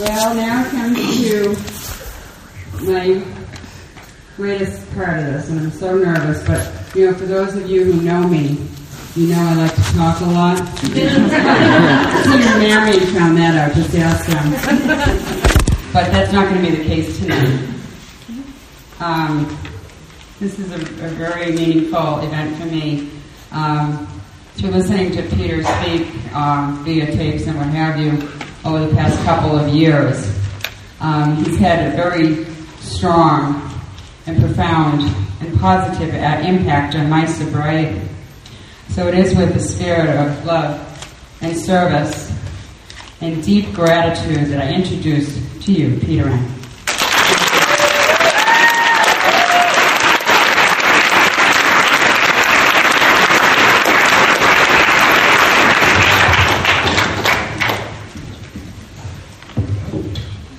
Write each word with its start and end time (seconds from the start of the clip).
Well, 0.00 0.34
now 0.34 0.64
it 0.64 0.70
comes 0.70 1.20
to 1.20 1.56
my 2.84 3.24
greatest 4.36 4.92
part 4.92 5.20
of 5.20 5.26
this, 5.26 5.48
and 5.48 5.60
I'm 5.60 5.70
so 5.70 5.96
nervous, 5.96 6.44
but, 6.44 6.96
you 6.96 7.06
know, 7.06 7.14
for 7.16 7.26
those 7.26 7.54
of 7.54 7.70
you 7.70 7.84
who 7.84 8.02
know 8.02 8.26
me, 8.26 8.58
you 9.14 9.28
know 9.28 9.38
I 9.38 9.54
like 9.54 9.74
to 9.74 9.82
talk 9.94 10.20
a 10.20 10.24
lot. 10.24 10.84
Even 10.84 11.28
Marion 12.58 13.06
found 13.14 13.38
that 13.38 13.54
out, 13.54 13.76
just 13.76 13.94
ask 13.94 14.26
them. 14.26 14.50
But 15.92 16.10
that's 16.10 16.32
not 16.32 16.48
going 16.48 16.64
to 16.64 16.70
be 16.72 16.76
the 16.76 16.84
case 16.84 17.16
tonight. 17.20 17.68
Um, 18.98 19.56
this 20.40 20.58
is 20.58 20.72
a, 20.72 20.80
a, 21.04 21.08
very 21.10 21.52
meaningful 21.52 22.18
event 22.18 22.56
for 22.56 22.66
me. 22.66 23.10
Um, 23.52 24.08
through 24.54 24.70
listening 24.70 25.12
to 25.12 25.22
Peter 25.36 25.62
speak 25.62 26.34
um, 26.34 26.84
via 26.84 27.06
tapes 27.06 27.46
and 27.46 27.56
what 27.56 27.68
have 27.68 28.00
you 28.00 28.10
over 28.64 28.86
the 28.86 28.94
past 28.94 29.22
couple 29.24 29.58
of 29.58 29.68
years, 29.74 30.26
um, 31.00 31.36
he's 31.44 31.58
had 31.58 31.92
a 31.92 31.96
very 31.96 32.44
strong 32.80 33.70
and 34.26 34.40
profound 34.40 35.02
and 35.40 35.60
positive 35.60 36.14
impact 36.14 36.94
on 36.94 37.10
my 37.10 37.26
sobriety. 37.26 38.00
So 38.90 39.08
it 39.08 39.14
is 39.14 39.34
with 39.36 39.52
the 39.52 39.60
spirit 39.60 40.08
of 40.08 40.44
love 40.44 40.80
and 41.42 41.56
service 41.56 42.32
and 43.20 43.42
deep 43.42 43.72
gratitude 43.74 44.48
that 44.48 44.62
I 44.62 44.72
introduce 44.72 45.34
to 45.64 45.72
you 45.72 45.98
Peter 46.00 46.28
Enns. 46.28 46.63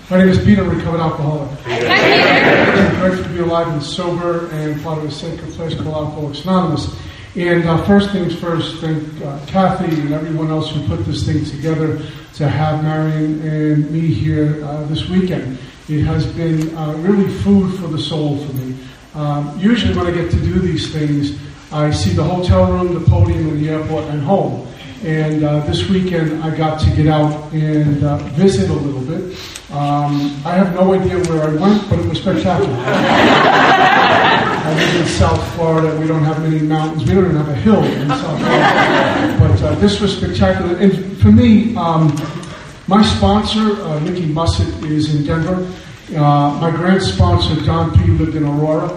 My 0.08 0.20
name 0.20 0.30
is 0.30 0.38
Peter, 0.46 0.64
recovered 0.64 1.00
alcoholic. 1.00 1.50
I'm 1.66 3.00
grateful 3.00 3.24
to 3.24 3.30
be 3.30 3.40
alive 3.40 3.68
and 3.70 3.82
sober 3.82 4.48
and 4.52 4.80
part 4.84 5.00
of 5.00 5.06
a 5.06 5.12
sacred 5.12 5.52
place 5.54 5.74
called 5.74 5.96
Alcoholics 5.96 6.44
Anonymous. 6.44 6.96
And 7.36 7.68
uh, 7.68 7.84
first 7.86 8.12
things 8.12 8.36
first, 8.36 8.82
thank 8.82 9.02
uh, 9.24 9.44
Kathy 9.48 10.00
and 10.00 10.14
everyone 10.14 10.52
else 10.52 10.70
who 10.70 10.88
put 10.88 11.06
this 11.06 11.26
thing 11.26 11.44
together 11.44 12.06
to 12.36 12.48
have 12.48 12.84
Marion 12.84 13.42
and 13.42 13.90
me 13.90 14.02
here 14.02 14.64
uh, 14.64 14.84
this 14.86 15.10
weekend. 15.10 15.58
It 15.90 16.04
has 16.04 16.28
been 16.28 16.78
uh, 16.78 16.94
really 16.98 17.28
food 17.40 17.80
for 17.80 17.88
the 17.88 17.98
soul 17.98 18.38
for 18.46 18.54
me. 18.54 18.78
Um, 19.16 19.58
usually 19.60 19.98
when 19.98 20.06
I 20.06 20.12
get 20.12 20.30
to 20.30 20.40
do 20.40 20.60
these 20.60 20.94
things, 20.94 21.36
I 21.72 21.90
see 21.90 22.12
the 22.12 22.24
hotel 22.24 22.72
room, 22.72 22.94
the 22.94 23.10
podium, 23.10 23.48
and 23.48 23.60
the 23.60 23.70
airport, 23.70 24.06
and 24.06 24.22
home. 24.22 24.68
And 25.06 25.44
uh, 25.44 25.60
this 25.68 25.88
weekend 25.88 26.44
I 26.44 26.58
got 26.58 26.82
to 26.82 26.90
get 26.96 27.06
out 27.06 27.54
and 27.54 28.04
uh, 28.04 28.18
visit 28.34 28.72
a 28.72 28.74
little 28.74 29.02
bit. 29.02 29.38
Um, 29.70 30.42
I 30.44 30.54
have 30.54 30.74
no 30.74 30.96
idea 30.96 31.20
where 31.30 31.44
I 31.44 31.54
went, 31.54 31.88
but 31.88 32.00
it 32.00 32.08
was 32.08 32.18
spectacular. 32.18 32.74
I 34.66 34.74
live 34.76 35.02
in 35.02 35.08
South 35.08 35.54
Florida. 35.54 35.96
We 36.00 36.08
don't 36.08 36.24
have 36.24 36.42
many 36.42 36.60
mountains. 36.60 37.08
We 37.08 37.14
don't 37.14 37.26
even 37.26 37.36
have 37.36 37.50
a 37.50 37.56
hill 37.56 37.84
in 37.84 38.08
South 38.08 38.40
Florida. 38.40 39.38
But 39.38 39.62
uh, 39.62 39.76
this 39.76 40.02
was 40.02 40.18
spectacular. 40.18 40.76
And 40.78 41.16
for 41.20 41.32
me, 41.32 41.76
um, 41.76 42.08
my 42.88 43.04
sponsor, 43.04 43.80
uh, 43.84 44.00
Mussett, 44.00 44.84
is 44.86 45.14
in 45.14 45.24
Denver. 45.24 45.72
Uh, 46.16 46.58
my 46.60 46.72
grand 46.72 47.04
sponsor, 47.04 47.64
Don 47.64 47.96
P., 47.96 48.06
lived 48.10 48.36
in 48.36 48.44
Aurora. 48.44 48.90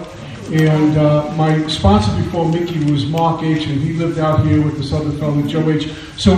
And 0.51 0.97
uh, 0.97 1.31
my 1.35 1.67
sponsor 1.67 2.15
before 2.15 2.49
Mickey 2.49 2.91
was 2.91 3.05
Mark 3.05 3.43
H., 3.43 3.67
and 3.67 3.79
he 3.79 3.93
lived 3.93 4.17
out 4.17 4.43
here 4.47 4.59
with 4.63 4.77
this 4.77 4.91
other 4.91 5.11
fellow, 5.11 5.43
Joe 5.43 5.69
H. 5.69 5.91
So 6.17 6.33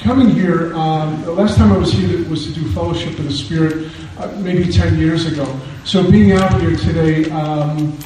coming 0.00 0.28
here, 0.28 0.74
um, 0.74 1.22
the 1.22 1.32
last 1.32 1.56
time 1.56 1.72
I 1.72 1.78
was 1.78 1.90
here 1.90 2.28
was 2.28 2.46
to 2.46 2.52
do 2.52 2.70
Fellowship 2.72 3.18
in 3.18 3.24
the 3.24 3.32
Spirit, 3.32 3.90
uh, 4.18 4.26
maybe 4.40 4.70
10 4.70 4.98
years 4.98 5.24
ago. 5.24 5.46
So 5.84 6.10
being 6.10 6.32
out 6.32 6.60
here 6.60 6.76
today, 6.76 7.30
um, 7.30 7.98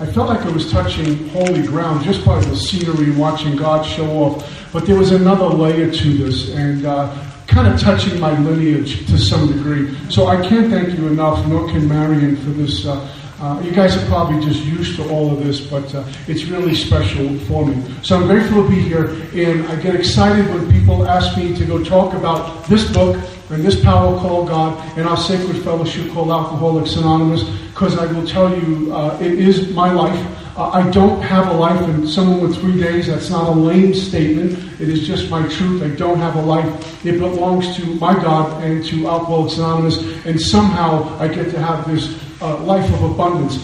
I 0.00 0.06
felt 0.06 0.28
like 0.28 0.40
I 0.40 0.50
was 0.50 0.70
touching 0.70 1.28
holy 1.30 1.66
ground 1.66 2.04
just 2.04 2.22
by 2.22 2.38
the 2.40 2.54
scenery, 2.54 3.10
watching 3.12 3.56
God 3.56 3.86
show 3.86 4.06
off. 4.10 4.70
But 4.70 4.84
there 4.84 4.96
was 4.96 5.12
another 5.12 5.46
layer 5.46 5.90
to 5.90 6.18
this, 6.18 6.50
and 6.50 6.84
uh, 6.84 7.16
kind 7.46 7.72
of 7.72 7.80
touching 7.80 8.20
my 8.20 8.38
lineage 8.38 9.06
to 9.06 9.16
some 9.16 9.46
degree. 9.50 9.96
So 10.10 10.26
I 10.26 10.46
can't 10.46 10.70
thank 10.70 10.98
you 10.98 11.06
enough, 11.06 11.46
nor 11.46 11.68
can 11.68 11.88
Marion, 11.88 12.36
for 12.36 12.50
this. 12.50 12.84
Uh, 12.84 13.08
uh, 13.44 13.60
you 13.60 13.72
guys 13.72 13.94
are 13.94 14.06
probably 14.06 14.42
just 14.42 14.64
used 14.64 14.96
to 14.96 15.06
all 15.10 15.30
of 15.30 15.44
this, 15.44 15.60
but 15.60 15.94
uh, 15.94 16.02
it's 16.26 16.44
really 16.44 16.74
special 16.74 17.38
for 17.40 17.66
me. 17.66 17.76
So 18.02 18.16
I'm 18.16 18.26
grateful 18.26 18.62
to 18.62 18.70
be 18.70 18.80
here, 18.80 19.08
and 19.34 19.66
I 19.66 19.76
get 19.82 19.94
excited 19.94 20.48
when 20.48 20.72
people 20.72 21.06
ask 21.06 21.36
me 21.36 21.54
to 21.54 21.64
go 21.66 21.84
talk 21.84 22.14
about 22.14 22.64
this 22.68 22.90
book 22.90 23.22
and 23.50 23.62
this 23.62 23.78
power 23.84 24.18
called 24.18 24.48
God 24.48 24.82
and 24.96 25.06
our 25.06 25.18
sacred 25.18 25.62
fellowship 25.62 26.10
called 26.12 26.30
Alcoholics 26.30 26.96
Anonymous 26.96 27.44
because 27.68 27.98
I 27.98 28.06
will 28.10 28.26
tell 28.26 28.48
you, 28.48 28.94
uh, 28.94 29.18
it 29.20 29.32
is 29.32 29.74
my 29.74 29.92
life. 29.92 30.56
Uh, 30.56 30.70
I 30.70 30.90
don't 30.90 31.20
have 31.20 31.48
a 31.48 31.52
life, 31.52 31.80
and 31.82 32.08
someone 32.08 32.40
with 32.40 32.56
three 32.58 32.80
days, 32.80 33.08
that's 33.08 33.28
not 33.28 33.48
a 33.48 33.52
lame 33.52 33.92
statement. 33.92 34.52
It 34.80 34.88
is 34.88 35.06
just 35.06 35.28
my 35.28 35.46
truth. 35.48 35.82
I 35.82 35.88
don't 35.96 36.18
have 36.18 36.36
a 36.36 36.40
life. 36.40 37.04
It 37.04 37.18
belongs 37.18 37.76
to 37.76 37.84
my 37.96 38.14
God 38.14 38.62
and 38.62 38.82
to 38.86 39.06
Alcoholics 39.06 39.58
Anonymous, 39.58 39.98
and 40.24 40.40
somehow 40.40 41.14
I 41.18 41.28
get 41.28 41.50
to 41.50 41.60
have 41.60 41.86
this 41.86 42.23
uh, 42.40 42.58
life 42.64 42.92
of 42.94 43.02
abundance. 43.02 43.62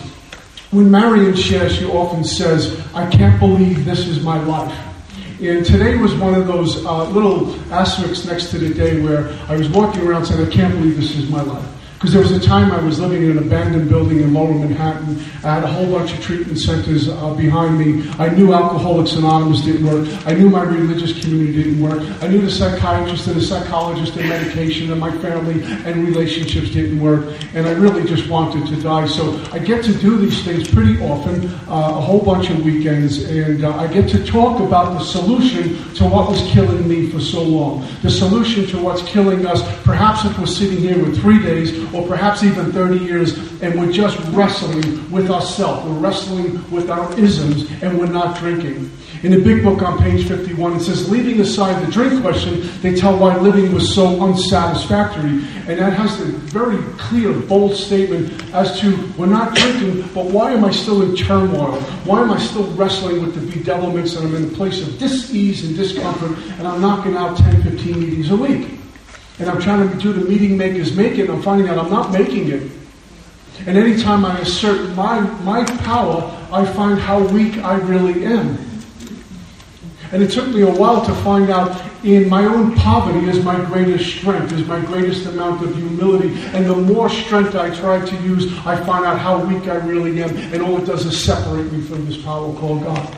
When 0.71 0.91
Marion 0.91 1.35
shares, 1.35 1.77
she 1.77 1.85
often 1.85 2.25
says, 2.25 2.81
I 2.95 3.09
can't 3.11 3.39
believe 3.41 3.85
this 3.85 4.07
is 4.07 4.23
my 4.23 4.41
life. 4.45 4.77
And 5.41 5.65
today 5.65 5.97
was 5.97 6.15
one 6.15 6.35
of 6.35 6.47
those 6.47 6.85
uh, 6.85 7.09
little 7.11 7.55
asterisks 7.73 8.27
next 8.27 8.51
to 8.51 8.59
the 8.59 8.75
day 8.75 9.01
where 9.03 9.31
I 9.49 9.57
was 9.57 9.69
walking 9.71 10.07
around 10.07 10.27
saying, 10.27 10.47
I 10.47 10.51
can't 10.51 10.75
believe 10.75 10.97
this 10.97 11.17
is 11.17 11.31
my 11.31 11.43
life. 11.43 11.67
Because 12.01 12.15
there 12.15 12.23
was 12.23 12.33
a 12.33 12.41
time 12.41 12.73
I 12.73 12.83
was 12.83 12.99
living 12.99 13.25
in 13.25 13.33
an 13.33 13.37
abandoned 13.37 13.91
building 13.91 14.21
in 14.21 14.33
lower 14.33 14.55
Manhattan. 14.55 15.19
I 15.45 15.57
had 15.57 15.65
a 15.65 15.67
whole 15.67 15.85
bunch 15.93 16.15
of 16.15 16.23
treatment 16.23 16.59
centers 16.59 17.11
uh, 17.11 17.35
behind 17.35 17.79
me. 17.79 18.11
I 18.19 18.31
knew 18.31 18.55
Alcoholics 18.55 19.13
Anonymous 19.17 19.61
didn't 19.61 19.85
work. 19.87 20.09
I 20.27 20.33
knew 20.33 20.49
my 20.49 20.63
religious 20.63 21.21
community 21.21 21.63
didn't 21.63 21.79
work. 21.79 22.01
I 22.23 22.29
knew 22.29 22.41
the 22.41 22.51
psychiatrist 22.51 23.27
and 23.27 23.37
the 23.37 23.43
psychologist 23.43 24.17
and 24.17 24.31
medication 24.31 24.91
and 24.91 24.99
my 24.99 25.11
family 25.19 25.63
and 25.63 26.07
relationships 26.07 26.71
didn't 26.71 26.99
work. 27.03 27.39
And 27.53 27.67
I 27.67 27.73
really 27.73 28.09
just 28.09 28.31
wanted 28.31 28.67
to 28.69 28.81
die. 28.81 29.07
So 29.07 29.39
I 29.53 29.59
get 29.59 29.85
to 29.85 29.93
do 29.93 30.17
these 30.17 30.43
things 30.43 30.71
pretty 30.71 30.99
often, 31.03 31.49
uh, 31.69 31.99
a 31.99 32.01
whole 32.01 32.25
bunch 32.25 32.49
of 32.49 32.65
weekends, 32.65 33.25
and 33.25 33.63
uh, 33.63 33.77
I 33.77 33.87
get 33.89 34.09
to 34.13 34.25
talk 34.25 34.59
about 34.61 34.99
the 34.99 35.05
solution 35.05 35.93
to 35.97 36.05
what 36.05 36.31
was 36.31 36.41
killing 36.51 36.89
me 36.89 37.11
for 37.11 37.21
so 37.21 37.43
long. 37.43 37.87
The 38.01 38.11
solution 38.11 38.67
to 38.69 38.83
what's 38.83 39.03
killing 39.03 39.45
us. 39.45 39.61
Perhaps 39.83 40.25
if 40.25 40.39
we're 40.39 40.47
sitting 40.47 40.79
here 40.79 40.99
with 40.99 41.21
three 41.21 41.43
days 41.43 41.90
or 41.95 42.07
perhaps 42.07 42.43
even 42.43 42.73
30 42.73 42.99
years, 42.99 43.37
and 43.63 43.79
we're 43.79 43.93
just 43.93 44.19
wrestling 44.29 45.11
with 45.11 45.31
ourselves. 45.31 45.87
We're 45.87 45.99
wrestling 45.99 46.71
with 46.71 46.91
our 46.91 47.19
isms, 47.19 47.71
and 47.83 47.99
we're 47.99 48.07
not 48.07 48.39
drinking. 48.39 48.91
In 49.23 49.33
the 49.33 49.39
big 49.41 49.63
book 49.63 49.83
on 49.83 49.99
page 49.99 50.27
51, 50.27 50.77
it 50.77 50.81
says, 50.81 51.11
leaving 51.11 51.41
aside 51.41 51.87
the 51.87 51.93
drink 51.93 52.23
question, 52.23 52.67
they 52.81 52.95
tell 52.95 53.19
why 53.19 53.37
living 53.37 53.75
was 53.75 53.95
so 53.95 54.19
unsatisfactory. 54.23 55.45
And 55.69 55.79
that 55.79 55.93
has 55.93 56.19
a 56.23 56.25
very 56.25 56.83
clear, 56.97 57.35
bold 57.35 57.77
statement 57.77 58.33
as 58.55 58.81
to 58.81 58.97
we're 59.19 59.27
not 59.27 59.55
drinking, 59.55 60.09
but 60.15 60.25
why 60.25 60.53
am 60.53 60.65
I 60.65 60.71
still 60.71 61.03
in 61.03 61.15
turmoil? 61.15 61.79
Why 62.07 62.23
am 62.23 62.31
I 62.31 62.39
still 62.39 62.67
wrestling 62.73 63.21
with 63.21 63.35
the 63.35 63.59
bedevilments 63.59 64.17
and 64.17 64.27
I'm 64.27 64.43
in 64.43 64.55
a 64.55 64.57
place 64.57 64.81
of 64.81 64.99
dis-ease 64.99 65.67
and 65.67 65.77
discomfort 65.77 66.39
and 66.59 66.67
I'm 66.67 66.81
knocking 66.81 67.15
out 67.15 67.37
10, 67.37 67.63
15 67.63 68.01
meetings 68.01 68.31
a 68.31 68.37
week? 68.37 68.80
And 69.41 69.49
I'm 69.49 69.61
trying 69.61 69.89
to 69.89 69.97
do 69.97 70.13
the 70.13 70.29
meeting 70.29 70.57
makers 70.59 70.95
make 70.95 71.19
it, 71.19 71.31
I'm 71.31 71.43
finding 71.43 71.69
out 71.69 71.79
I'm 71.79 71.91
not 71.91 72.13
making 72.13 72.51
it. 72.51 72.71
And 73.67 73.77
anytime 73.77 74.25
I 74.25 74.39
assert 74.39 74.95
my, 74.95 75.21
my 75.43 75.65
power, 75.79 76.37
I 76.53 76.67
find 76.67 76.99
how 76.99 77.27
weak 77.29 77.57
I 77.59 77.77
really 77.77 78.25
am. 78.27 78.59
And 80.13 80.23
it 80.23 80.31
took 80.31 80.49
me 80.49 80.63
a 80.63 80.71
while 80.71 81.05
to 81.07 81.15
find 81.17 81.49
out 81.49 81.83
in 82.05 82.29
my 82.29 82.45
own 82.45 82.75
poverty 82.75 83.29
is 83.29 83.43
my 83.43 83.63
greatest 83.67 84.17
strength, 84.17 84.53
is 84.53 84.67
my 84.67 84.81
greatest 84.81 85.25
amount 85.27 85.63
of 85.63 85.75
humility. 85.75 86.35
And 86.53 86.67
the 86.67 86.77
more 86.77 87.09
strength 87.09 87.55
I 87.55 87.75
try 87.75 88.05
to 88.05 88.17
use, 88.23 88.53
I 88.67 88.77
find 88.85 89.07
out 89.07 89.19
how 89.19 89.43
weak 89.43 89.69
I 89.69 89.77
really 89.77 90.23
am. 90.23 90.37
And 90.53 90.63
all 90.63 90.79
it 90.79 90.85
does 90.85 91.07
is 91.07 91.23
separate 91.23 91.73
me 91.73 91.81
from 91.81 92.05
this 92.07 92.21
power 92.23 92.53
called 92.59 92.83
God. 92.83 93.17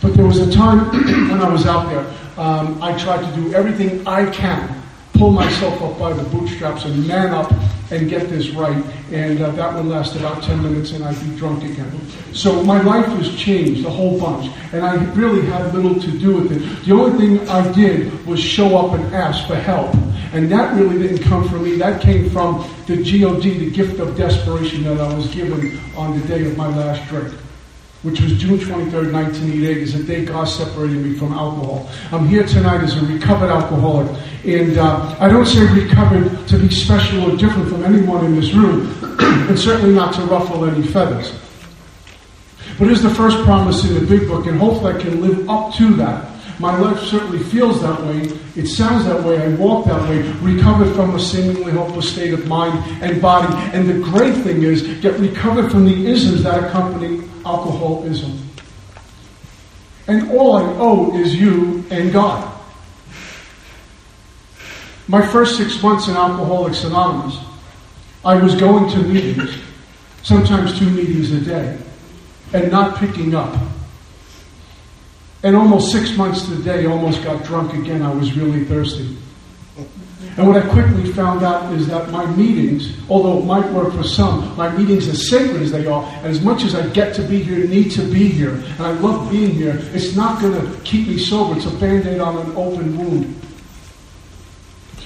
But 0.00 0.14
there 0.14 0.26
was 0.26 0.38
a 0.38 0.50
time 0.50 0.86
when 1.30 1.40
I 1.40 1.48
was 1.48 1.66
out 1.66 1.88
there, 1.88 2.12
um, 2.36 2.82
I 2.82 2.98
tried 2.98 3.24
to 3.24 3.40
do 3.40 3.54
everything 3.54 4.04
I 4.08 4.28
can 4.30 4.81
pull 5.22 5.30
myself 5.30 5.80
up 5.82 5.96
by 6.00 6.12
the 6.12 6.24
bootstraps 6.30 6.84
and 6.84 7.06
man 7.06 7.32
up 7.32 7.48
and 7.92 8.10
get 8.10 8.28
this 8.28 8.50
right. 8.50 8.84
And 9.12 9.40
uh, 9.40 9.52
that 9.52 9.72
would 9.72 9.86
last 9.86 10.16
about 10.16 10.42
10 10.42 10.60
minutes 10.60 10.90
and 10.90 11.04
I'd 11.04 11.14
be 11.20 11.36
drunk 11.36 11.62
again. 11.62 11.92
So 12.32 12.60
my 12.64 12.82
life 12.82 13.06
was 13.16 13.32
changed 13.36 13.86
a 13.86 13.90
whole 13.90 14.18
bunch. 14.18 14.50
And 14.72 14.84
I 14.84 14.96
really 15.12 15.46
had 15.46 15.72
little 15.72 15.94
to 16.00 16.18
do 16.18 16.40
with 16.40 16.50
it. 16.50 16.84
The 16.84 16.92
only 16.92 17.16
thing 17.16 17.48
I 17.48 17.70
did 17.70 18.26
was 18.26 18.40
show 18.40 18.76
up 18.76 18.98
and 18.98 19.14
ask 19.14 19.46
for 19.46 19.54
help. 19.54 19.94
And 20.32 20.50
that 20.50 20.74
really 20.74 20.98
didn't 20.98 21.22
come 21.22 21.48
from 21.48 21.62
me. 21.62 21.76
That 21.76 22.02
came 22.02 22.28
from 22.28 22.68
the 22.88 22.96
GOD, 22.96 23.42
the 23.42 23.70
gift 23.70 24.00
of 24.00 24.16
desperation 24.16 24.82
that 24.82 25.00
I 25.00 25.14
was 25.14 25.32
given 25.32 25.78
on 25.96 26.18
the 26.18 26.26
day 26.26 26.44
of 26.46 26.56
my 26.56 26.66
last 26.66 27.08
drink. 27.08 27.32
Which 28.02 28.20
was 28.20 28.32
June 28.32 28.58
23rd, 28.58 29.12
1988, 29.12 29.76
is 29.78 29.96
the 29.96 30.02
day 30.02 30.24
God 30.24 30.44
separated 30.44 30.96
me 30.96 31.14
from 31.16 31.32
alcohol. 31.32 31.88
I'm 32.10 32.26
here 32.26 32.44
tonight 32.44 32.82
as 32.82 33.00
a 33.00 33.06
recovered 33.06 33.48
alcoholic. 33.48 34.10
And 34.44 34.76
uh, 34.76 35.16
I 35.20 35.28
don't 35.28 35.46
say 35.46 35.64
recovered 35.72 36.48
to 36.48 36.58
be 36.58 36.68
special 36.68 37.30
or 37.30 37.36
different 37.36 37.68
from 37.68 37.84
anyone 37.84 38.24
in 38.24 38.34
this 38.34 38.52
room, 38.52 38.92
and 39.20 39.56
certainly 39.56 39.94
not 39.94 40.14
to 40.14 40.22
ruffle 40.22 40.64
any 40.64 40.84
feathers. 40.84 41.32
But 42.76 42.88
it's 42.88 43.02
the 43.02 43.14
first 43.14 43.38
promise 43.44 43.84
in 43.84 43.94
the 43.94 44.00
big 44.00 44.26
book, 44.26 44.46
and 44.46 44.58
hopefully 44.58 44.94
I 44.94 44.98
can 45.00 45.20
live 45.20 45.48
up 45.48 45.72
to 45.74 45.94
that. 45.94 46.31
My 46.62 46.78
life 46.78 47.00
certainly 47.00 47.40
feels 47.40 47.82
that 47.82 48.00
way. 48.02 48.20
It 48.54 48.68
sounds 48.68 49.04
that 49.06 49.24
way. 49.24 49.36
I 49.42 49.48
walk 49.56 49.86
that 49.86 50.08
way, 50.08 50.22
recovered 50.40 50.94
from 50.94 51.16
a 51.16 51.18
seemingly 51.18 51.72
hopeless 51.72 52.12
state 52.12 52.32
of 52.32 52.46
mind 52.46 52.78
and 53.02 53.20
body. 53.20 53.52
And 53.76 53.88
the 53.88 53.94
great 53.94 54.36
thing 54.44 54.62
is, 54.62 54.82
get 55.00 55.18
recovered 55.18 55.72
from 55.72 55.86
the 55.86 56.06
isms 56.06 56.44
that 56.44 56.62
accompany 56.62 57.28
alcoholism. 57.44 58.48
And 60.06 60.30
all 60.30 60.52
I 60.54 60.62
owe 60.78 61.18
is 61.18 61.34
you 61.34 61.84
and 61.90 62.12
God. 62.12 62.48
My 65.08 65.26
first 65.26 65.56
six 65.56 65.82
months 65.82 66.06
in 66.06 66.14
Alcoholics 66.14 66.84
Anonymous, 66.84 67.40
I 68.24 68.36
was 68.36 68.54
going 68.54 68.88
to 68.92 68.98
meetings, 68.98 69.58
sometimes 70.22 70.78
two 70.78 70.88
meetings 70.90 71.32
a 71.32 71.40
day, 71.40 71.76
and 72.52 72.70
not 72.70 72.98
picking 72.98 73.34
up. 73.34 73.52
And 75.42 75.56
almost 75.56 75.90
six 75.90 76.16
months 76.16 76.44
to 76.44 76.52
the 76.52 76.62
day, 76.62 76.86
almost 76.86 77.24
got 77.24 77.42
drunk 77.44 77.74
again. 77.74 78.02
I 78.02 78.12
was 78.12 78.36
really 78.36 78.64
thirsty. 78.64 79.16
And 80.36 80.48
what 80.48 80.56
I 80.56 80.66
quickly 80.70 81.12
found 81.12 81.42
out 81.42 81.72
is 81.74 81.88
that 81.88 82.10
my 82.10 82.24
meetings, 82.36 82.96
although 83.10 83.38
it 83.38 83.44
might 83.44 83.70
work 83.72 83.92
for 83.92 84.04
some, 84.04 84.56
my 84.56 84.74
meetings, 84.74 85.06
as 85.08 85.28
sacred 85.28 85.60
as 85.60 85.72
they 85.72 85.86
are, 85.86 86.04
and 86.04 86.26
as 86.26 86.40
much 86.40 86.62
as 86.62 86.74
I 86.74 86.88
get 86.90 87.14
to 87.16 87.22
be 87.22 87.42
here, 87.42 87.66
need 87.66 87.90
to 87.92 88.02
be 88.02 88.28
here, 88.28 88.54
and 88.54 88.80
I 88.80 88.92
love 88.92 89.30
being 89.30 89.50
here, 89.50 89.78
it's 89.92 90.16
not 90.16 90.40
going 90.40 90.54
to 90.54 90.80
keep 90.84 91.08
me 91.08 91.18
sober. 91.18 91.56
It's 91.56 91.66
a 91.66 91.76
band 91.76 92.06
aid 92.06 92.20
on 92.20 92.38
an 92.38 92.56
open 92.56 92.96
wound. 92.96 93.34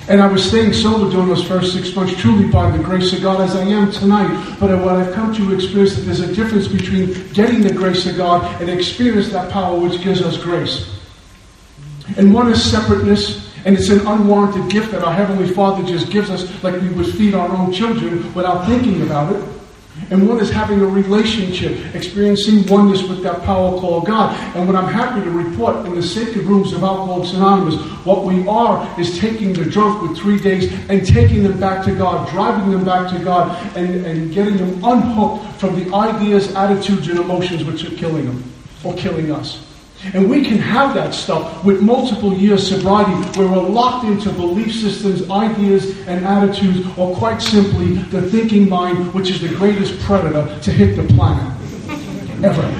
And 0.09 0.23
I 0.23 0.29
was 0.29 0.45
staying 0.45 0.73
sober 0.73 1.11
during 1.11 1.29
those 1.29 1.47
first 1.47 1.73
six 1.73 1.95
months, 1.97 2.17
truly 2.21 2.47
by 2.49 2.71
the 2.71 2.83
grace 2.83 3.13
of 3.13 3.23
God, 3.23 3.41
as 3.41 3.57
I 3.57 3.65
am 3.65 3.91
tonight. 3.91 4.57
But 4.61 4.71
what 4.85 4.95
I've 4.95 5.13
come 5.15 5.35
to 5.35 5.53
experience 5.53 5.97
that 5.97 6.03
there's 6.03 6.21
a 6.21 6.33
difference 6.33 6.69
between 6.69 7.29
getting 7.33 7.63
the 7.63 7.73
grace 7.73 8.07
of 8.07 8.17
God 8.17 8.61
and 8.61 8.71
experience 8.71 9.31
that 9.31 9.51
power 9.51 9.77
which 9.79 10.01
gives 10.03 10.23
us 10.23 10.39
grace. 10.39 10.89
And 12.17 12.33
one 12.33 12.53
is 12.53 12.63
separateness, 12.63 13.53
and 13.65 13.77
it's 13.77 13.89
an 13.89 14.07
unwarranted 14.07 14.71
gift 14.71 14.93
that 14.93 15.03
our 15.03 15.13
Heavenly 15.13 15.53
Father 15.53 15.83
just 15.85 16.09
gives 16.09 16.31
us, 16.31 16.63
like 16.63 16.81
we 16.81 16.89
would 16.91 17.13
feed 17.15 17.35
our 17.35 17.49
own 17.49 17.73
children 17.73 18.33
without 18.33 18.65
thinking 18.67 19.03
about 19.03 19.35
it. 19.35 19.56
And 20.11 20.29
one 20.29 20.41
is 20.41 20.51
having 20.51 20.81
a 20.81 20.87
relationship, 20.87 21.95
experiencing 21.95 22.67
oneness 22.67 23.03
with 23.03 23.23
that 23.25 23.43
power 23.43 23.79
called 23.81 24.07
God. 24.07 24.39
And 24.55 24.67
what 24.67 24.77
I'm 24.77 24.93
happy 24.93 25.23
to 25.25 25.31
report 25.31 25.85
in 25.85 25.95
the 25.95 26.03
sacred 26.03 26.45
rooms 26.45 26.73
of 26.73 26.85
Alcoholics 26.85 27.33
Anonymous, 27.33 27.75
what 28.05 28.25
we 28.25 28.47
are 28.47 29.01
is 29.01 29.19
taking 29.19 29.53
the 29.53 29.65
drunk 29.65 30.03
with 30.03 30.17
three 30.17 30.39
days 30.39 30.73
and 30.89 31.05
taking 31.05 31.43
them 31.43 31.59
back 31.59 31.85
to 31.87 31.95
God, 31.95 32.29
driving 32.31 32.71
them 32.71 32.85
back 32.85 33.11
to 33.13 33.19
God, 33.25 33.57
and, 33.77 34.07
and 34.07 34.33
getting 34.33 34.57
them 34.57 34.85
unhooked 34.85 35.45
from 35.57 35.75
the 35.75 35.93
ideas, 35.95 36.55
attitudes, 36.55 37.09
and 37.09 37.19
emotions 37.19 37.65
which 37.65 37.85
are 37.85 37.95
killing 37.97 38.27
them 38.27 38.45
or 38.85 38.95
killing 38.95 39.33
us. 39.33 39.66
And 40.13 40.31
we 40.31 40.45
can 40.45 40.59
have 40.59 40.95
that 40.95 41.15
stuff 41.15 41.65
with 41.65 41.81
multiple 41.81 42.33
years 42.35 42.69
sobriety 42.69 43.13
where 43.39 43.49
we're 43.49 43.69
locked 43.69 44.07
into 44.07 44.31
belief 44.31 44.75
systems, 44.75 45.29
ideas, 45.31 45.99
and 46.07 46.25
attitudes, 46.25 46.87
or 46.97 47.17
quite 47.17 47.41
simply 47.41 47.95
the 47.95 48.23
thinking 48.23 48.69
mind, 48.69 49.13
which 49.15 49.31
is 49.31 49.41
the 49.41 49.49
greatest 49.49 49.99
predator 50.01 50.47
to 50.61 50.71
hit 50.71 50.97
the 50.97 51.05
planet. 51.15 51.53
Ever. 52.45 52.71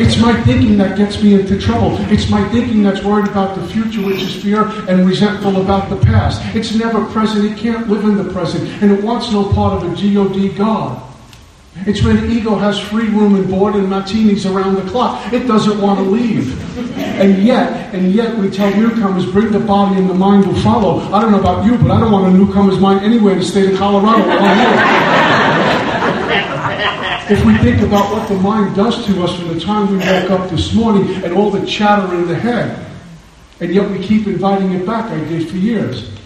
it's 0.00 0.20
my 0.20 0.42
thinking 0.42 0.76
that 0.78 0.98
gets 0.98 1.22
me 1.22 1.34
into 1.34 1.58
trouble. 1.60 1.96
It's 2.12 2.28
my 2.28 2.46
thinking 2.48 2.82
that's 2.82 3.04
worried 3.04 3.28
about 3.28 3.56
the 3.56 3.66
future, 3.68 4.04
which 4.04 4.20
is 4.20 4.42
fear 4.42 4.64
and 4.88 5.06
resentful 5.06 5.60
about 5.62 5.88
the 5.90 5.96
past. 6.04 6.42
It's 6.56 6.74
never 6.74 7.04
present. 7.06 7.44
It 7.44 7.56
can't 7.56 7.88
live 7.88 8.02
in 8.02 8.16
the 8.16 8.32
present. 8.32 8.68
And 8.82 8.90
it 8.90 9.04
wants 9.04 9.30
no 9.30 9.52
part 9.52 9.80
of 9.82 9.92
a 9.92 9.94
God 9.94 10.48
God. 10.56 11.07
It's 11.86 12.02
when 12.02 12.16
the 12.16 12.26
ego 12.26 12.56
has 12.56 12.78
free 12.78 13.08
room 13.08 13.34
and 13.34 13.48
board 13.48 13.74
and 13.74 13.88
martinis 13.88 14.44
around 14.46 14.74
the 14.74 14.90
clock. 14.90 15.32
It 15.32 15.46
doesn't 15.46 15.80
want 15.80 15.98
to 16.00 16.04
leave. 16.04 16.78
And 16.98 17.42
yet, 17.42 17.94
and 17.94 18.12
yet 18.12 18.36
we 18.36 18.50
tell 18.50 18.70
newcomers, 18.76 19.24
bring 19.26 19.52
the 19.52 19.60
body 19.60 19.98
and 19.98 20.08
the 20.08 20.14
mind 20.14 20.46
will 20.46 20.60
follow. 20.60 21.00
I 21.12 21.20
don't 21.22 21.32
know 21.32 21.40
about 21.40 21.64
you, 21.64 21.78
but 21.78 21.90
I 21.90 22.00
don't 22.00 22.12
want 22.12 22.34
a 22.34 22.36
newcomer's 22.36 22.78
mind 22.78 23.04
anywhere 23.04 23.32
in 23.34 23.38
the 23.38 23.44
state 23.44 23.72
of 23.72 23.78
Colorado. 23.78 24.28
if 27.30 27.44
we 27.44 27.56
think 27.58 27.82
about 27.82 28.12
what 28.12 28.28
the 28.28 28.36
mind 28.36 28.74
does 28.74 29.06
to 29.06 29.22
us 29.22 29.38
from 29.38 29.48
the 29.48 29.60
time 29.60 29.90
we 29.90 29.98
woke 29.98 30.30
up 30.30 30.50
this 30.50 30.74
morning 30.74 31.22
and 31.24 31.32
all 31.32 31.50
the 31.50 31.64
chatter 31.66 32.14
in 32.14 32.26
the 32.26 32.34
head, 32.34 32.86
and 33.60 33.74
yet 33.74 33.90
we 33.90 33.98
keep 33.98 34.26
inviting 34.26 34.72
it 34.72 34.86
back, 34.86 35.10
I 35.10 35.18
did 35.24 35.48
for 35.48 35.56
years. 35.56 36.17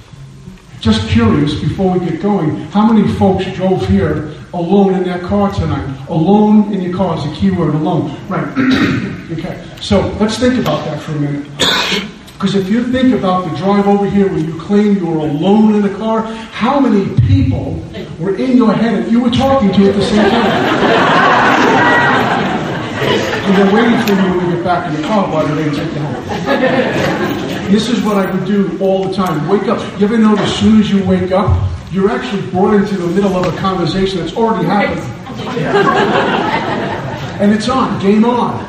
Just 0.82 1.08
curious, 1.08 1.54
before 1.60 1.96
we 1.96 2.04
get 2.04 2.20
going, 2.20 2.56
how 2.72 2.92
many 2.92 3.06
folks 3.14 3.46
drove 3.52 3.86
here 3.86 4.34
alone 4.52 4.94
in 4.94 5.04
their 5.04 5.20
car 5.20 5.52
tonight? 5.52 5.86
Alone 6.08 6.72
in 6.72 6.82
your 6.82 6.92
car 6.92 7.16
is 7.16 7.24
a 7.24 7.30
key 7.36 7.52
word, 7.52 7.76
alone. 7.76 8.18
Right. 8.26 8.48
okay. 9.38 9.64
So 9.80 10.00
let's 10.18 10.40
think 10.40 10.58
about 10.58 10.84
that 10.86 11.00
for 11.00 11.12
a 11.12 11.20
minute. 11.20 11.46
Because 12.32 12.56
if 12.56 12.68
you 12.68 12.82
think 12.90 13.14
about 13.14 13.48
the 13.48 13.56
drive 13.56 13.86
over 13.86 14.04
here 14.10 14.28
where 14.28 14.40
you 14.40 14.58
claim 14.58 14.96
you 14.96 15.06
were 15.06 15.18
alone 15.18 15.76
in 15.76 15.82
the 15.82 15.94
car, 15.96 16.22
how 16.22 16.80
many 16.80 17.14
people 17.28 17.80
were 18.18 18.34
in 18.34 18.56
your 18.56 18.72
head 18.72 19.04
that 19.04 19.12
you 19.12 19.20
were 19.20 19.30
talking 19.30 19.72
to 19.72 19.88
at 19.88 19.94
the 19.94 20.02
same 20.02 20.28
time? 20.28 20.42
and 23.46 23.56
they're 23.56 23.72
waiting 23.72 24.00
for 24.08 24.14
you 24.20 24.40
you 24.40 24.50
get 24.56 24.64
back 24.64 24.92
in 24.92 25.00
the 25.00 25.06
car 25.06 25.28
while 25.30 25.46
they 25.54 25.70
take 25.70 25.94
you 25.94 26.00
home. 26.00 27.50
This 27.72 27.88
is 27.88 28.02
what 28.02 28.18
I 28.18 28.30
would 28.30 28.44
do 28.44 28.76
all 28.82 29.08
the 29.08 29.14
time. 29.14 29.48
Wake 29.48 29.62
up. 29.62 29.80
You 29.98 30.04
ever 30.04 30.18
know 30.18 30.36
as 30.36 30.54
soon 30.56 30.78
as 30.78 30.90
you 30.90 31.02
wake 31.06 31.32
up, 31.32 31.70
you're 31.90 32.10
actually 32.10 32.42
brought 32.50 32.74
into 32.74 32.98
the 32.98 33.06
middle 33.06 33.34
of 33.34 33.46
a 33.46 33.56
conversation 33.56 34.18
that's 34.18 34.36
already 34.36 34.66
happened. 34.66 35.00
and 37.40 37.50
it's 37.50 37.70
on, 37.70 37.98
game 38.02 38.26
on. 38.26 38.62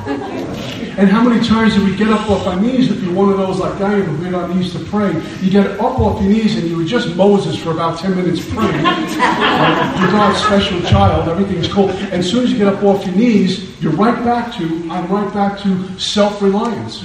And 0.98 1.10
how 1.10 1.22
many 1.22 1.46
times 1.46 1.76
do 1.76 1.84
we 1.84 1.98
get 1.98 2.12
up 2.12 2.30
off 2.30 2.48
our 2.48 2.58
knees 2.58 2.90
if 2.92 3.04
you're 3.04 3.14
one 3.14 3.30
of 3.30 3.38
those 3.38 3.60
like 3.60 3.82
I 3.82 3.96
am 3.96 4.04
who 4.04 4.24
get 4.24 4.34
on 4.36 4.58
knees 4.58 4.72
to 4.72 4.80
pray? 4.86 5.12
You 5.42 5.52
get 5.52 5.68
up 5.82 6.00
off 6.00 6.22
your 6.22 6.32
knees 6.32 6.56
and 6.56 6.70
you 6.70 6.78
were 6.78 6.86
just 6.86 7.14
Moses 7.18 7.58
for 7.58 7.72
about 7.72 8.00
10 8.00 8.16
minutes 8.16 8.40
praying. 8.54 8.86
you're 8.86 10.12
God's 10.12 10.42
special 10.42 10.80
child, 10.84 11.28
everything's 11.28 11.68
cool. 11.68 11.90
And 11.90 12.14
as 12.14 12.32
soon 12.32 12.46
as 12.46 12.54
you 12.54 12.58
get 12.58 12.68
up 12.68 12.82
off 12.84 13.06
your 13.06 13.16
knees, 13.16 13.82
you're 13.82 13.92
right 13.92 14.24
back 14.24 14.56
to, 14.60 14.88
I'm 14.90 15.12
right 15.12 15.34
back 15.34 15.60
to 15.64 16.00
self-reliance. 16.00 17.04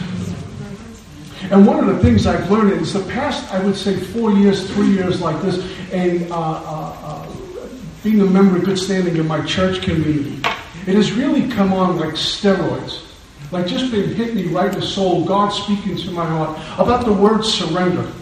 And 1.50 1.66
one 1.66 1.78
of 1.78 1.86
the 1.86 2.02
things 2.02 2.26
I've 2.26 2.50
learned 2.50 2.72
is 2.72 2.92
the 2.92 3.04
past, 3.04 3.50
I 3.52 3.64
would 3.64 3.76
say, 3.76 3.96
four 3.96 4.32
years, 4.32 4.70
three 4.70 4.88
years 4.88 5.20
like 5.22 5.40
this, 5.40 5.58
and 5.92 6.30
uh, 6.30 6.36
uh, 6.36 6.96
uh, 7.02 7.68
being 8.04 8.20
a 8.20 8.26
member 8.26 8.58
of 8.58 8.64
good 8.64 8.78
standing 8.78 9.16
in 9.16 9.26
my 9.26 9.44
church 9.46 9.80
community, 9.80 10.42
it 10.86 10.94
has 10.94 11.12
really 11.12 11.48
come 11.48 11.72
on 11.72 11.98
like 11.98 12.14
steroids. 12.14 13.04
Like 13.50 13.66
just 13.66 13.90
been 13.90 14.14
hit 14.14 14.34
me 14.34 14.48
right 14.48 14.72
in 14.72 14.78
the 14.78 14.86
soul, 14.86 15.24
God 15.24 15.48
speaking 15.48 15.96
to 15.96 16.10
my 16.10 16.26
heart 16.26 16.58
about 16.78 17.06
the 17.06 17.12
word 17.12 17.42
surrender. 17.42 18.12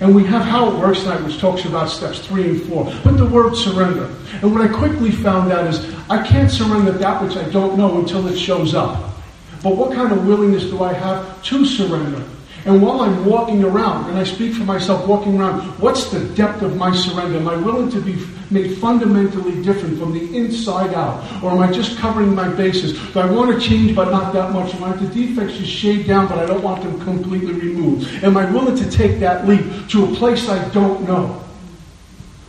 And 0.00 0.14
we 0.14 0.24
have 0.26 0.42
How 0.42 0.70
It 0.70 0.78
Works 0.78 1.00
tonight, 1.00 1.22
which 1.24 1.38
talks 1.38 1.64
about 1.64 1.88
steps 1.88 2.18
three 2.18 2.50
and 2.50 2.62
four. 2.64 2.84
But 3.02 3.16
the 3.16 3.24
word 3.24 3.56
surrender. 3.56 4.14
And 4.42 4.52
what 4.52 4.60
I 4.60 4.68
quickly 4.68 5.10
found 5.10 5.50
out 5.50 5.66
is 5.66 5.94
I 6.10 6.24
can't 6.26 6.50
surrender 6.50 6.92
that 6.92 7.22
which 7.22 7.36
I 7.36 7.48
don't 7.48 7.78
know 7.78 7.98
until 7.98 8.28
it 8.28 8.36
shows 8.38 8.74
up. 8.74 9.14
But 9.62 9.74
what 9.74 9.92
kind 9.94 10.12
of 10.12 10.26
willingness 10.26 10.64
do 10.64 10.82
I 10.82 10.92
have 10.92 11.42
to 11.44 11.64
surrender? 11.64 12.22
And 12.64 12.82
while 12.82 13.00
I'm 13.00 13.24
walking 13.24 13.62
around, 13.62 14.10
and 14.10 14.18
I 14.18 14.24
speak 14.24 14.54
for 14.54 14.64
myself 14.64 15.06
walking 15.06 15.38
around, 15.38 15.60
what's 15.80 16.10
the 16.10 16.20
depth 16.34 16.62
of 16.62 16.76
my 16.76 16.94
surrender? 16.94 17.38
Am 17.38 17.48
I 17.48 17.56
willing 17.56 17.90
to 17.90 18.00
be 18.00 18.16
made 18.50 18.76
fundamentally 18.78 19.62
different 19.62 19.98
from 19.98 20.12
the 20.12 20.36
inside 20.36 20.92
out? 20.94 21.22
Or 21.42 21.52
am 21.52 21.60
I 21.60 21.70
just 21.70 21.98
covering 21.98 22.34
my 22.34 22.48
bases? 22.48 22.92
Do 23.12 23.20
I 23.20 23.30
want 23.30 23.54
to 23.54 23.68
change 23.68 23.94
but 23.94 24.10
not 24.10 24.32
that 24.32 24.52
much? 24.52 24.74
Am 24.74 24.84
I 24.84 24.96
the 24.96 25.06
defects 25.08 25.56
just 25.56 25.70
shaved 25.70 26.08
down 26.08 26.28
but 26.28 26.38
I 26.38 26.46
don't 26.46 26.62
want 26.62 26.82
them 26.82 27.00
completely 27.00 27.52
removed? 27.52 28.24
Am 28.24 28.36
I 28.36 28.50
willing 28.50 28.76
to 28.76 28.90
take 28.90 29.20
that 29.20 29.46
leap 29.46 29.88
to 29.90 30.04
a 30.04 30.16
place 30.16 30.48
I 30.48 30.68
don't 30.70 31.06
know? 31.06 31.44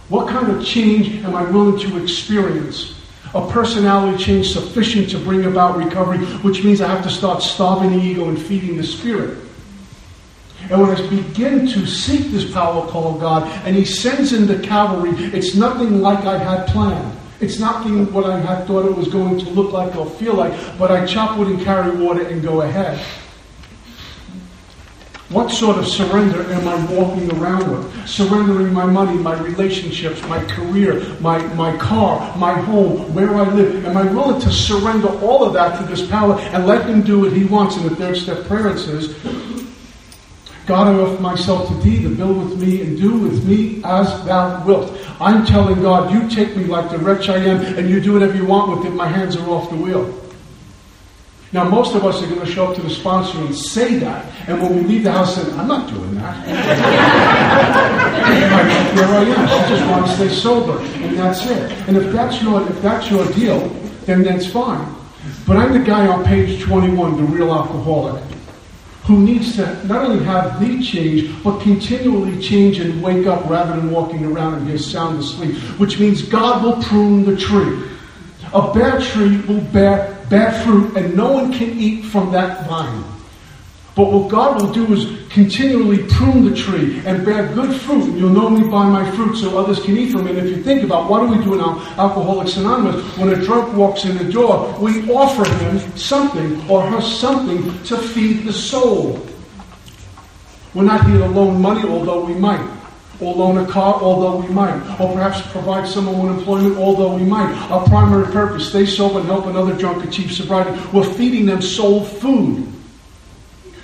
What 0.09 0.27
kind 0.27 0.49
of 0.49 0.65
change 0.65 1.23
am 1.23 1.35
I 1.35 1.43
willing 1.43 1.79
to 1.81 2.01
experience? 2.01 2.95
A 3.35 3.47
personality 3.51 4.23
change 4.23 4.51
sufficient 4.51 5.11
to 5.11 5.19
bring 5.19 5.45
about 5.45 5.77
recovery, 5.77 6.17
which 6.41 6.63
means 6.63 6.81
I 6.81 6.87
have 6.87 7.03
to 7.03 7.11
start 7.11 7.43
starving 7.43 7.91
the 7.91 8.03
ego 8.03 8.27
and 8.27 8.41
feeding 8.41 8.75
the 8.75 8.83
spirit. 8.83 9.37
And 10.69 10.81
when 10.81 10.95
I 10.95 11.09
begin 11.09 11.67
to 11.67 11.85
seek 11.87 12.31
this 12.31 12.51
power 12.51 12.87
called 12.87 13.19
God, 13.19 13.43
and 13.65 13.75
He 13.75 13.85
sends 13.85 14.33
in 14.33 14.45
the 14.45 14.59
cavalry, 14.59 15.11
it's 15.33 15.55
nothing 15.55 16.01
like 16.01 16.25
I 16.25 16.37
had 16.37 16.67
planned. 16.67 17.17
It's 17.41 17.59
nothing 17.59 18.11
what 18.11 18.25
I 18.25 18.37
had 18.37 18.67
thought 18.67 18.85
it 18.85 18.95
was 18.95 19.07
going 19.07 19.39
to 19.39 19.49
look 19.49 19.71
like 19.71 19.95
or 19.95 20.05
feel 20.05 20.33
like, 20.33 20.53
but 20.77 20.91
I 20.91 21.05
chop 21.05 21.37
wood 21.37 21.47
and 21.47 21.61
carry 21.61 21.95
water 21.95 22.27
and 22.27 22.43
go 22.43 22.61
ahead. 22.61 22.99
What 25.29 25.51
sort 25.51 25.77
of 25.77 25.87
surrender 25.87 26.41
am 26.51 26.67
I 26.67 26.91
walking 26.91 27.31
around 27.37 27.71
with? 27.71 28.09
Surrendering 28.09 28.73
my 28.73 28.87
money, 28.87 29.15
my 29.15 29.39
relationships, 29.39 30.21
my 30.23 30.43
career, 30.45 31.05
my, 31.19 31.37
my 31.53 31.77
car, 31.77 32.35
my 32.35 32.53
home, 32.53 33.13
where 33.13 33.35
I 33.35 33.43
live. 33.53 33.85
Am 33.85 33.95
I 33.95 34.11
willing 34.11 34.41
to 34.41 34.51
surrender 34.51 35.07
all 35.21 35.45
of 35.45 35.53
that 35.53 35.79
to 35.79 35.85
this 35.85 36.05
power 36.09 36.33
and 36.39 36.65
let 36.65 36.89
him 36.89 37.03
do 37.03 37.19
what 37.19 37.31
he 37.31 37.45
wants? 37.45 37.77
And 37.77 37.85
the 37.85 37.95
third 37.95 38.17
step 38.17 38.45
prayer 38.45 38.69
it 38.69 38.79
says, 38.79 39.15
God, 40.69 40.85
I 40.85 40.93
offer 40.99 41.19
myself 41.19 41.67
to 41.67 41.73
thee 41.81 42.03
to 42.03 42.15
build 42.15 42.47
with 42.47 42.61
me 42.61 42.83
and 42.83 42.95
do 42.95 43.17
with 43.17 43.43
me 43.43 43.81
as 43.83 44.23
thou 44.25 44.63
wilt. 44.67 44.95
I'm 45.19 45.43
telling 45.43 45.81
God, 45.81 46.13
you 46.13 46.29
take 46.29 46.55
me 46.55 46.65
like 46.65 46.91
the 46.91 46.99
wretch 46.99 47.27
I 47.27 47.37
am 47.37 47.59
and 47.75 47.89
you 47.89 47.99
do 47.99 48.13
whatever 48.13 48.35
you 48.35 48.45
want 48.45 48.77
with 48.77 48.85
it. 48.85 48.95
My 48.95 49.07
hands 49.07 49.35
are 49.35 49.49
off 49.49 49.71
the 49.71 49.75
wheel. 49.75 50.13
Now, 51.53 51.63
most 51.63 51.95
of 51.95 52.05
us 52.05 52.21
are 52.21 52.27
going 52.27 52.41
to 52.41 52.45
show 52.45 52.67
up 52.67 52.75
to 52.75 52.83
the 52.83 52.89
sponsor 52.91 53.39
and 53.39 53.55
say 53.55 53.97
that, 53.97 54.31
and 54.47 54.61
when 54.61 54.75
we 54.75 54.81
leave 54.81 55.05
the 55.05 55.11
house, 55.11 55.33
say, 55.33 55.41
I'm 55.53 55.67
not 55.67 55.89
doing 55.89 56.13
that. 56.13 56.45
Here 58.95 59.05
I 59.05 59.23
am. 59.23 59.49
I 59.49 59.69
just 59.69 59.89
want 59.89 60.05
to 60.05 60.13
stay 60.13 60.29
sober, 60.29 60.77
and 61.03 61.17
that's 61.17 61.47
it. 61.47 61.71
And 61.87 61.97
if 61.97 62.13
that's 62.13 62.43
your 62.43 62.61
if 62.69 62.79
that's 62.83 63.09
your 63.09 63.25
deal, 63.31 63.67
then 64.05 64.21
that's 64.21 64.45
fine. 64.45 64.87
But 65.47 65.57
I'm 65.57 65.73
the 65.73 65.79
guy 65.79 66.05
on 66.05 66.23
page 66.23 66.61
21, 66.61 67.17
the 67.17 67.23
real 67.23 67.51
alcoholic, 67.51 68.21
who 69.09 69.19
needs 69.19 69.55
to 69.55 69.65
not 69.87 70.05
only 70.05 70.23
have 70.23 70.59
the 70.59 70.83
change, 70.83 71.43
but 71.43 71.59
continually 71.61 72.39
change 72.39 72.77
and 72.77 73.01
wake 73.01 73.25
up 73.25 73.43
rather 73.49 73.75
than 73.75 73.89
walking 73.89 74.23
around 74.23 74.53
and 74.53 74.67
get 74.67 74.79
sound 74.79 75.17
asleep. 75.17 75.55
Which 75.79 75.99
means 75.99 76.21
God 76.21 76.63
will 76.63 76.81
prune 76.83 77.25
the 77.25 77.35
tree. 77.35 77.89
A 78.53 78.71
bad 78.71 79.01
tree 79.01 79.41
will 79.47 79.61
bear 79.73 80.15
bad 80.29 80.63
fruit, 80.63 80.95
and 80.95 81.17
no 81.17 81.31
one 81.31 81.51
can 81.51 81.71
eat 81.79 82.05
from 82.05 82.31
that 82.33 82.67
vine. 82.67 83.03
But 83.99 84.13
what 84.13 84.29
God 84.29 84.61
will 84.61 84.71
do 84.71 84.93
is 84.93 85.27
continually 85.27 86.03
prune 86.07 86.49
the 86.49 86.55
tree 86.55 87.01
and 87.05 87.25
bear 87.25 87.53
good 87.53 87.75
fruit. 87.81 88.05
And 88.05 88.17
you'll 88.17 88.29
know 88.29 88.49
me 88.49 88.65
by 88.65 88.87
my 88.87 89.11
fruit 89.11 89.35
so 89.35 89.57
others 89.57 89.83
can 89.83 89.97
eat 89.97 90.13
from 90.13 90.25
it. 90.25 90.37
And 90.37 90.47
if 90.47 90.55
you 90.55 90.63
think 90.63 90.83
about 90.83 91.09
what 91.09 91.19
do 91.19 91.37
we 91.37 91.43
do 91.43 91.55
in 91.55 91.59
Alcoholics 91.59 92.55
Anonymous? 92.55 93.03
When 93.17 93.27
a 93.27 93.35
drunk 93.35 93.75
walks 93.75 94.05
in 94.05 94.17
the 94.17 94.31
door, 94.31 94.73
we 94.79 95.11
offer 95.11 95.43
him 95.43 95.97
something 95.97 96.65
or 96.69 96.81
her 96.81 97.01
something 97.01 97.61
to 97.83 97.97
feed 97.97 98.45
the 98.45 98.53
soul. 98.53 99.27
We're 100.73 100.83
not 100.83 101.05
here 101.05 101.17
to 101.17 101.27
loan 101.27 101.61
money, 101.61 101.85
although 101.85 102.23
we 102.23 102.35
might 102.35 102.65
or 103.19 103.35
loan 103.35 103.57
a 103.57 103.67
car, 103.67 103.95
although 103.95 104.37
we 104.37 104.47
might, 104.47 104.79
or 104.97 105.11
perhaps 105.11 105.41
provide 105.51 105.85
someone 105.85 106.25
with 106.25 106.37
employment, 106.37 106.77
although 106.77 107.17
we 107.17 107.23
might. 107.23 107.53
Our 107.69 107.85
primary 107.89 108.31
purpose, 108.31 108.69
stay 108.69 108.85
sober 108.85 109.19
and 109.19 109.27
help 109.27 109.45
another 109.47 109.75
drunk 109.75 110.05
achieve 110.05 110.31
sobriety. 110.31 110.71
We're 110.93 111.03
feeding 111.03 111.45
them 111.45 111.61
soul 111.61 112.05
food. 112.05 112.65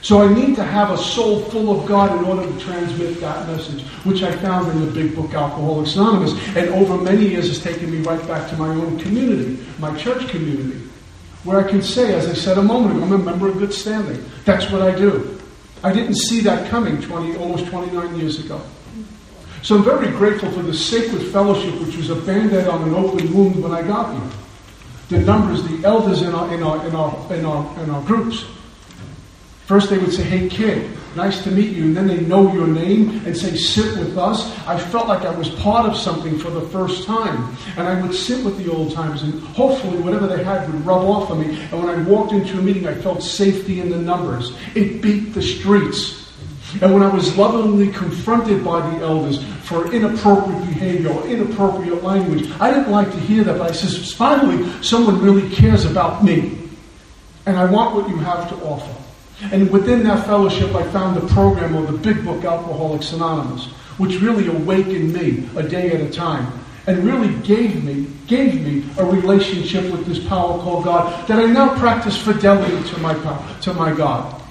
So 0.06 0.22
I 0.22 0.32
need 0.32 0.56
to 0.58 0.64
have 0.64 0.92
a 0.92 1.00
soul 1.00 1.40
full 1.46 1.82
of 1.82 1.88
God 1.88 2.16
in 2.20 2.26
order 2.26 2.44
to 2.48 2.60
transmit 2.60 3.20
that 3.22 3.48
message, 3.48 3.82
which 4.06 4.22
I 4.22 4.32
found 4.38 4.72
in 4.72 4.86
the 4.86 4.92
big 4.92 5.16
book 5.16 5.34
Alcoholics 5.34 5.96
Anonymous. 5.96 6.34
And 6.56 6.70
over 6.76 6.96
many 6.96 7.30
years 7.30 7.48
has 7.48 7.60
taken 7.60 7.90
me 7.90 8.04
right 8.04 8.22
back 8.28 8.48
to 8.52 8.56
my 8.56 8.68
own 8.68 9.00
community, 9.00 9.66
my 9.80 9.98
church 9.98 10.28
community, 10.28 10.88
where 11.44 11.58
I 11.58 11.68
can 11.68 11.82
say, 11.82 12.14
as 12.14 12.28
I 12.28 12.34
said 12.34 12.60
a 12.60 12.62
moment 12.62 12.98
ago, 12.98 13.04
I'm 13.04 13.14
a 13.14 13.18
member 13.18 13.48
of 13.48 13.58
good 13.58 13.74
standing. 13.74 14.24
That's 14.44 14.70
what 14.70 14.84
I 14.84 14.94
do. 14.94 15.42
I 15.84 15.92
didn't 15.92 16.18
see 16.18 16.40
that 16.42 16.70
coming 16.70 17.02
20, 17.02 17.38
almost 17.38 17.66
29 17.66 18.16
years 18.20 18.46
ago. 18.46 18.62
So 19.64 19.76
I'm 19.76 19.84
very 19.84 20.10
grateful 20.10 20.52
for 20.52 20.62
the 20.62 20.76
sacred 20.76 21.32
fellowship, 21.32 21.82
which 21.82 21.98
was 21.98 22.12
a 22.12 22.16
band-aid 22.16 22.68
on 22.68 22.84
an 22.84 22.94
open 22.94 23.34
wound 23.34 23.64
when 23.64 23.72
I 23.72 23.82
got 23.82 24.14
here. 24.16 24.30
The 25.10 25.26
numbers, 25.26 25.64
the 25.64 25.84
elders 25.84 26.22
in 26.22 26.36
our, 26.36 26.54
in 26.54 26.62
our, 26.62 26.86
in 26.86 26.94
our, 26.94 27.34
in 27.34 27.44
our, 27.44 27.84
in 27.84 27.90
our 27.90 28.04
groups. 28.04 28.46
First 29.66 29.90
they 29.90 29.98
would 29.98 30.14
say, 30.14 30.22
hey 30.22 30.48
kid, 30.48 30.92
nice 31.16 31.44
to 31.44 31.50
meet 31.50 31.76
you. 31.76 31.86
And 31.86 31.98
then 31.98 32.08
they 32.08 32.20
know 32.20 32.54
your 32.54 32.68
name 32.68 33.22
and 33.26 33.36
say, 33.36 33.56
sit 33.56 33.98
with 33.98 34.16
us. 34.16 34.46
I 34.68 34.78
felt 34.78 35.08
like 35.08 35.22
I 35.22 35.36
was 35.36 35.50
part 35.56 35.90
of 35.90 35.98
something 35.98 36.38
for 36.38 36.52
the 36.52 36.62
first 36.62 37.06
time. 37.06 37.58
And 37.76 37.88
I 37.88 38.00
would 38.00 38.14
sit 38.14 38.46
with 38.46 38.64
the 38.64 38.72
old 38.72 38.94
timers 38.94 39.24
and 39.24 39.42
hopefully 39.42 39.98
whatever 39.98 40.28
they 40.28 40.44
had 40.44 40.72
would 40.72 40.86
rub 40.86 41.04
off 41.04 41.32
on 41.32 41.40
me. 41.40 41.60
And 41.72 41.84
when 41.84 41.90
I 41.90 42.00
walked 42.04 42.32
into 42.32 42.60
a 42.60 42.62
meeting, 42.62 42.88
I 42.88 42.94
felt 42.94 43.24
safety 43.24 43.82
in 43.82 43.90
the 43.90 43.98
numbers. 43.98 44.56
It 44.76 45.02
beat 45.02 45.34
the 45.34 45.42
streets. 45.42 46.32
And 46.82 46.94
when 46.94 47.02
I 47.02 47.08
was 47.08 47.36
lovingly 47.38 47.92
confronted 47.92 48.64
by 48.64 48.88
the 48.90 49.04
elders 49.04 49.44
for 49.64 49.92
inappropriate 49.94 50.60
behavior 50.68 51.10
or 51.10 51.26
inappropriate 51.26 52.04
language, 52.04 52.52
I 52.60 52.70
didn't 52.70 52.92
like 52.92 53.10
to 53.12 53.20
hear 53.22 53.44
that, 53.46 53.58
but 53.58 53.72
I 53.72 53.74
said, 53.74 53.90
finally, 54.16 54.70
someone 54.84 55.22
really 55.22 55.50
cares 55.56 55.86
about 55.86 56.24
me. 56.24 56.58
And 57.46 57.58
I 57.58 57.66
want 57.66 57.96
what 57.96 58.10
you 58.10 58.18
have 58.18 58.50
to 58.50 58.56
offer. 58.58 59.05
And 59.52 59.70
within 59.70 60.04
that 60.04 60.26
fellowship, 60.26 60.74
I 60.74 60.84
found 60.92 61.18
the 61.18 61.28
program 61.34 61.76
of 61.76 61.92
the 61.92 61.98
big 61.98 62.24
book, 62.24 62.44
Alcoholics 62.44 63.12
Anonymous, 63.12 63.66
which 63.98 64.22
really 64.22 64.48
awakened 64.48 65.14
me 65.14 65.50
a 65.56 65.64
day 65.64 65.92
at 65.92 66.02
a 66.02 66.10
time 66.10 66.52
and 66.88 67.04
really 67.04 67.34
gave 67.42 67.84
me, 67.84 68.08
gave 68.28 68.62
me 68.62 68.86
a 68.98 69.06
relationship 69.06 69.92
with 69.92 70.06
this 70.06 70.26
power 70.28 70.60
called 70.60 70.86
God 70.86 71.28
that 71.28 71.40
I 71.40 71.46
now 71.48 71.78
practice 71.78 72.18
fidelity 72.18 72.88
to 72.90 73.00
my, 73.00 73.14
to 73.62 73.74
my 73.74 73.94
God. 73.94 74.42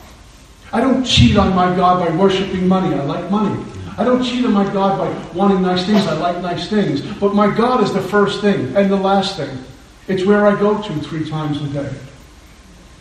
I 0.73 0.81
don't 0.81 1.05
cheat 1.05 1.37
on 1.37 1.55
my 1.55 1.75
God 1.77 2.05
by 2.05 2.15
worshiping 2.17 2.67
money. 2.67 2.95
I 2.95 3.05
like 3.05 3.31
money. 3.31 3.65
I 3.97 4.03
don't 4.03 4.25
cheat 4.25 4.45
on 4.45 4.53
my 4.53 4.71
God 4.73 4.99
by 4.99 5.33
wanting 5.33 5.63
nice 5.63 5.87
things. 5.87 6.05
I 6.07 6.15
like 6.15 6.43
nice 6.43 6.69
things. 6.69 7.01
But 7.01 7.35
my 7.35 7.55
God 7.55 7.83
is 7.83 7.93
the 7.93 8.03
first 8.03 8.41
thing 8.41 8.77
and 8.77 8.91
the 8.91 8.97
last 8.97 9.37
thing. 9.37 9.57
It's 10.09 10.25
where 10.25 10.47
I 10.47 10.59
go 10.59 10.83
to 10.83 11.01
three 11.01 11.29
times 11.31 11.63
a 11.63 11.69
day. 11.69 11.95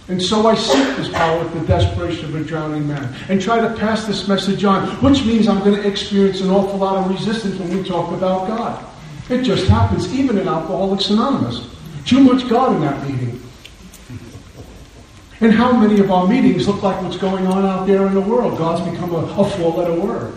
And 0.10 0.22
so 0.22 0.48
I 0.48 0.56
seek 0.56 0.98
this 0.98 1.08
power 1.10 1.42
with 1.42 1.54
the 1.54 1.66
desperation 1.66 2.26
of 2.26 2.36
a 2.36 2.44
drowning 2.44 2.88
man 2.88 3.16
and 3.30 3.42
try 3.42 3.60
to 3.60 3.74
pass 3.76 4.06
this 4.06 4.28
message 4.28 4.66
on, 4.66 4.88
which 5.02 5.24
means 5.24 5.48
I'm 5.48 5.60
going 5.60 5.82
to 5.82 5.88
experience 5.88 6.42
an 6.42 6.50
awful 6.50 6.78
lot 6.78 6.98
of 6.98 7.10
resistance 7.10 7.58
when 7.58 7.76
we 7.76 7.88
talk 7.88 8.12
about 8.12 8.48
God. 8.48 8.86
It 9.30 9.44
just 9.44 9.68
happens, 9.68 10.14
even 10.14 10.38
in 10.38 10.48
Alcoholics 10.48 11.10
Anonymous. 11.10 11.70
Too 12.06 12.20
much 12.20 12.50
God 12.50 12.76
in 12.76 12.82
that 12.82 13.08
meeting. 13.08 13.42
And 15.40 15.54
how 15.54 15.72
many 15.72 16.00
of 16.02 16.12
our 16.12 16.28
meetings 16.28 16.68
look 16.68 16.84
like 16.84 17.02
what's 17.02 17.18
going 17.18 17.48
on 17.48 17.66
out 17.66 17.88
there 17.88 18.06
in 18.06 18.14
the 18.14 18.22
world? 18.22 18.58
God's 18.58 18.90
become 18.90 19.14
a, 19.16 19.20
a 19.20 19.50
four 19.50 19.72
letter 19.72 20.00
word. 20.00 20.36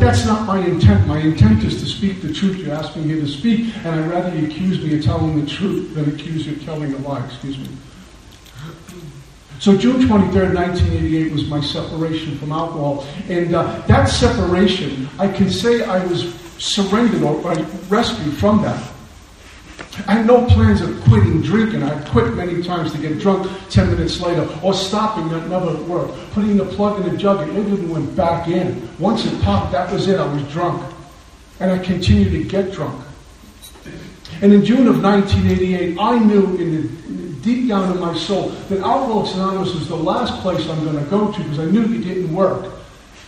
But 0.00 0.06
that's 0.06 0.24
not 0.24 0.46
my 0.46 0.58
intent. 0.64 1.06
My 1.06 1.18
intent 1.18 1.62
is 1.62 1.78
to 1.82 1.86
speak 1.86 2.22
the 2.22 2.32
truth. 2.32 2.56
You 2.56 2.70
asked 2.70 2.96
me 2.96 3.20
to 3.20 3.28
speak, 3.28 3.76
and 3.84 4.00
I'd 4.00 4.10
rather 4.10 4.34
you 4.34 4.46
accuse 4.46 4.82
me 4.82 4.96
of 4.96 5.04
telling 5.04 5.38
the 5.38 5.46
truth 5.46 5.94
than 5.94 6.08
accuse 6.08 6.46
you 6.46 6.54
of 6.54 6.64
telling 6.64 6.94
a 6.94 6.96
lie. 7.06 7.22
Excuse 7.26 7.58
me. 7.58 7.68
So 9.58 9.76
June 9.76 10.00
23rd, 10.00 10.54
1988 10.54 11.32
was 11.32 11.46
my 11.48 11.60
separation 11.60 12.38
from 12.38 12.50
alcohol. 12.50 13.06
And 13.28 13.54
uh, 13.54 13.82
that 13.88 14.06
separation, 14.06 15.06
I 15.18 15.28
can 15.28 15.50
say 15.50 15.84
I 15.84 16.02
was 16.06 16.32
surrendered 16.56 17.22
or 17.22 17.34
rescued 17.90 18.38
from 18.38 18.62
that. 18.62 18.82
I 20.06 20.12
had 20.14 20.26
no 20.26 20.46
plans 20.46 20.80
of 20.80 21.00
quitting 21.02 21.42
drinking. 21.42 21.82
I 21.82 22.00
quit 22.10 22.34
many 22.34 22.62
times 22.62 22.92
to 22.92 22.98
get 22.98 23.18
drunk 23.18 23.50
10 23.70 23.90
minutes 23.90 24.20
later 24.20 24.48
or 24.62 24.74
stopping 24.74 25.28
that 25.28 25.48
never 25.48 25.74
worked. 25.84 26.14
Putting 26.32 26.56
the 26.56 26.64
plug 26.64 27.04
in 27.04 27.10
the 27.10 27.16
jug, 27.16 27.48
it 27.48 27.52
never 27.52 27.76
went 27.92 28.14
back 28.16 28.48
in. 28.48 28.88
Once 28.98 29.24
it 29.24 29.42
popped, 29.42 29.72
that 29.72 29.92
was 29.92 30.08
it. 30.08 30.18
I 30.18 30.32
was 30.32 30.42
drunk. 30.52 30.82
And 31.60 31.70
I 31.70 31.78
continued 31.78 32.32
to 32.32 32.44
get 32.44 32.72
drunk. 32.72 33.04
And 34.42 34.52
in 34.52 34.64
June 34.64 34.88
of 34.88 35.02
1988, 35.02 35.98
I 35.98 36.18
knew 36.18 36.56
in 36.56 36.82
the 36.82 37.10
deep 37.42 37.68
down 37.68 37.90
in 37.90 38.00
my 38.00 38.16
soul 38.16 38.48
that 38.68 38.78
Alcoholics 38.80 39.34
Anonymous 39.34 39.74
was 39.74 39.88
the 39.88 39.96
last 39.96 40.40
place 40.42 40.68
I'm 40.68 40.84
going 40.84 41.02
to 41.02 41.10
go 41.10 41.32
to 41.32 41.38
because 41.42 41.58
I 41.58 41.66
knew 41.66 41.82
it 41.82 42.02
didn't 42.02 42.34
work. 42.34 42.79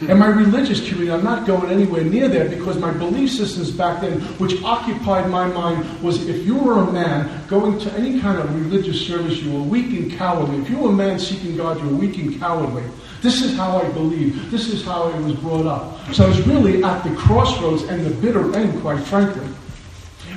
And 0.08 0.18
my 0.18 0.26
religious 0.26 0.80
community, 0.80 1.12
I'm 1.12 1.24
not 1.24 1.46
going 1.46 1.70
anywhere 1.70 2.02
near 2.02 2.28
there 2.28 2.48
because 2.48 2.78
my 2.78 2.92
belief 2.92 3.30
systems 3.30 3.70
back 3.70 4.00
then, 4.00 4.20
which 4.38 4.62
occupied 4.62 5.30
my 5.30 5.46
mind, 5.46 6.02
was 6.02 6.26
if 6.28 6.44
you 6.44 6.56
were 6.56 6.78
a 6.78 6.92
man 6.92 7.46
going 7.46 7.78
to 7.78 7.92
any 7.94 8.20
kind 8.20 8.38
of 8.38 8.54
religious 8.54 9.06
service, 9.06 9.40
you 9.40 9.52
were 9.52 9.62
weak 9.62 9.86
and 9.98 10.12
cowardly. 10.12 10.58
If 10.58 10.70
you 10.70 10.78
were 10.78 10.90
a 10.90 10.92
man 10.94 11.18
seeking 11.18 11.56
God, 11.56 11.80
you 11.80 11.88
were 11.88 11.96
weak 11.96 12.18
and 12.18 12.38
cowardly. 12.38 12.84
This 13.20 13.42
is 13.42 13.56
how 13.56 13.78
I 13.78 13.88
believe. 13.90 14.50
This 14.50 14.68
is 14.68 14.84
how 14.84 15.04
I 15.04 15.18
was 15.20 15.34
brought 15.34 15.66
up. 15.66 16.12
So 16.12 16.24
I 16.24 16.28
was 16.28 16.44
really 16.46 16.82
at 16.82 17.04
the 17.04 17.14
crossroads 17.14 17.84
and 17.84 18.04
the 18.04 18.10
bitter 18.10 18.56
end, 18.56 18.80
quite 18.82 19.02
frankly. 19.04 19.46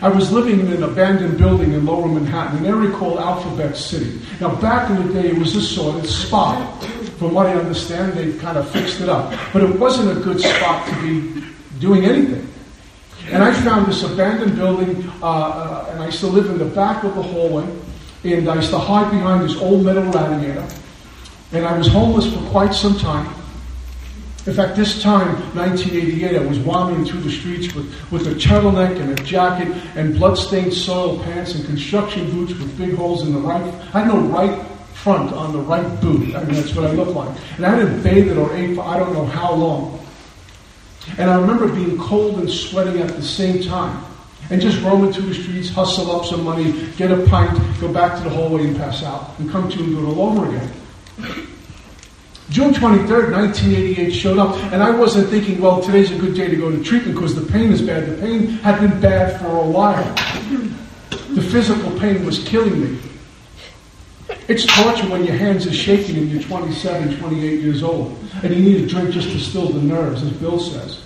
I 0.01 0.09
was 0.09 0.31
living 0.31 0.59
in 0.59 0.71
an 0.71 0.83
abandoned 0.83 1.37
building 1.37 1.71
in 1.71 1.85
lower 1.85 2.07
Manhattan, 2.07 2.59
an 2.59 2.65
area 2.65 2.91
called 2.91 3.17
Alphabet 3.17 3.77
City. 3.77 4.19
Now, 4.41 4.53
back 4.59 4.89
in 4.89 5.07
the 5.07 5.13
day, 5.13 5.29
it 5.29 5.37
was 5.37 5.55
a 5.55 5.61
sort 5.61 5.95
of 5.95 6.09
spot. 6.09 6.83
From 7.17 7.33
what 7.33 7.47
I 7.47 7.53
understand, 7.53 8.13
they've 8.13 8.39
kind 8.39 8.57
of 8.57 8.69
fixed 8.69 8.99
it 9.01 9.09
up. 9.09 9.33
But 9.53 9.63
it 9.63 9.79
wasn't 9.79 10.17
a 10.17 10.21
good 10.21 10.39
spot 10.39 10.87
to 10.89 11.01
be 11.01 11.45
doing 11.79 12.05
anything. 12.05 12.47
And 13.27 13.43
I 13.43 13.53
found 13.53 13.87
this 13.87 14.03
abandoned 14.03 14.55
building, 14.55 15.09
uh, 15.21 15.25
uh, 15.25 15.89
and 15.91 16.03
I 16.03 16.07
used 16.07 16.19
to 16.19 16.27
live 16.27 16.47
in 16.47 16.57
the 16.57 16.65
back 16.65 17.03
of 17.03 17.15
the 17.15 17.23
hallway, 17.23 17.67
and 18.23 18.47
I 18.47 18.55
used 18.55 18.69
to 18.69 18.77
hide 18.77 19.09
behind 19.11 19.43
this 19.43 19.57
old 19.57 19.83
metal 19.83 20.03
radiator. 20.03 20.67
And 21.51 21.65
I 21.65 21.77
was 21.77 21.87
homeless 21.87 22.31
for 22.31 22.41
quite 22.49 22.73
some 22.73 22.97
time. 22.97 23.33
In 24.45 24.53
fact, 24.53 24.75
this 24.75 25.01
time, 25.01 25.33
1988, 25.55 26.35
I 26.35 26.45
was 26.45 26.59
wandering 26.59 27.03
through 27.03 27.21
the 27.21 27.31
streets 27.31 27.73
with, 27.73 27.91
with 28.11 28.27
a 28.27 28.35
turtleneck 28.35 28.99
and 29.01 29.19
a 29.19 29.23
jacket 29.23 29.69
and 29.95 30.13
bloodstained 30.13 30.71
soiled 30.71 31.23
pants 31.23 31.55
and 31.55 31.65
construction 31.65 32.29
boots 32.29 32.53
with 32.53 32.77
big 32.77 32.93
holes 32.93 33.25
in 33.25 33.33
the 33.33 33.39
right. 33.39 33.63
I 33.95 34.01
had 34.01 34.07
no 34.07 34.19
right 34.19 34.63
front 35.05 35.31
on 35.33 35.53
the 35.53 35.59
right 35.59 36.01
boot. 36.01 36.35
I 36.35 36.43
mean, 36.45 36.55
that's 36.55 36.73
what 36.73 36.85
I 36.85 36.91
look 36.93 37.13
like. 37.13 37.29
And 37.57 37.65
I 37.67 37.69
hadn't 37.69 38.01
bathed 38.01 38.35
or 38.35 38.51
ate 38.55 38.75
for 38.75 38.81
I 38.81 38.97
don't 38.97 39.13
know 39.13 39.27
how 39.27 39.53
long. 39.53 39.99
And 41.19 41.29
I 41.29 41.39
remember 41.39 41.67
being 41.67 41.95
cold 41.99 42.39
and 42.39 42.49
sweating 42.49 42.99
at 42.99 43.09
the 43.09 43.21
same 43.21 43.61
time. 43.61 44.03
And 44.49 44.59
just 44.59 44.81
roaming 44.81 45.13
through 45.13 45.27
the 45.27 45.35
streets, 45.35 45.69
hustle 45.69 46.09
up 46.09 46.25
some 46.25 46.43
money, 46.43 46.89
get 46.97 47.11
a 47.11 47.23
pint, 47.27 47.55
go 47.79 47.93
back 47.93 48.17
to 48.17 48.23
the 48.27 48.31
hallway 48.31 48.65
and 48.65 48.75
pass 48.75 49.03
out, 49.03 49.37
and 49.37 49.47
come 49.51 49.69
to 49.69 49.77
and 49.77 49.89
do 49.89 49.99
it 49.99 50.17
all 50.17 50.31
over 50.31 50.49
again. 50.49 50.71
June 52.49 52.73
23rd, 52.73 53.31
1988 53.31 54.09
showed 54.11 54.39
up, 54.39 54.55
and 54.73 54.81
I 54.81 54.89
wasn't 54.89 55.29
thinking, 55.29 55.61
well, 55.61 55.83
today's 55.83 56.09
a 56.09 56.17
good 56.17 56.35
day 56.35 56.47
to 56.47 56.55
go 56.55 56.71
to 56.71 56.83
treatment 56.83 57.13
because 57.13 57.35
the 57.35 57.45
pain 57.51 57.71
is 57.71 57.83
bad. 57.83 58.07
The 58.07 58.17
pain 58.21 58.47
had 58.65 58.79
been 58.79 58.99
bad 58.99 59.39
for 59.39 59.49
a 59.49 59.69
while. 59.69 60.15
The 61.35 61.43
physical 61.43 61.91
pain 61.99 62.25
was 62.25 62.43
killing 62.47 62.81
me. 62.81 63.04
It's 64.47 64.65
torture 64.65 65.09
when 65.09 65.25
your 65.25 65.35
hands 65.35 65.65
are 65.65 65.73
shaking 65.73 66.17
and 66.17 66.29
you're 66.29 66.41
27, 66.41 67.17
28 67.17 67.61
years 67.61 67.81
old, 67.81 68.17
and 68.43 68.53
you 68.53 68.61
need 68.61 68.83
a 68.83 68.87
drink 68.87 69.09
just 69.09 69.29
to 69.31 69.39
still 69.39 69.69
the 69.69 69.81
nerves, 69.81 70.21
as 70.21 70.31
Bill 70.33 70.59
says. 70.59 71.01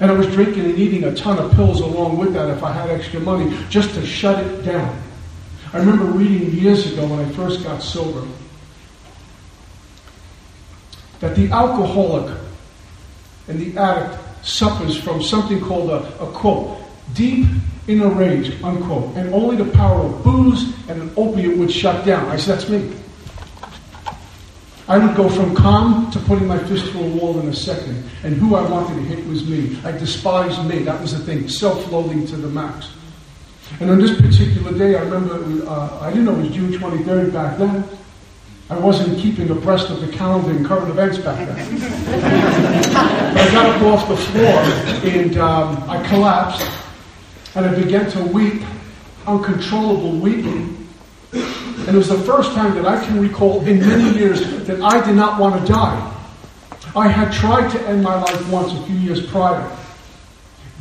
And 0.00 0.10
I 0.10 0.14
was 0.14 0.26
drinking 0.28 0.64
and 0.64 0.78
eating 0.78 1.04
a 1.04 1.14
ton 1.14 1.38
of 1.38 1.52
pills 1.52 1.80
along 1.80 2.16
with 2.16 2.32
that 2.32 2.48
if 2.48 2.62
I 2.62 2.72
had 2.72 2.88
extra 2.88 3.20
money, 3.20 3.54
just 3.68 3.94
to 3.94 4.06
shut 4.06 4.44
it 4.44 4.62
down. 4.62 5.02
I 5.72 5.78
remember 5.78 6.04
reading 6.06 6.50
years 6.50 6.90
ago 6.90 7.06
when 7.06 7.18
I 7.20 7.28
first 7.32 7.62
got 7.62 7.82
sober 7.82 8.26
that 11.20 11.36
the 11.36 11.50
alcoholic 11.50 12.36
and 13.48 13.58
the 13.58 13.78
addict 13.78 14.18
suffers 14.44 14.96
from 14.96 15.22
something 15.22 15.60
called 15.60 15.90
a, 15.90 16.22
a 16.22 16.32
quote, 16.32 16.78
deep 17.14 17.46
inner 17.88 18.08
rage, 18.08 18.62
unquote, 18.62 19.16
and 19.16 19.32
only 19.34 19.56
the 19.56 19.70
power 19.72 20.00
of 20.00 20.22
booze 20.22 20.74
and 20.88 21.02
an 21.02 21.12
opiate 21.16 21.56
would 21.56 21.70
shut 21.70 22.04
down. 22.06 22.28
I 22.28 22.36
said, 22.36 22.58
that's 22.58 22.68
me. 22.68 22.96
I 24.88 24.98
would 24.98 25.16
go 25.16 25.28
from 25.28 25.54
calm 25.54 26.10
to 26.10 26.18
putting 26.20 26.46
my 26.46 26.58
fist 26.58 26.86
through 26.86 27.04
a 27.04 27.08
wall 27.08 27.38
in 27.40 27.48
a 27.48 27.54
second, 27.54 28.04
and 28.24 28.34
who 28.34 28.56
I 28.56 28.68
wanted 28.68 28.94
to 28.96 29.02
hit 29.02 29.26
was 29.26 29.46
me. 29.48 29.78
I 29.84 29.92
despised 29.92 30.64
me. 30.66 30.80
That 30.80 31.00
was 31.00 31.16
the 31.16 31.24
thing, 31.24 31.48
self-loathing 31.48 32.26
to 32.26 32.36
the 32.36 32.48
max. 32.48 32.90
And 33.80 33.90
on 33.90 33.98
this 33.98 34.20
particular 34.20 34.76
day, 34.76 34.96
I 34.96 35.02
remember, 35.02 35.66
uh, 35.66 36.00
I 36.00 36.10
didn't 36.10 36.26
know 36.26 36.34
it 36.34 36.42
was 36.42 36.50
June 36.50 36.72
23rd 36.72 37.32
back 37.32 37.58
then. 37.58 37.84
I 38.70 38.78
wasn't 38.78 39.18
keeping 39.18 39.50
abreast 39.50 39.90
of 39.90 40.00
the 40.00 40.08
calendar 40.08 40.50
and 40.50 40.64
current 40.64 40.88
events 40.88 41.18
back 41.18 41.46
then. 41.46 41.58
I 43.36 43.52
got 43.52 43.76
up 43.76 43.82
off 43.82 44.08
the 44.08 44.16
floor 44.16 45.10
and 45.10 45.36
um, 45.36 45.90
I 45.90 46.06
collapsed 46.08 46.81
and 47.54 47.66
I 47.66 47.74
began 47.74 48.10
to 48.12 48.22
weep, 48.22 48.62
uncontrollable 49.26 50.18
weeping. 50.18 50.88
And 51.32 51.88
it 51.88 51.94
was 51.94 52.08
the 52.08 52.18
first 52.18 52.52
time 52.52 52.74
that 52.74 52.86
I 52.86 53.04
can 53.04 53.20
recall 53.20 53.64
in 53.66 53.80
many 53.80 54.16
years 54.18 54.40
that 54.66 54.80
I 54.80 55.04
did 55.04 55.16
not 55.16 55.40
want 55.40 55.60
to 55.60 55.72
die. 55.72 56.08
I 56.94 57.08
had 57.08 57.32
tried 57.32 57.70
to 57.70 57.88
end 57.88 58.02
my 58.02 58.14
life 58.20 58.50
once 58.50 58.72
a 58.72 58.82
few 58.84 58.96
years 58.96 59.26
prior. 59.26 59.76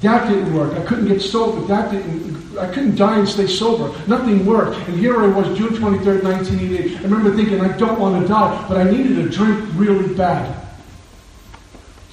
That 0.02 0.28
didn't 0.28 0.54
work. 0.54 0.74
I 0.74 0.84
couldn't 0.84 1.08
get 1.08 1.22
sober. 1.22 1.66
That 1.68 1.92
didn't. 1.92 2.58
I 2.58 2.68
couldn't 2.68 2.96
die 2.96 3.20
and 3.20 3.28
stay 3.28 3.48
sober. 3.48 3.96
Nothing 4.08 4.46
worked. 4.46 4.76
And 4.90 4.98
here 4.98 5.22
I 5.22 5.28
was, 5.28 5.56
June 5.58 5.70
23rd, 5.70 6.24
1988. 6.24 6.98
I 6.98 7.02
remember 7.04 7.36
thinking, 7.36 7.62
I 7.62 7.78
don't 7.78 8.00
want 8.00 8.22
to 8.22 8.28
die, 8.28 8.66
but 8.68 8.78
I 8.78 8.84
needed 8.90 9.20
a 9.20 9.30
drink 9.30 9.64
really 9.76 10.14
bad. 10.16 10.71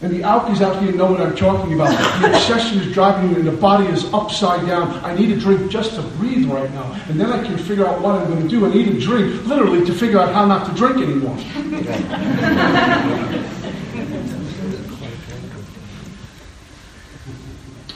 And 0.01 0.13
the 0.13 0.21
alkies 0.21 0.61
out 0.61 0.81
here 0.81 0.93
know 0.93 1.11
what 1.11 1.21
I'm 1.21 1.35
talking 1.35 1.75
about. 1.75 1.91
The 2.21 2.33
obsession 2.33 2.79
is 2.79 2.93
driving 2.93 3.33
me, 3.33 3.41
and 3.41 3.49
the 3.49 3.53
body 3.53 3.89
is 3.89 4.05
upside 4.15 4.65
down. 4.65 4.93
I 5.05 5.13
need 5.13 5.33
a 5.33 5.37
drink 5.37 5.73
just 5.73 5.97
to 5.97 6.03
breathe 6.03 6.47
right 6.47 6.71
now. 6.71 6.93
And 7.09 7.19
then 7.19 7.33
I 7.33 7.45
can 7.45 7.59
figure 7.59 7.85
out 7.85 8.01
what 8.01 8.15
I'm 8.15 8.29
going 8.29 8.43
to 8.43 8.49
do. 8.49 8.65
I 8.65 8.73
need 8.73 8.87
a 8.89 9.01
drink, 9.01 9.45
literally, 9.47 9.85
to 9.87 9.93
figure 9.93 10.21
out 10.21 10.33
how 10.33 10.47
not 10.47 10.69
to 10.69 10.75
drink 10.75 10.99
anymore. 10.99 11.37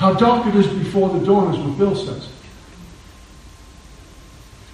How 0.02 0.12
dark 0.12 0.48
it 0.48 0.56
is 0.56 0.66
before 0.66 1.10
the 1.10 1.24
dawn 1.24 1.54
is 1.54 1.60
what 1.60 1.78
Bill 1.78 1.94
says. 1.94 2.28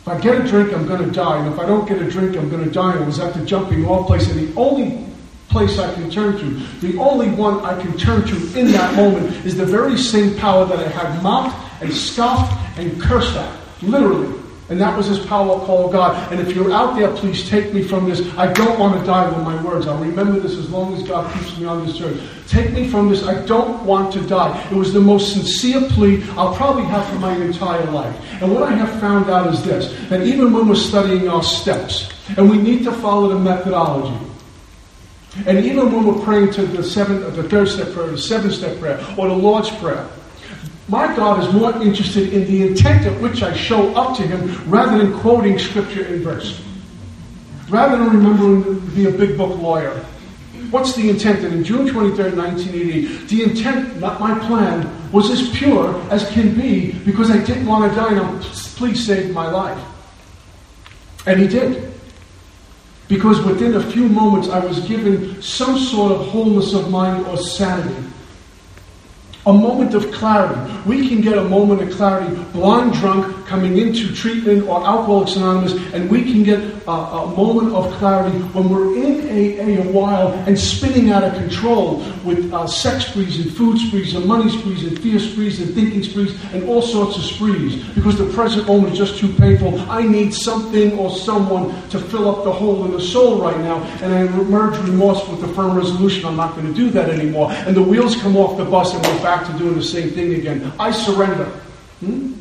If 0.00 0.08
I 0.08 0.18
get 0.18 0.40
a 0.40 0.48
drink, 0.48 0.72
I'm 0.72 0.86
going 0.86 1.04
to 1.04 1.10
die. 1.10 1.44
And 1.44 1.52
if 1.52 1.60
I 1.60 1.66
don't 1.66 1.86
get 1.86 2.00
a 2.00 2.10
drink, 2.10 2.34
I'm 2.34 2.48
going 2.48 2.64
to 2.64 2.70
die. 2.70 2.96
I 2.96 3.02
was 3.02 3.18
at 3.18 3.34
the 3.34 3.44
jumping 3.44 3.84
off 3.84 4.06
place, 4.06 4.26
and 4.30 4.48
the 4.48 4.58
only 4.58 5.04
place 5.48 5.78
I 5.78 5.92
can 5.94 6.10
turn 6.10 6.38
to, 6.38 6.48
the 6.80 6.98
only 6.98 7.30
one 7.30 7.64
I 7.64 7.80
can 7.80 7.96
turn 7.96 8.26
to 8.26 8.58
in 8.58 8.72
that 8.72 8.94
moment 8.94 9.44
is 9.44 9.56
the 9.56 9.66
very 9.66 9.96
same 9.96 10.36
power 10.36 10.64
that 10.66 10.78
I 10.78 10.88
had 10.88 11.22
mocked 11.22 11.56
and 11.82 11.92
scoffed 11.92 12.78
and 12.78 13.00
cursed 13.00 13.36
at. 13.36 13.58
Literally. 13.82 14.38
And 14.70 14.78
that 14.82 14.94
was 14.94 15.06
his 15.06 15.18
power 15.20 15.58
called 15.64 15.92
God. 15.92 16.30
And 16.30 16.40
if 16.40 16.54
you're 16.54 16.70
out 16.70 16.98
there, 16.98 17.10
please 17.16 17.48
take 17.48 17.72
me 17.72 17.82
from 17.82 18.06
this. 18.06 18.20
I 18.36 18.52
don't 18.52 18.78
want 18.78 19.00
to 19.00 19.06
die 19.06 19.26
with 19.26 19.42
my 19.42 19.62
words. 19.62 19.86
I'll 19.86 19.96
remember 19.96 20.38
this 20.38 20.58
as 20.58 20.68
long 20.68 20.94
as 20.94 21.02
God 21.08 21.32
keeps 21.32 21.56
me 21.58 21.64
on 21.64 21.86
this 21.86 21.98
earth. 22.02 22.20
Take 22.48 22.72
me 22.72 22.86
from 22.86 23.08
this. 23.08 23.24
I 23.24 23.46
don't 23.46 23.82
want 23.84 24.12
to 24.12 24.20
die. 24.26 24.62
It 24.70 24.74
was 24.74 24.92
the 24.92 25.00
most 25.00 25.32
sincere 25.32 25.80
plea 25.88 26.22
I'll 26.32 26.54
probably 26.54 26.84
have 26.84 27.06
for 27.08 27.14
my 27.14 27.34
entire 27.34 27.90
life. 27.90 28.14
And 28.42 28.52
what 28.52 28.62
I 28.62 28.72
have 28.72 29.00
found 29.00 29.30
out 29.30 29.52
is 29.54 29.64
this 29.64 29.90
that 30.10 30.20
even 30.26 30.52
when 30.52 30.68
we're 30.68 30.74
studying 30.74 31.28
our 31.28 31.42
steps, 31.42 32.10
and 32.36 32.50
we 32.50 32.58
need 32.58 32.84
to 32.84 32.92
follow 32.92 33.28
the 33.28 33.38
methodology, 33.38 34.14
and 35.46 35.64
even 35.64 35.92
when 35.92 36.06
we're 36.06 36.24
praying 36.24 36.52
to 36.52 36.66
the 36.66 36.82
seventh, 36.82 37.34
the 37.36 37.48
third 37.48 37.68
step 37.68 37.92
prayer, 37.92 38.10
the 38.10 38.18
seventh 38.18 38.54
step 38.54 38.78
prayer, 38.78 38.98
or 39.16 39.28
the 39.28 39.34
Lord's 39.34 39.70
prayer, 39.76 40.08
my 40.88 41.14
God 41.14 41.44
is 41.44 41.52
more 41.52 41.70
interested 41.82 42.32
in 42.32 42.46
the 42.46 42.66
intent 42.66 43.04
at 43.04 43.20
which 43.20 43.42
I 43.42 43.54
show 43.54 43.94
up 43.94 44.16
to 44.16 44.22
Him 44.26 44.70
rather 44.70 44.96
than 44.96 45.18
quoting 45.20 45.58
scripture 45.58 46.04
in 46.06 46.22
verse. 46.22 46.62
Rather 47.68 47.98
than 47.98 48.08
remembering 48.08 48.64
to 48.64 48.80
be 48.96 49.06
a 49.06 49.10
big 49.10 49.36
book 49.36 49.58
lawyer. 49.58 49.92
What's 50.70 50.94
the 50.94 51.10
intent? 51.10 51.44
And 51.44 51.54
in 51.54 51.64
June 51.64 51.86
23rd, 51.86 52.36
1980, 52.36 53.26
the 53.26 53.42
intent, 53.42 54.00
not 54.00 54.18
my 54.18 54.38
plan, 54.46 55.12
was 55.12 55.30
as 55.30 55.50
pure 55.50 55.94
as 56.10 56.28
can 56.30 56.54
be 56.54 56.92
because 56.92 57.30
I 57.30 57.38
didn't 57.44 57.66
want 57.66 57.90
to 57.90 57.96
die 57.96 58.14
and 58.14 58.42
please 58.42 59.04
save 59.04 59.32
my 59.32 59.50
life. 59.50 59.82
And 61.26 61.38
He 61.38 61.48
did. 61.48 61.87
Because 63.08 63.40
within 63.42 63.74
a 63.74 63.90
few 63.90 64.08
moments 64.08 64.48
I 64.48 64.64
was 64.64 64.80
given 64.80 65.40
some 65.40 65.78
sort 65.78 66.12
of 66.12 66.26
wholeness 66.28 66.74
of 66.74 66.90
mind 66.90 67.26
or 67.26 67.38
sanity 67.38 68.07
a 69.48 69.52
moment 69.52 69.94
of 69.94 70.12
clarity. 70.12 70.60
We 70.84 71.08
can 71.08 71.22
get 71.22 71.38
a 71.38 71.44
moment 71.44 71.80
of 71.80 71.90
clarity 71.90 72.36
blind 72.52 72.92
drunk 72.92 73.46
coming 73.46 73.78
into 73.78 74.14
treatment 74.14 74.68
or 74.68 74.86
Alcoholics 74.86 75.36
Anonymous, 75.36 75.72
and 75.94 76.10
we 76.10 76.22
can 76.22 76.42
get 76.42 76.60
a, 76.86 76.90
a 76.90 77.34
moment 77.34 77.74
of 77.74 77.90
clarity 77.94 78.36
when 78.52 78.68
we're 78.68 78.94
in 79.02 79.18
AA 79.28 79.80
a 79.80 79.90
while 79.90 80.28
and 80.46 80.58
spinning 80.58 81.10
out 81.10 81.24
of 81.24 81.32
control 81.34 81.96
with 82.24 82.52
uh, 82.52 82.66
sex 82.66 83.06
sprees 83.06 83.40
and 83.40 83.56
food 83.56 83.78
sprees 83.78 84.14
and 84.14 84.26
money 84.26 84.50
sprees 84.50 84.84
and 84.84 85.00
fear 85.00 85.18
sprees 85.18 85.60
and 85.60 85.74
thinking 85.74 86.02
sprees 86.02 86.34
and 86.52 86.68
all 86.68 86.82
sorts 86.82 87.16
of 87.16 87.24
sprees 87.24 87.82
because 87.94 88.18
the 88.18 88.30
present 88.34 88.66
moment 88.66 88.92
is 88.92 88.98
just 88.98 89.18
too 89.18 89.32
painful. 89.34 89.80
I 89.90 90.02
need 90.02 90.34
something 90.34 90.98
or 90.98 91.10
someone 91.10 91.70
to 91.88 91.98
fill 91.98 92.28
up 92.28 92.44
the 92.44 92.52
hole 92.52 92.84
in 92.84 92.92
the 92.92 93.00
soul 93.00 93.40
right 93.40 93.58
now, 93.60 93.82
and 94.02 94.12
I 94.12 94.20
emerge 94.20 94.76
remorse 94.86 95.26
with 95.26 95.40
the 95.40 95.48
firm 95.48 95.74
resolution 95.74 96.26
I'm 96.26 96.36
not 96.36 96.54
going 96.54 96.66
to 96.66 96.74
do 96.74 96.90
that 96.90 97.08
anymore. 97.08 97.50
And 97.50 97.74
the 97.74 97.82
wheels 97.82 98.14
come 98.16 98.36
off 98.36 98.58
the 98.58 98.64
bus 98.64 98.94
and 98.94 99.02
we're 99.06 99.22
back 99.22 99.37
to 99.46 99.58
doing 99.58 99.74
the 99.74 99.82
same 99.82 100.10
thing 100.10 100.34
again. 100.34 100.72
I 100.78 100.90
surrender. 100.90 101.46
Hmm? 102.00 102.32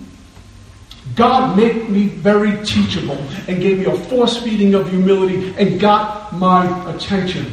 God 1.16 1.58
made 1.58 1.90
me 1.90 2.08
very 2.08 2.64
teachable 2.66 3.18
and 3.48 3.62
gave 3.62 3.80
me 3.80 3.86
a 3.86 3.96
force 3.96 4.42
feeding 4.42 4.76
of 4.76 4.90
humility 4.90 5.54
and 5.58 5.80
got 5.80 6.34
my 6.34 6.94
attention. 6.94 7.52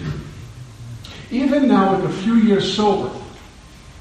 Even 1.31 1.69
now, 1.69 1.97
with 1.97 2.11
a 2.11 2.23
few 2.23 2.35
years 2.35 2.77
sober, 2.77 3.11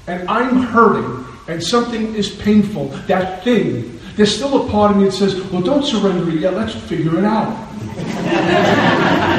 and 0.06 0.28
I'm 0.28 0.60
hurting, 0.60 1.24
and 1.48 1.62
something 1.62 2.14
is 2.14 2.28
painful, 2.28 2.88
that 3.06 3.42
thing, 3.42 3.98
there's 4.16 4.34
still 4.34 4.66
a 4.66 4.70
part 4.70 4.90
of 4.90 4.98
me 4.98 5.04
that 5.04 5.12
says, 5.12 5.40
well, 5.50 5.62
don't 5.62 5.84
surrender 5.84 6.30
yet, 6.30 6.54
let's 6.54 6.74
figure 6.74 7.18
it 7.18 7.24
out. 7.24 7.52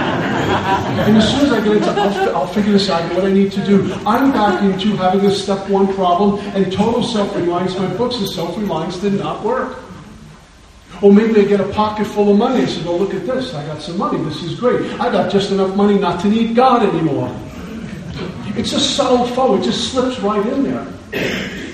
and 0.56 1.18
as 1.18 1.30
soon 1.30 1.46
as 1.46 1.52
I 1.52 1.64
get 1.64 1.76
into, 1.78 1.90
I'll, 1.90 2.36
I'll 2.36 2.48
figure 2.48 2.74
this 2.74 2.90
out, 2.90 3.14
what 3.14 3.26
I 3.26 3.32
need 3.32 3.52
to 3.54 3.66
do. 3.66 3.94
I'm 4.06 4.32
back 4.32 4.64
into 4.64 4.96
having 4.96 5.26
a 5.26 5.32
step 5.32 5.68
one 5.70 5.94
problem, 5.94 6.40
and 6.56 6.72
total 6.72 7.04
self 7.04 7.36
reliance. 7.36 7.78
My 7.78 7.88
books 7.96 8.16
of 8.22 8.30
self 8.30 8.58
reliance 8.58 8.98
did 8.98 9.14
not 9.14 9.44
work. 9.44 9.80
Or 11.02 11.12
maybe 11.12 11.42
I 11.42 11.44
get 11.44 11.60
a 11.60 11.68
pocket 11.74 12.06
full 12.06 12.32
of 12.32 12.38
money 12.38 12.62
and 12.62 12.70
say, 12.70 12.82
well, 12.84 12.98
look 12.98 13.14
at 13.14 13.26
this. 13.26 13.54
I 13.54 13.66
got 13.66 13.82
some 13.82 13.98
money. 13.98 14.18
This 14.24 14.42
is 14.44 14.58
great. 14.58 14.90
I 15.00 15.12
got 15.12 15.30
just 15.30 15.52
enough 15.52 15.76
money 15.76 16.00
not 16.00 16.22
to 16.22 16.30
need 16.30 16.56
God 16.56 16.84
anymore. 16.84 17.36
It's 18.58 18.72
a 18.72 18.80
subtle 18.80 19.28
foe. 19.28 19.58
It 19.58 19.64
just 19.64 19.92
slips 19.92 20.20
right 20.22 20.46
in 20.46 20.64
there. 20.64 21.65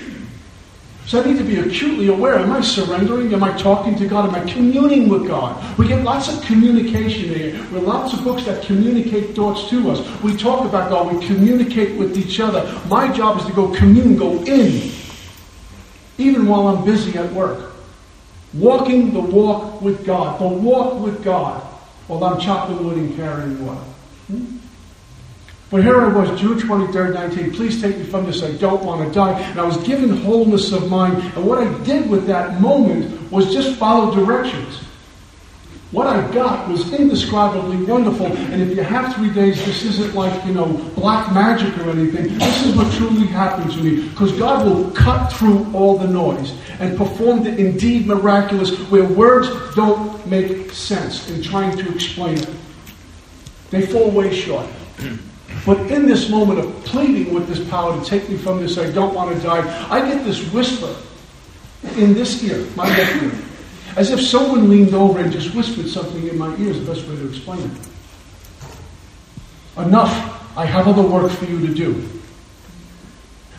So 1.12 1.22
I 1.22 1.26
need 1.26 1.36
to 1.36 1.44
be 1.44 1.58
acutely 1.58 2.08
aware. 2.08 2.38
Am 2.38 2.50
I 2.50 2.62
surrendering? 2.62 3.34
Am 3.34 3.44
I 3.44 3.54
talking 3.58 3.94
to 3.96 4.06
God? 4.08 4.30
Am 4.30 4.34
I 4.34 4.50
communing 4.50 5.10
with 5.10 5.28
God? 5.28 5.62
We 5.78 5.86
get 5.86 6.02
lots 6.02 6.34
of 6.34 6.42
communication 6.42 7.34
here. 7.34 7.52
We 7.52 7.74
have 7.74 7.82
lots 7.82 8.14
of 8.14 8.24
books 8.24 8.44
that 8.46 8.64
communicate 8.64 9.36
thoughts 9.36 9.68
to 9.68 9.90
us. 9.90 10.22
We 10.22 10.34
talk 10.34 10.64
about 10.64 10.88
God. 10.88 11.14
We 11.14 11.26
communicate 11.26 11.98
with 11.98 12.16
each 12.16 12.40
other. 12.40 12.64
My 12.88 13.12
job 13.12 13.38
is 13.38 13.44
to 13.44 13.52
go 13.52 13.68
commune, 13.74 14.16
go 14.16 14.42
in, 14.44 14.90
even 16.16 16.46
while 16.46 16.68
I'm 16.68 16.82
busy 16.82 17.18
at 17.18 17.30
work. 17.34 17.74
Walking 18.54 19.12
the 19.12 19.20
walk 19.20 19.82
with 19.82 20.06
God, 20.06 20.40
the 20.40 20.48
walk 20.48 20.98
with 20.98 21.22
God. 21.22 21.60
while 22.06 22.24
I'm 22.24 22.40
chopping 22.40 22.86
wood 22.86 22.96
and 22.96 23.14
carrying 23.16 23.66
water. 23.66 23.80
Hmm? 24.28 24.61
But 25.72 25.82
here 25.84 26.02
I 26.02 26.08
was, 26.08 26.38
June 26.38 26.58
23rd, 26.58 27.14
19. 27.14 27.52
Please 27.52 27.80
take 27.80 27.96
me 27.96 28.04
from 28.04 28.26
this. 28.26 28.42
I 28.42 28.52
don't 28.58 28.84
want 28.84 29.08
to 29.08 29.14
die. 29.14 29.40
And 29.40 29.58
I 29.58 29.64
was 29.64 29.78
given 29.78 30.14
wholeness 30.18 30.70
of 30.70 30.90
mind. 30.90 31.14
And 31.34 31.46
what 31.46 31.66
I 31.66 31.82
did 31.82 32.10
with 32.10 32.26
that 32.26 32.60
moment 32.60 33.32
was 33.32 33.54
just 33.54 33.78
follow 33.78 34.14
directions. 34.14 34.84
What 35.90 36.06
I 36.06 36.30
got 36.30 36.68
was 36.68 36.92
indescribably 36.92 37.86
wonderful. 37.86 38.26
And 38.26 38.60
if 38.60 38.76
you 38.76 38.82
have 38.82 39.14
three 39.14 39.30
days, 39.30 39.64
this 39.64 39.82
isn't 39.82 40.14
like, 40.14 40.44
you 40.44 40.52
know, 40.52 40.66
black 40.94 41.32
magic 41.32 41.74
or 41.78 41.88
anything. 41.88 42.36
This 42.36 42.66
is 42.66 42.76
what 42.76 42.92
truly 42.92 43.26
happened 43.26 43.72
to 43.72 43.82
me. 43.82 44.10
Because 44.10 44.32
God 44.32 44.66
will 44.66 44.90
cut 44.90 45.32
through 45.32 45.72
all 45.72 45.96
the 45.96 46.06
noise 46.06 46.52
and 46.80 46.98
perform 46.98 47.44
the 47.44 47.56
indeed 47.56 48.06
miraculous 48.06 48.76
where 48.90 49.04
words 49.04 49.48
don't 49.74 50.26
make 50.26 50.70
sense 50.70 51.30
in 51.30 51.42
trying 51.42 51.78
to 51.78 51.94
explain 51.94 52.36
it. 52.36 52.50
They 53.70 53.86
fall 53.86 54.10
way 54.10 54.34
short. 54.34 54.66
But 55.64 55.78
in 55.90 56.06
this 56.06 56.28
moment 56.28 56.58
of 56.58 56.84
pleading 56.84 57.32
with 57.32 57.46
this 57.46 57.66
power 57.68 57.98
to 57.98 58.04
take 58.04 58.28
me 58.28 58.36
from 58.36 58.60
this, 58.60 58.78
I 58.78 58.90
don't 58.90 59.14
want 59.14 59.36
to 59.36 59.42
die, 59.42 59.90
I 59.90 60.00
get 60.08 60.24
this 60.24 60.42
whisper 60.52 60.94
in 61.96 62.14
this 62.14 62.42
ear, 62.42 62.66
my 62.74 62.88
left 62.88 63.22
ear, 63.22 63.32
as 63.96 64.10
if 64.10 64.20
someone 64.20 64.68
leaned 64.68 64.94
over 64.94 65.20
and 65.20 65.32
just 65.32 65.54
whispered 65.54 65.88
something 65.88 66.26
in 66.26 66.38
my 66.38 66.56
ear 66.56 66.70
is 66.70 66.84
the 66.84 66.92
best 66.92 67.06
way 67.06 67.16
to 67.16 67.28
explain 67.28 67.60
it. 67.60 67.88
Enough. 69.86 70.38
I 70.56 70.66
have 70.66 70.86
other 70.86 71.02
work 71.02 71.30
for 71.32 71.46
you 71.46 71.66
to 71.66 71.72
do. 71.72 72.08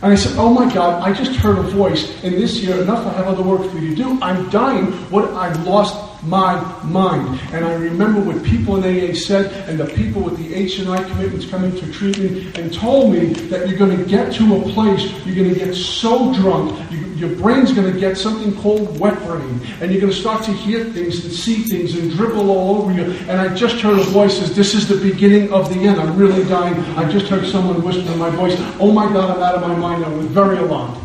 And 0.04 0.12
I 0.12 0.16
said, 0.16 0.38
Oh 0.38 0.54
my 0.54 0.72
God, 0.72 1.02
I 1.02 1.13
just 1.13 1.36
heard 1.36 1.58
a 1.58 1.63
voice 1.63 2.24
in 2.24 2.34
this 2.34 2.60
year. 2.60 2.82
Enough, 2.82 3.08
I 3.08 3.13
have 3.13 3.28
other 3.28 3.42
work 3.42 3.70
for 3.72 3.78
you 3.78 3.96
to 3.96 3.96
do. 3.96 4.20
I'm 4.22 4.50
dying. 4.50 4.92
What 5.10 5.30
I've 5.32 5.66
lost 5.66 6.12
my 6.25 6.62
mind. 6.83 7.39
And 7.51 7.65
I 7.65 7.73
remember 7.73 8.21
what 8.21 8.43
people 8.43 8.81
in 8.81 8.83
AA 8.83 9.13
said, 9.13 9.51
and 9.67 9.79
the 9.79 9.86
people 9.86 10.21
with 10.21 10.38
the 10.38 10.53
H&I 10.53 11.03
commitments 11.03 11.45
coming 11.47 11.75
to 11.75 11.91
treatment 11.91 12.57
and 12.57 12.73
told 12.73 13.13
me 13.13 13.33
that 13.49 13.67
you're 13.67 13.77
going 13.77 13.97
to 13.97 14.05
get 14.05 14.33
to 14.33 14.55
a 14.55 14.62
place, 14.71 15.12
you're 15.25 15.36
going 15.36 15.53
to 15.53 15.59
get 15.59 15.75
so 15.75 16.33
drunk, 16.33 16.91
you, 16.91 17.05
your 17.15 17.36
brain's 17.36 17.73
going 17.73 17.91
to 17.91 17.99
get 17.99 18.17
something 18.17 18.55
called 18.62 18.99
wet 18.99 19.17
brain, 19.25 19.62
and 19.81 19.91
you're 19.91 20.01
going 20.01 20.13
to 20.13 20.19
start 20.19 20.43
to 20.45 20.51
hear 20.51 20.86
things 20.86 21.23
and 21.23 21.33
see 21.33 21.63
things 21.63 21.95
and 21.95 22.12
dribble 22.12 22.49
all 22.49 22.81
over 22.81 22.91
you. 22.91 23.03
And 23.29 23.41
I 23.41 23.53
just 23.53 23.75
heard 23.81 23.99
a 23.99 24.03
voice 24.03 24.38
says, 24.38 24.55
"This 24.55 24.73
is 24.73 24.88
the 24.88 24.97
beginning 24.97 25.51
of 25.53 25.69
the 25.73 25.79
end. 25.81 25.99
I'm 25.99 26.17
really 26.17 26.43
dying." 26.49 26.75
I 26.97 27.09
just 27.09 27.27
heard 27.27 27.45
someone 27.47 27.83
whisper 27.83 28.12
in 28.12 28.19
my 28.19 28.29
voice, 28.29 28.55
"Oh 28.79 28.91
my 28.91 29.12
God, 29.12 29.38
I'm 29.38 29.43
out 29.43 29.55
of 29.55 29.62
my 29.62 29.75
mind." 29.75 30.05
I 30.05 30.09
was 30.09 30.25
very 30.27 30.57
alarmed. 30.57 30.97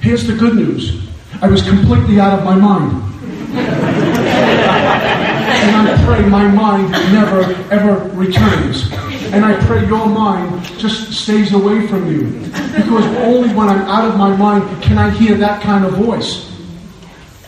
Here's 0.00 0.26
the 0.26 0.34
good 0.34 0.54
news: 0.54 1.08
I 1.40 1.48
was 1.48 1.62
completely 1.62 2.20
out 2.20 2.38
of 2.38 2.44
my 2.44 2.54
mind. 2.54 3.13
And 5.64 5.88
I 5.88 6.04
pray 6.04 6.26
my 6.28 6.46
mind 6.48 6.90
never 7.12 7.42
ever 7.72 8.08
returns. 8.10 8.90
And 9.32 9.44
I 9.44 9.58
pray 9.66 9.86
your 9.86 10.06
mind 10.06 10.62
just 10.78 11.12
stays 11.12 11.52
away 11.52 11.86
from 11.86 12.10
you. 12.10 12.30
Because 12.76 13.04
only 13.18 13.48
when 13.54 13.68
I'm 13.68 13.82
out 13.82 14.04
of 14.08 14.16
my 14.16 14.36
mind 14.36 14.82
can 14.82 14.98
I 14.98 15.10
hear 15.10 15.36
that 15.38 15.62
kind 15.62 15.84
of 15.84 15.94
voice. 15.94 16.52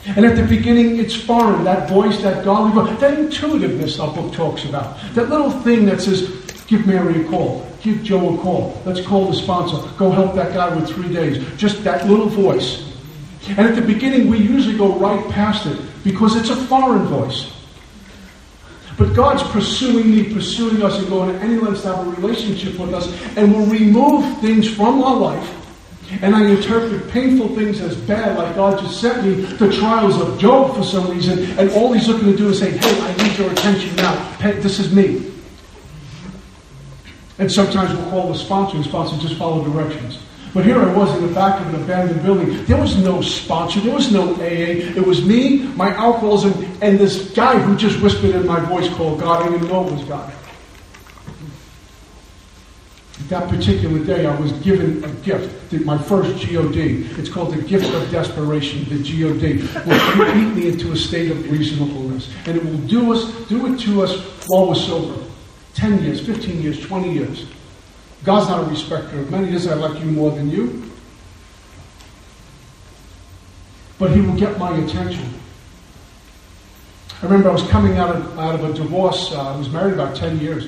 And 0.07 0.25
at 0.25 0.37
the 0.37 0.45
beginning, 0.45 0.99
it's 0.99 1.15
foreign. 1.15 1.65
That 1.65 1.89
voice, 1.89 2.23
that 2.23 2.45
godly 2.45 2.73
voice, 2.73 3.01
that 3.01 3.19
intuitiveness 3.19 3.99
our 3.99 4.13
book 4.15 4.33
talks 4.33 4.65
about. 4.65 4.99
That 5.15 5.29
little 5.29 5.51
thing 5.51 5.85
that 5.87 6.01
says, 6.01 6.31
give 6.69 6.87
Mary 6.87 7.25
a 7.25 7.29
call, 7.29 7.67
give 7.83 8.03
Joe 8.05 8.35
a 8.35 8.39
call, 8.39 8.81
let's 8.85 9.01
call 9.05 9.27
the 9.27 9.35
sponsor, 9.35 9.79
go 9.97 10.11
help 10.11 10.35
that 10.37 10.55
guy 10.55 10.75
with 10.75 10.89
three 10.89 11.13
days. 11.13 11.45
Just 11.57 11.83
that 11.85 12.09
little 12.09 12.29
voice. 12.29 12.85
And 13.49 13.61
at 13.61 13.75
the 13.75 13.83
beginning, 13.83 14.29
we 14.29 14.39
usually 14.39 14.77
go 14.77 14.97
right 14.99 15.29
past 15.31 15.67
it 15.67 15.79
because 16.07 16.37
it's 16.37 16.51
a 16.51 16.57
foreign 16.57 17.05
voice. 17.07 17.53
But 18.97 19.13
God's 19.13 19.43
pursuing 19.51 20.09
me, 20.09 20.33
pursuing 20.33 20.81
us, 20.81 20.97
and 21.01 21.09
going 21.09 21.35
to 21.35 21.41
any 21.45 21.57
lengths 21.57 21.83
to 21.83 21.97
have 21.97 22.07
a 22.07 22.11
relationship 22.13 22.79
with 22.79 22.95
us, 22.95 23.13
and 23.37 23.53
will 23.53 23.67
remove 23.67 24.41
things 24.41 24.73
from 24.73 25.03
our 25.03 25.17
life. 25.17 25.53
And 26.23 26.37
I 26.37 26.47
interpret 26.49 27.11
painful 27.11 27.57
things 27.57 27.81
as 27.81 27.97
bad, 27.97 28.39
like 28.39 28.55
God 28.55 28.79
just 28.79 29.01
sent 29.01 29.25
me 29.25 29.33
the 29.33 29.73
trials 29.73 30.21
of 30.21 30.39
Job 30.39 30.77
for 30.77 30.85
some 30.85 31.11
reason, 31.11 31.59
and 31.59 31.71
all 31.73 31.93
he's 31.93 32.07
looking 32.07 32.31
to 32.31 32.37
do 32.37 32.51
is 32.51 32.61
say, 32.61 32.71
Hey, 32.71 33.01
I 33.01 33.25
need 33.25 33.37
your 33.37 33.51
attention 33.51 33.97
now. 33.97 34.15
Hey, 34.39 34.53
this 34.61 34.79
is 34.79 34.95
me. 34.95 35.33
And 37.39 37.51
sometimes 37.51 37.93
we'll 37.99 38.11
call 38.11 38.33
the 38.33 38.39
sponsor, 38.39 38.77
and 38.77 38.85
sponsor 38.85 39.17
just 39.17 39.35
follow 39.35 39.65
directions. 39.65 40.21
But 40.57 40.65
here 40.65 40.81
I 40.81 40.91
was 40.97 41.15
in 41.19 41.27
the 41.27 41.35
back 41.35 41.61
of 41.61 41.75
an 41.75 41.83
abandoned 41.83 42.23
building. 42.23 42.65
There 42.65 42.81
was 42.81 42.97
no 42.97 43.21
sponsor. 43.21 43.79
There 43.81 43.95
was 43.95 44.11
no 44.11 44.35
AA. 44.37 44.97
It 44.97 45.07
was 45.07 45.23
me, 45.23 45.65
my 45.77 45.91
alcoholism, 45.95 46.55
and 46.81 46.99
this 46.99 47.31
guy 47.33 47.59
who 47.59 47.77
just 47.77 48.01
whispered 48.01 48.35
in 48.35 48.47
my 48.47 48.61
voice 48.61 48.89
called 48.95 49.21
God. 49.21 49.47
I 49.47 49.51
didn't 49.51 49.69
know 49.69 49.87
it 49.87 49.93
was 49.93 50.05
God. 50.05 50.33
That 53.29 53.51
particular 53.51 54.03
day, 54.03 54.25
I 54.25 54.35
was 54.41 54.53
given 54.53 55.05
a 55.05 55.11
gift, 55.17 55.75
my 55.85 55.99
first 55.99 56.43
GOD. 56.47 56.79
It's 57.19 57.29
called 57.29 57.53
the 57.53 57.61
gift 57.61 57.93
of 57.93 58.11
desperation, 58.11 58.87
the 58.89 58.97
GOD. 58.97 59.61
Will 59.87 60.33
keep 60.33 60.55
me 60.55 60.69
into 60.69 60.91
a 60.93 60.97
state 60.97 61.31
of 61.33 61.51
reasonableness. 61.53 62.33
And 62.47 62.57
it 62.57 62.65
will 62.65 62.79
do 62.89 63.13
us, 63.13 63.31
do 63.49 63.67
it 63.67 63.79
to 63.81 64.03
us 64.03 64.17
while 64.49 64.69
we're 64.69 64.75
sober. 64.75 65.23
10 65.75 66.03
years, 66.03 66.25
15 66.25 66.63
years, 66.63 66.81
20 66.81 67.13
years. 67.13 67.45
God's 68.27 68.49
not 68.49 68.67
a 68.67 68.69
respecter 68.69 69.21
of 69.21 69.31
men. 69.31 69.47
He 69.47 69.53
doesn't 69.53 69.81
like 69.81 70.01
you 70.01 70.07
more 70.07 70.33
than 70.33 70.51
you. 70.51 70.91
But 74.01 74.11
he 74.11 74.21
will 74.21 74.35
get 74.35 74.59
my 74.59 74.77
attention. 74.79 75.33
I 77.23 77.27
remember 77.27 77.51
I 77.51 77.53
was 77.53 77.63
coming 77.69 77.99
out 77.99 78.17
of, 78.17 78.37
out 78.37 78.57
of 78.57 78.65
a 78.65 78.73
divorce. 78.75 79.31
Uh, 79.31 79.55
I 79.55 79.57
was 79.57 79.71
married 79.71 79.95
about 79.95 80.17
10 80.17 80.41
years. 80.41 80.65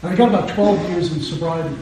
And 0.00 0.10
I 0.10 0.16
got 0.16 0.30
about 0.30 0.48
12 0.48 0.88
years 0.88 1.12
in 1.12 1.20
sobriety. 1.20 1.76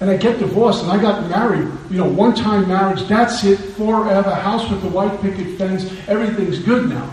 And 0.00 0.10
I 0.10 0.18
get 0.18 0.38
divorced 0.38 0.82
and 0.82 0.92
I 0.92 1.00
got 1.00 1.30
married, 1.30 1.66
you 1.90 1.96
know, 1.96 2.08
one 2.08 2.34
time 2.34 2.68
marriage, 2.68 3.08
that's 3.08 3.42
it, 3.42 3.56
forever, 3.56 4.34
house 4.34 4.68
with 4.70 4.82
the 4.82 4.88
white 4.88 5.18
picket 5.22 5.56
fence, 5.56 5.90
everything's 6.06 6.58
good 6.58 6.90
now. 6.90 7.10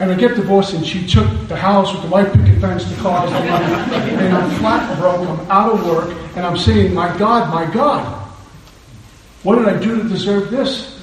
And 0.00 0.12
I 0.12 0.14
get 0.14 0.36
divorced, 0.36 0.74
and 0.74 0.86
she 0.86 1.06
took 1.06 1.26
the 1.48 1.56
house 1.56 1.92
with 1.92 2.02
the 2.02 2.08
white 2.08 2.32
picket 2.32 2.60
fence, 2.60 2.84
the 2.84 2.94
cars, 3.02 3.32
and 3.32 3.50
I'm, 3.50 3.92
and 3.92 4.36
I'm 4.36 4.50
flat 4.60 4.96
broke. 4.98 5.28
I'm 5.28 5.50
out 5.50 5.72
of 5.72 5.86
work, 5.86 6.16
and 6.36 6.46
I'm 6.46 6.56
saying, 6.56 6.94
"My 6.94 7.16
God, 7.18 7.52
my 7.52 7.66
God, 7.66 8.06
what 9.42 9.56
did 9.56 9.66
I 9.66 9.76
do 9.76 10.00
to 10.00 10.08
deserve 10.08 10.50
this?" 10.52 10.94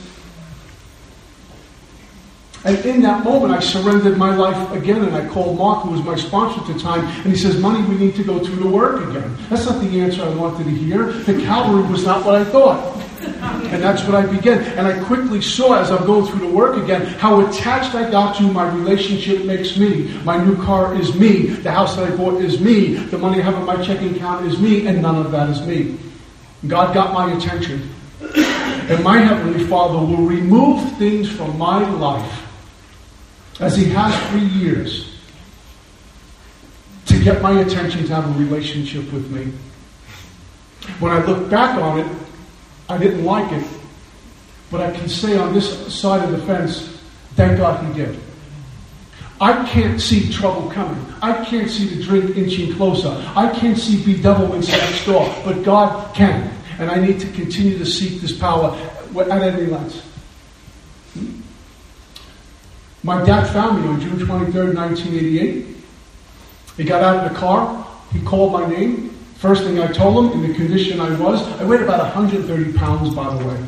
And 2.63 2.77
in 2.85 3.01
that 3.01 3.23
moment, 3.23 3.53
I 3.53 3.59
surrendered 3.59 4.17
my 4.17 4.33
life 4.33 4.71
again, 4.71 5.03
and 5.03 5.13
I 5.13 5.27
called 5.27 5.57
Mark, 5.57 5.83
who 5.83 5.91
was 5.91 6.01
my 6.01 6.15
sponsor 6.15 6.61
at 6.61 6.67
the 6.67 6.79
time, 6.79 7.05
and 7.05 7.25
he 7.25 7.35
says, 7.35 7.59
"Money, 7.59 7.81
we 7.83 7.95
need 7.95 8.15
to 8.15 8.23
go 8.23 8.39
through 8.39 8.63
the 8.63 8.67
work 8.67 9.09
again." 9.09 9.37
That's 9.49 9.65
not 9.65 9.81
the 9.81 9.99
answer 10.01 10.23
I 10.23 10.29
wanted 10.29 10.63
to 10.63 10.71
hear. 10.71 11.11
The 11.11 11.33
Calvary 11.43 11.83
was 11.91 12.05
not 12.05 12.25
what 12.25 12.35
I 12.35 12.45
thought. 12.45 12.79
And 13.25 13.81
that's 13.81 14.03
what 14.03 14.15
I 14.15 14.25
began. 14.25 14.61
And 14.77 14.87
I 14.87 15.03
quickly 15.03 15.41
saw 15.41 15.79
as 15.79 15.91
I'm 15.91 16.05
going 16.05 16.25
through 16.27 16.47
the 16.47 16.53
work 16.53 16.81
again 16.81 17.05
how 17.05 17.45
attached 17.47 17.95
I 17.95 18.09
got 18.09 18.35
to 18.37 18.43
my 18.43 18.71
relationship 18.73 19.45
makes 19.45 19.77
me. 19.77 20.13
My 20.23 20.43
new 20.43 20.55
car 20.63 20.95
is 20.95 21.15
me. 21.15 21.47
The 21.47 21.71
house 21.71 21.95
that 21.95 22.11
I 22.11 22.15
bought 22.15 22.41
is 22.41 22.59
me. 22.59 22.95
The 22.95 23.17
money 23.17 23.41
I 23.41 23.45
have 23.45 23.55
in 23.55 23.65
my 23.65 23.83
checking 23.83 24.15
account 24.15 24.45
is 24.45 24.59
me. 24.59 24.87
And 24.87 25.01
none 25.01 25.17
of 25.17 25.31
that 25.31 25.49
is 25.49 25.61
me. 25.61 25.97
God 26.67 26.93
got 26.93 27.13
my 27.13 27.33
attention. 27.33 27.89
And 28.21 29.03
my 29.03 29.17
Heavenly 29.17 29.65
Father 29.65 29.97
will 29.97 30.25
remove 30.25 30.97
things 30.97 31.29
from 31.29 31.57
my 31.57 31.79
life 31.89 32.43
as 33.59 33.75
He 33.75 33.85
has 33.85 34.15
for 34.31 34.37
years 34.37 35.15
to 37.05 37.23
get 37.23 37.41
my 37.41 37.59
attention 37.61 38.05
to 38.05 38.15
have 38.15 38.35
a 38.35 38.39
relationship 38.39 39.11
with 39.11 39.29
me. 39.31 39.51
When 40.99 41.11
I 41.11 41.23
look 41.25 41.49
back 41.49 41.79
on 41.81 41.99
it, 41.99 42.07
I 42.87 42.97
didn't 42.97 43.25
like 43.25 43.51
it, 43.51 43.67
but 44.71 44.81
I 44.81 44.91
can 44.91 45.09
say 45.09 45.37
on 45.37 45.53
this 45.53 45.93
side 45.93 46.23
of 46.23 46.31
the 46.31 46.45
fence, 46.45 47.01
thank 47.35 47.57
God 47.57 47.85
he 47.85 47.93
did. 47.93 48.19
I 49.41 49.67
can't 49.67 49.99
see 49.99 50.31
trouble 50.31 50.69
coming. 50.69 51.03
I 51.21 51.43
can't 51.43 51.69
see 51.69 51.85
the 51.87 52.03
drink 52.03 52.37
inching 52.37 52.73
closer. 52.75 53.09
I 53.35 53.53
can't 53.53 53.77
see 53.77 53.97
bedevilments 53.97 54.69
next 54.69 55.05
door, 55.05 55.33
but 55.43 55.63
God 55.63 56.15
can. 56.15 56.51
And 56.79 56.89
I 56.89 56.99
need 56.99 57.19
to 57.19 57.31
continue 57.31 57.77
to 57.77 57.85
seek 57.85 58.21
this 58.21 58.37
power 58.37 58.77
at 59.17 59.41
any 59.41 59.65
length. 59.65 60.01
Hmm? 61.13 61.41
My 63.03 63.23
dad 63.23 63.45
found 63.51 63.81
me 63.81 63.89
on 63.89 63.99
June 63.99 64.17
23rd, 64.17 64.75
1988. 64.75 65.77
He 66.77 66.83
got 66.83 67.03
out 67.03 67.25
of 67.25 67.33
the 67.33 67.39
car. 67.39 67.87
He 68.11 68.21
called 68.21 68.53
my 68.53 68.67
name. 68.67 69.14
First 69.35 69.63
thing 69.63 69.79
I 69.79 69.91
told 69.91 70.33
him, 70.33 70.43
in 70.43 70.49
the 70.49 70.55
condition 70.55 70.99
I 70.99 71.17
was, 71.19 71.41
I 71.59 71.65
weighed 71.65 71.81
about 71.81 71.99
130 71.99 72.73
pounds, 72.73 73.13
by 73.13 73.35
the 73.35 73.47
way. 73.47 73.63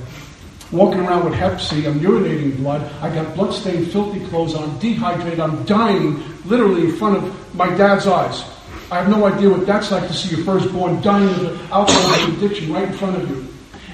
Walking 0.72 1.02
around 1.02 1.26
with 1.26 1.34
hep 1.34 1.62
C, 1.62 1.86
I'm 1.86 2.00
urinating 2.00 2.58
blood, 2.58 2.82
I 3.02 3.14
got 3.14 3.36
blood-stained, 3.36 3.92
filthy 3.92 4.26
clothes 4.28 4.56
I'm 4.56 4.78
dehydrated, 4.80 5.40
I'm 5.40 5.64
dying 5.66 6.24
literally 6.46 6.86
in 6.86 6.96
front 6.96 7.18
of 7.18 7.56
my 7.56 7.70
dad's 7.76 8.08
eyes. 8.08 8.44
I 8.92 9.02
have 9.02 9.10
no 9.10 9.26
idea 9.26 9.50
what 9.50 9.66
that's 9.66 9.92
like 9.92 10.08
to 10.08 10.14
see 10.14 10.36
your 10.36 10.46
firstborn 10.46 11.02
dying 11.02 11.30
of 11.30 11.72
alcohol 11.72 12.34
addiction 12.34 12.74
right 12.74 12.88
in 12.88 12.94
front 12.94 13.22
of 13.22 13.30
you. 13.30 13.48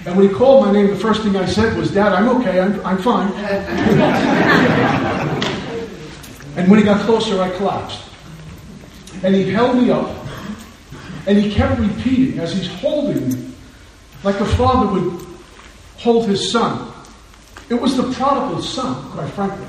And 0.05 0.17
when 0.17 0.29
he 0.29 0.33
called 0.33 0.65
my 0.65 0.71
name, 0.71 0.87
the 0.87 0.95
first 0.95 1.23
thing 1.23 1.35
I 1.35 1.45
said 1.45 1.77
was, 1.77 1.91
Dad, 1.91 2.13
I'm 2.13 2.29
okay, 2.39 2.59
I'm, 2.59 2.85
I'm 2.85 2.97
fine. 2.97 3.31
And 6.55 6.69
when 6.69 6.79
he 6.79 6.85
got 6.85 7.01
closer, 7.01 7.41
I 7.41 7.49
collapsed. 7.57 7.99
And 9.23 9.33
he 9.33 9.49
held 9.49 9.75
me 9.75 9.89
up, 9.89 10.07
and 11.27 11.37
he 11.37 11.53
kept 11.53 11.79
repeating 11.79 12.39
as 12.39 12.53
he's 12.53 12.67
holding 12.79 13.29
me, 13.29 13.51
like 14.23 14.39
a 14.39 14.45
father 14.45 14.91
would 14.91 15.25
hold 15.97 16.27
his 16.27 16.51
son. 16.51 16.91
It 17.69 17.75
was 17.75 17.95
the 17.95 18.11
prodigal 18.11 18.61
son, 18.61 19.09
quite 19.11 19.29
frankly. 19.31 19.65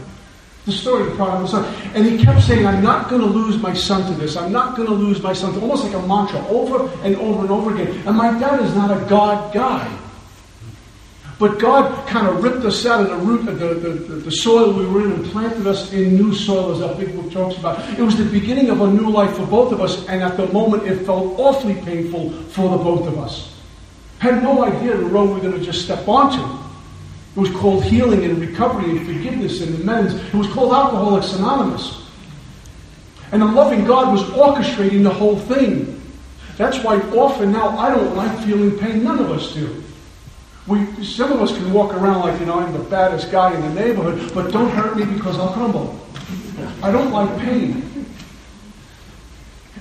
The 0.66 0.72
story 0.72 1.02
of 1.02 1.10
the 1.10 1.16
prodigal 1.16 1.46
son. 1.46 1.74
And 1.94 2.06
he 2.06 2.22
kept 2.22 2.42
saying, 2.42 2.66
I'm 2.66 2.82
not 2.82 3.08
going 3.08 3.20
to 3.20 3.26
lose 3.28 3.60
my 3.60 3.74
son 3.74 4.10
to 4.10 4.18
this. 4.18 4.36
I'm 4.36 4.50
not 4.50 4.76
going 4.76 4.88
to 4.88 4.94
lose 4.94 5.22
my 5.22 5.32
son 5.32 5.52
to 5.54 5.60
almost 5.60 5.84
like 5.84 5.94
a 5.94 6.06
mantra 6.06 6.40
over 6.48 6.90
and 7.04 7.16
over 7.16 7.42
and 7.42 7.50
over 7.50 7.74
again. 7.74 8.02
And 8.06 8.16
my 8.16 8.36
dad 8.38 8.60
is 8.60 8.74
not 8.74 8.90
a 8.90 9.04
God 9.06 9.52
guy. 9.52 9.86
But 11.44 11.58
God 11.58 12.08
kind 12.08 12.26
of 12.26 12.42
ripped 12.42 12.64
us 12.64 12.86
out 12.86 13.02
of 13.02 13.10
the 13.10 13.16
root 13.16 13.46
of 13.46 13.58
the, 13.58 13.74
the, 13.74 14.14
the, 14.14 14.30
soil 14.30 14.72
we 14.72 14.86
were 14.86 15.02
in 15.02 15.12
and 15.12 15.26
planted 15.26 15.66
us 15.66 15.92
in 15.92 16.16
new 16.16 16.34
soil, 16.34 16.72
as 16.72 16.78
that 16.78 16.98
big 16.98 17.14
book 17.14 17.30
talks 17.30 17.58
about. 17.58 17.86
It 17.98 18.02
was 18.02 18.16
the 18.16 18.24
beginning 18.24 18.70
of 18.70 18.80
a 18.80 18.86
new 18.86 19.10
life 19.10 19.36
for 19.36 19.44
both 19.44 19.70
of 19.70 19.82
us, 19.82 20.08
and 20.08 20.22
at 20.22 20.38
the 20.38 20.46
moment 20.54 20.84
it 20.84 21.04
felt 21.04 21.38
awfully 21.38 21.74
painful 21.74 22.30
for 22.30 22.70
the 22.70 22.82
both 22.82 23.06
of 23.06 23.18
us. 23.18 23.54
Had 24.20 24.42
no 24.42 24.64
idea 24.64 24.96
the 24.96 25.04
road 25.04 25.26
we 25.26 25.34
were 25.34 25.40
going 25.40 25.52
to 25.52 25.62
just 25.62 25.84
step 25.84 26.08
onto. 26.08 26.40
It 26.40 27.40
was 27.40 27.50
called 27.50 27.84
healing 27.84 28.24
and 28.24 28.38
recovery 28.38 28.96
and 28.96 29.06
forgiveness 29.06 29.60
and 29.60 29.74
amends. 29.82 30.14
It 30.14 30.32
was 30.32 30.46
called 30.46 30.72
Alcoholics 30.72 31.34
Anonymous. 31.34 32.08
And 33.32 33.42
the 33.42 33.46
loving 33.48 33.84
God 33.84 34.14
was 34.14 34.22
orchestrating 34.30 35.02
the 35.02 35.12
whole 35.12 35.38
thing. 35.38 36.00
That's 36.56 36.82
why 36.82 37.00
often 37.14 37.52
now 37.52 37.76
I 37.76 37.90
don't 37.90 38.16
like 38.16 38.34
feeling 38.46 38.78
pain. 38.78 39.04
None 39.04 39.18
of 39.18 39.30
us 39.30 39.52
do. 39.52 39.83
We, 40.66 41.04
some 41.04 41.30
of 41.30 41.42
us 41.42 41.52
can 41.56 41.72
walk 41.72 41.92
around 41.92 42.20
like, 42.20 42.40
you 42.40 42.46
know, 42.46 42.58
I'm 42.58 42.72
the 42.72 42.78
baddest 42.78 43.30
guy 43.30 43.54
in 43.54 43.60
the 43.60 43.80
neighborhood, 43.80 44.32
but 44.34 44.50
don't 44.50 44.70
hurt 44.70 44.96
me 44.96 45.04
because 45.04 45.38
I'll 45.38 45.52
crumble. 45.52 46.00
I 46.82 46.90
don't 46.90 47.10
like 47.10 47.38
pain. 47.40 47.82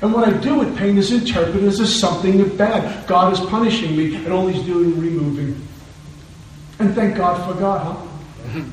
And 0.01 0.13
what 0.13 0.27
I 0.27 0.35
do 0.37 0.55
with 0.55 0.77
pain 0.77 0.97
is 0.97 1.13
interpret 1.13 1.63
it 1.63 1.79
as 1.79 1.99
something 1.99 2.57
bad. 2.57 3.07
God 3.07 3.31
is 3.31 3.39
punishing 3.39 3.95
me, 3.95 4.15
and 4.15 4.33
all 4.33 4.47
He's 4.47 4.65
doing 4.65 4.91
is 4.91 4.97
removing. 4.97 5.67
And 6.79 6.93
thank 6.93 7.15
God 7.15 7.49
for 7.49 7.57
God, 7.57 7.95
huh? 7.95 8.63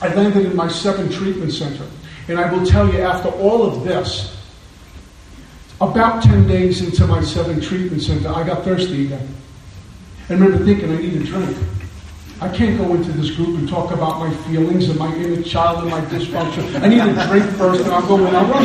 I 0.00 0.14
landed 0.14 0.46
in 0.46 0.54
my 0.54 0.68
seven 0.68 1.10
treatment 1.10 1.52
center. 1.52 1.86
And 2.28 2.38
I 2.38 2.52
will 2.52 2.64
tell 2.64 2.92
you, 2.92 3.00
after 3.00 3.28
all 3.30 3.64
of 3.64 3.84
this, 3.84 4.36
about 5.80 6.22
10 6.22 6.46
days 6.46 6.80
into 6.80 7.06
my 7.06 7.22
seven 7.22 7.60
treatment 7.60 8.02
center, 8.02 8.28
I 8.28 8.44
got 8.44 8.64
thirsty 8.64 9.06
again. 9.06 9.34
I 10.28 10.32
remember 10.32 10.64
thinking 10.64 10.90
I 10.90 10.96
need 10.96 11.20
a 11.20 11.24
drink. 11.24 11.54
I 12.40 12.48
can't 12.48 12.78
go 12.78 12.94
into 12.94 13.12
this 13.12 13.30
group 13.32 13.58
and 13.58 13.68
talk 13.68 13.90
about 13.90 14.18
my 14.20 14.34
feelings 14.44 14.88
and 14.88 14.98
my 14.98 15.14
inner 15.16 15.42
child 15.42 15.80
and 15.82 15.90
my 15.90 16.00
dysfunction. 16.00 16.80
I 16.80 16.88
need 16.88 17.00
a 17.00 17.26
drink 17.28 17.44
first, 17.56 17.82
and 17.84 17.92
I'll 17.92 18.06
go 18.06 18.16
in. 18.26 18.34
I'll 18.34 18.46
run 18.46 18.64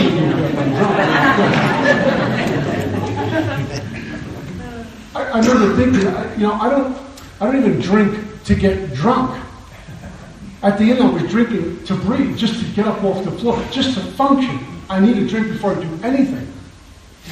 I 5.13 5.39
remember 5.39 5.75
thinking, 5.75 6.39
you 6.39 6.47
know, 6.47 6.53
I 6.53 6.69
don't, 6.69 6.97
I 7.41 7.45
don't 7.45 7.57
even 7.57 7.81
drink 7.81 8.43
to 8.45 8.55
get 8.55 8.93
drunk. 8.93 9.43
At 10.63 10.77
the 10.77 10.91
end, 10.91 11.03
I 11.03 11.09
was 11.09 11.29
drinking 11.29 11.83
to 11.85 11.95
breathe, 11.95 12.37
just 12.37 12.59
to 12.61 12.65
get 12.71 12.87
up 12.87 13.03
off 13.03 13.25
the 13.25 13.31
floor, 13.31 13.61
just 13.69 13.95
to 13.95 14.01
function. 14.13 14.65
I 14.89 15.01
need 15.01 15.17
a 15.17 15.27
drink 15.27 15.47
before 15.49 15.75
I 15.75 15.81
do 15.81 15.99
anything. 16.03 16.47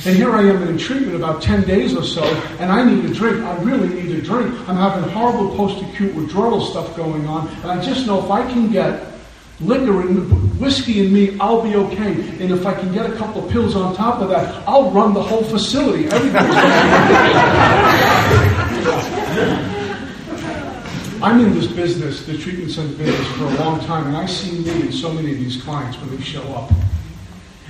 And 0.05 0.15
here 0.15 0.31
I 0.31 0.43
am 0.43 0.63
in 0.67 0.77
treatment 0.77 1.15
about 1.15 1.41
10 1.41 1.63
days 1.63 1.95
or 1.95 2.03
so, 2.03 2.23
and 2.59 2.71
I 2.71 2.83
need 2.83 3.03
a 3.05 3.13
drink. 3.13 3.43
I 3.43 3.57
really 3.63 3.89
need 3.89 4.15
a 4.15 4.21
drink. 4.21 4.53
I'm 4.69 4.75
having 4.75 5.09
horrible 5.09 5.55
post 5.57 5.83
acute 5.83 6.13
withdrawal 6.15 6.61
stuff 6.61 6.95
going 6.95 7.25
on, 7.27 7.47
and 7.47 7.71
I 7.71 7.81
just 7.81 8.05
know 8.07 8.23
if 8.23 8.29
I 8.31 8.49
can 8.49 8.71
get 8.71 9.13
liquor 9.59 10.01
and 10.01 10.59
whiskey 10.59 11.05
in 11.05 11.11
me, 11.11 11.37
I'll 11.39 11.61
be 11.61 11.75
okay. 11.75 12.13
And 12.39 12.51
if 12.51 12.65
I 12.65 12.73
can 12.73 12.93
get 12.93 13.09
a 13.09 13.15
couple 13.15 13.43
of 13.45 13.51
pills 13.51 13.75
on 13.75 13.95
top 13.95 14.21
of 14.21 14.29
that, 14.29 14.63
I'll 14.67 14.91
run 14.91 15.13
the 15.13 15.23
whole 15.23 15.43
facility. 15.43 16.07
I'm 21.19 21.39
in 21.43 21.53
this 21.55 21.67
business, 21.67 22.25
the 22.25 22.37
treatment 22.37 22.71
center 22.71 22.95
business, 22.95 23.27
for 23.37 23.45
a 23.45 23.55
long 23.55 23.79
time, 23.85 24.05
and 24.07 24.15
I 24.15 24.27
see 24.27 24.59
me 24.59 24.81
and 24.81 24.93
so 24.93 25.11
many 25.11 25.31
of 25.31 25.39
these 25.39 25.61
clients 25.61 25.97
when 25.99 26.15
they 26.15 26.21
show 26.21 26.43
up. 26.53 26.71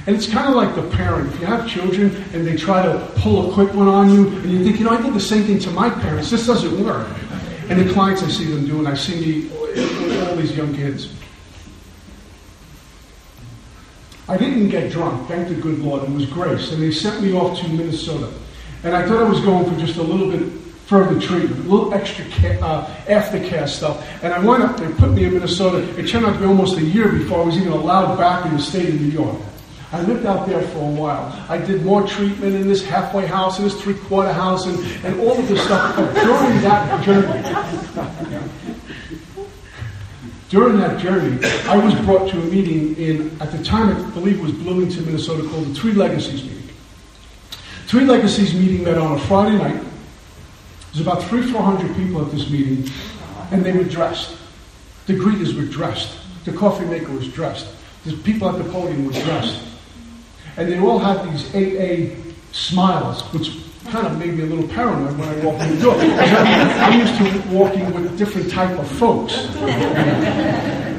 And 0.08 0.16
it's 0.16 0.28
kind 0.28 0.48
of 0.48 0.56
like 0.56 0.74
the 0.74 0.84
parent. 0.96 1.34
If 1.34 1.42
you 1.42 1.46
have 1.48 1.68
children 1.68 2.16
and 2.34 2.48
they 2.48 2.56
try 2.56 2.82
to 2.82 3.12
pull 3.18 3.52
a 3.52 3.54
quick 3.54 3.74
one 3.74 3.90
on 3.90 4.10
you, 4.10 4.30
and 4.30 4.50
you 4.50 4.64
think, 4.64 4.80
you 4.80 4.86
know, 4.86 4.92
I 4.92 5.02
did 5.02 5.14
the 5.14 5.20
same 5.20 5.44
thing 5.44 5.60
to 5.60 5.72
my 5.72 5.90
parents. 5.90 6.32
This 6.32 6.48
doesn't 6.48 6.84
work. 6.84 7.10
And 7.70 7.78
the 7.78 7.92
clients 7.92 8.24
I 8.24 8.30
see 8.30 8.46
them 8.46 8.66
do, 8.66 8.88
I 8.88 8.94
see 8.94 9.20
me, 9.20 9.50
all 10.26 10.36
these 10.38 10.56
young 10.56 10.74
kids. 10.74 11.14
I 14.30 14.38
didn't 14.38 14.70
get 14.70 14.92
drunk, 14.92 15.28
thank 15.28 15.50
the 15.50 15.56
good 15.56 15.80
Lord. 15.80 16.04
It 16.04 16.10
was 16.10 16.26
grace. 16.26 16.72
And 16.72 16.82
they 16.82 16.92
sent 16.92 17.22
me 17.22 17.34
off 17.34 17.60
to 17.60 17.68
Minnesota. 17.68 18.32
And 18.84 18.96
I 18.96 19.06
thought 19.06 19.22
I 19.22 19.30
was 19.30 19.42
going 19.42 19.70
for 19.70 19.78
just 19.78 19.98
a 19.98 20.04
little 20.04 20.32
bit 20.32 20.50
further 20.86 21.20
treatment, 21.20 21.66
a 21.66 21.70
little 21.70 21.94
extra 21.94 22.24
ca- 22.30 22.60
uh, 22.66 22.96
aftercare 23.08 23.68
stuff. 23.68 24.08
And 24.24 24.34
I 24.34 24.40
went 24.40 24.64
up, 24.64 24.78
they 24.78 24.88
put 24.94 25.12
me 25.12 25.26
in 25.26 25.34
Minnesota. 25.34 25.80
It 26.00 26.08
turned 26.08 26.26
out 26.26 26.34
to 26.34 26.40
be 26.40 26.46
almost 26.46 26.78
a 26.78 26.84
year 26.84 27.12
before 27.12 27.42
I 27.42 27.46
was 27.46 27.58
even 27.58 27.74
allowed 27.74 28.18
back 28.18 28.46
in 28.46 28.54
the 28.54 28.62
state 28.62 28.88
of 28.88 29.02
New 29.02 29.08
York. 29.08 29.42
I 29.92 30.02
lived 30.02 30.26
out 30.26 30.48
there 30.48 30.62
for 30.62 30.80
a 30.80 30.92
while. 30.92 31.46
I 31.48 31.58
did 31.58 31.86
more 31.86 32.06
treatment 32.06 32.56
in 32.56 32.68
this 32.68 32.84
halfway 32.86 33.26
house, 33.26 33.58
in 33.58 33.64
this 33.64 33.82
three 33.82 33.94
quarter 33.94 34.34
house, 34.34 34.66
and, 34.66 34.78
and 35.06 35.20
all 35.22 35.40
of 35.40 35.48
this 35.48 35.64
stuff. 35.64 35.96
During 35.96 36.62
that 36.62 37.04
journey, 37.06 37.42
during 40.50 40.78
that 40.80 41.00
journey, 41.00 41.44
I 41.70 41.78
was 41.78 41.96
brought 42.06 42.30
to 42.32 42.42
a 42.42 42.46
meeting 42.46 42.96
in, 42.98 43.42
at 43.42 43.52
the 43.52 43.64
time, 43.64 43.96
I 43.96 44.10
believe 44.12 44.40
it 44.40 44.44
was 44.44 44.52
Bloomington, 44.52 45.06
Minnesota, 45.06 45.48
called 45.48 45.68
the 45.68 45.74
Three 45.74 45.94
Legacies 45.94 46.44
meeting. 46.44 46.70
Three 47.86 48.04
Legacies 48.04 48.54
meeting 48.54 48.84
met 48.84 48.98
on 48.98 49.14
a 49.14 49.20
Friday 49.20 49.58
night. 49.58 49.82
There's 50.92 51.06
about 51.06 51.24
three, 51.24 51.50
four 51.50 51.62
hundred 51.62 51.96
people 51.96 52.26
at 52.26 52.32
this 52.32 52.50
meeting, 52.50 52.92
and 53.52 53.64
they 53.64 53.72
were 53.72 53.86
dressed. 53.86 54.36
The 55.06 55.14
greeters 55.14 55.56
were 55.56 55.66
dressed. 55.66 56.18
The 56.44 56.52
coffee 56.52 56.86
maker 56.86 57.14
was 57.14 57.30
dressed. 57.30 57.68
The 58.04 58.18
people 58.18 58.50
at 58.50 58.58
the 58.62 58.70
podium 58.70 59.06
were 59.06 59.14
dressed. 59.14 59.64
And 60.58 60.72
they 60.72 60.80
all 60.80 60.98
had 60.98 61.24
these 61.32 61.46
AA 61.54 62.16
smiles, 62.52 63.22
which 63.32 63.62
kind 63.90 64.08
of 64.08 64.18
made 64.18 64.34
me 64.34 64.44
a 64.44 64.48
little 64.48 64.68
paranoid 64.68 65.18
when 65.18 65.30
I 65.30 65.46
walked 65.46 65.62
in 65.62 65.76
the 65.76 65.82
door. 65.82 65.96
I'm 66.00 67.00
used 67.00 67.18
to 67.18 67.56
walking 67.56 67.94
with 67.94 68.18
different 68.18 68.50
type 68.50 68.78
of 68.78 68.88
folks. 68.88 69.48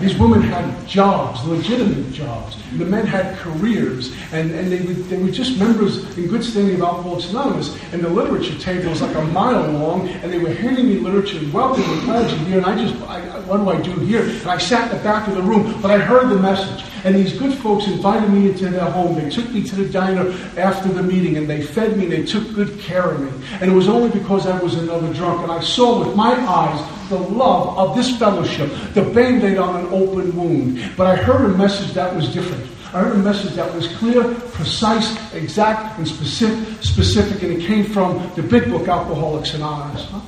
These 0.00 0.16
women 0.18 0.42
had 0.42 0.86
jobs, 0.86 1.44
legitimate 1.44 2.12
jobs. 2.12 2.56
The 2.76 2.84
men 2.84 3.06
had 3.06 3.36
careers, 3.38 4.14
and, 4.32 4.50
and 4.52 4.70
they, 4.70 4.80
were, 4.80 4.92
they 4.92 5.22
were 5.22 5.30
just 5.30 5.58
members 5.58 6.16
in 6.16 6.28
good 6.28 6.44
standing 6.44 6.76
of 6.76 6.82
Alcoholics 6.82 7.30
Anonymous. 7.30 7.76
And 7.92 8.02
the 8.02 8.08
literature 8.08 8.58
table 8.58 8.90
was 8.90 9.02
like 9.02 9.16
a 9.16 9.24
mile 9.26 9.70
long, 9.72 10.08
and 10.08 10.32
they 10.32 10.38
were 10.38 10.52
handing 10.52 10.86
me 10.86 10.98
literature 10.98 11.38
and 11.38 11.50
glad 11.50 12.30
you're 12.30 12.38
here. 12.40 12.58
And 12.58 12.66
I 12.66 12.76
just, 12.76 12.94
I, 13.02 13.20
what 13.40 13.58
do 13.58 13.70
I 13.70 13.80
do 13.80 13.92
here? 14.04 14.22
And 14.22 14.46
I 14.48 14.58
sat 14.58 14.90
in 14.90 14.96
the 14.96 15.02
back 15.02 15.28
of 15.28 15.34
the 15.34 15.42
room, 15.42 15.80
but 15.80 15.90
I 15.90 15.98
heard 15.98 16.28
the 16.28 16.38
message. 16.38 16.84
And 17.04 17.14
these 17.14 17.38
good 17.38 17.56
folks 17.58 17.86
invited 17.86 18.30
me 18.30 18.50
into 18.50 18.68
their 18.68 18.84
home. 18.90 19.14
They 19.14 19.30
took 19.30 19.48
me 19.50 19.62
to 19.62 19.76
the 19.76 19.88
diner 19.88 20.30
after 20.56 20.88
the 20.88 21.02
meeting 21.02 21.36
and 21.36 21.48
they 21.48 21.62
fed 21.62 21.96
me 21.96 22.06
they 22.06 22.24
took 22.24 22.52
good 22.54 22.78
care 22.80 23.12
of 23.12 23.20
me. 23.20 23.46
And 23.60 23.70
it 23.70 23.74
was 23.74 23.88
only 23.88 24.10
because 24.10 24.46
I 24.46 24.60
was 24.60 24.74
another 24.74 25.12
drunk. 25.14 25.42
And 25.42 25.52
I 25.52 25.60
saw 25.60 26.04
with 26.04 26.16
my 26.16 26.34
eyes 26.34 26.97
the 27.08 27.18
love 27.18 27.78
of 27.78 27.96
this 27.96 28.16
fellowship, 28.18 28.70
the 28.94 29.02
band 29.02 29.42
aid 29.44 29.58
on 29.58 29.84
an 29.84 29.86
open 29.92 30.36
wound. 30.36 30.92
But 30.96 31.06
I 31.06 31.16
heard 31.16 31.44
a 31.44 31.56
message 31.56 31.92
that 31.94 32.14
was 32.14 32.32
different. 32.32 32.64
I 32.92 33.02
heard 33.02 33.16
a 33.16 33.18
message 33.18 33.54
that 33.54 33.74
was 33.74 33.86
clear, 33.96 34.34
precise, 34.52 35.34
exact, 35.34 35.98
and 35.98 36.08
specific, 36.08 36.82
specific 36.82 37.42
and 37.42 37.52
it 37.52 37.66
came 37.66 37.84
from 37.84 38.30
the 38.34 38.42
big 38.42 38.70
book, 38.70 38.88
Alcoholics 38.88 39.54
Anonymous. 39.54 40.04
Huh? 40.06 40.20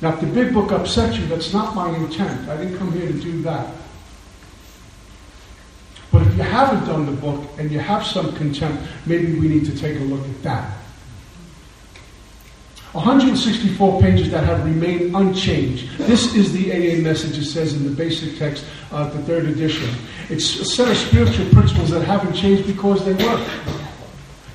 Now, 0.00 0.14
if 0.14 0.20
the 0.20 0.26
big 0.26 0.54
book 0.54 0.72
upsets 0.72 1.18
you, 1.18 1.26
that's 1.26 1.52
not 1.52 1.74
my 1.74 1.94
intent. 1.96 2.48
I 2.48 2.56
didn't 2.56 2.78
come 2.78 2.92
here 2.92 3.08
to 3.08 3.20
do 3.20 3.42
that. 3.42 3.74
But 6.12 6.22
if 6.22 6.36
you 6.36 6.42
haven't 6.42 6.86
done 6.86 7.06
the 7.06 7.12
book 7.12 7.48
and 7.58 7.70
you 7.70 7.78
have 7.78 8.04
some 8.04 8.34
contempt, 8.36 8.82
maybe 9.06 9.34
we 9.34 9.48
need 9.48 9.64
to 9.66 9.76
take 9.76 9.96
a 9.96 10.04
look 10.04 10.24
at 10.24 10.42
that. 10.42 10.79
164 12.92 14.00
pages 14.00 14.30
that 14.32 14.42
have 14.42 14.64
remained 14.64 15.14
unchanged. 15.14 15.88
This 15.98 16.34
is 16.34 16.52
the 16.52 16.72
AA 16.72 17.00
message, 17.00 17.38
it 17.38 17.44
says 17.44 17.74
in 17.74 17.84
the 17.84 17.90
basic 17.90 18.36
text, 18.36 18.64
uh, 18.90 19.08
the 19.10 19.22
third 19.22 19.44
edition. 19.44 19.88
It's 20.28 20.58
a 20.58 20.64
set 20.64 20.88
of 20.88 20.96
spiritual 20.96 21.48
principles 21.50 21.90
that 21.90 22.04
haven't 22.04 22.34
changed 22.34 22.66
because 22.66 23.04
they 23.04 23.14
work. 23.14 23.48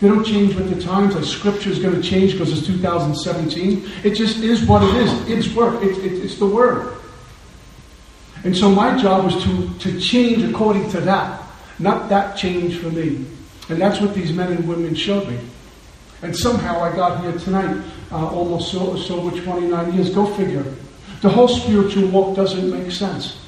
They 0.01 0.09
don't 0.09 0.25
change 0.25 0.53
with 0.53 0.69
the 0.69 0.81
times. 0.81 1.15
Like 1.15 1.23
scripture 1.23 1.69
is 1.69 1.79
going 1.79 1.95
to 1.95 2.01
change 2.01 2.33
because 2.33 2.51
it's 2.51 2.67
2017. 2.67 3.89
It 4.03 4.15
just 4.15 4.37
is 4.39 4.65
what 4.65 4.83
it 4.83 4.93
is. 4.95 5.29
It's 5.29 5.55
work. 5.55 5.81
It, 5.81 5.97
it, 5.99 6.23
it's 6.23 6.37
the 6.37 6.45
word. 6.45 6.97
And 8.43 8.55
so 8.55 8.69
my 8.69 9.01
job 9.01 9.25
was 9.25 9.41
to, 9.43 9.79
to 9.79 9.99
change 9.99 10.43
according 10.43 10.89
to 10.91 10.99
that. 11.01 11.41
Not 11.79 12.09
that 12.09 12.35
change 12.35 12.77
for 12.77 12.89
me. 12.89 13.25
And 13.69 13.81
that's 13.81 14.01
what 14.01 14.13
these 14.13 14.33
men 14.33 14.51
and 14.51 14.67
women 14.67 14.93
showed 14.93 15.27
me. 15.27 15.39
And 16.21 16.35
somehow 16.35 16.79
I 16.81 16.95
got 16.95 17.21
here 17.21 17.33
tonight, 17.33 17.83
uh, 18.15 18.29
almost 18.29 18.71
so, 18.71 18.95
sober 18.95 19.35
29 19.41 19.93
years. 19.93 20.09
Go 20.09 20.25
figure. 20.25 20.63
The 21.21 21.29
whole 21.29 21.49
spiritual 21.49 22.07
walk 22.07 22.35
doesn't 22.35 22.71
make 22.71 22.91
sense. 22.91 23.44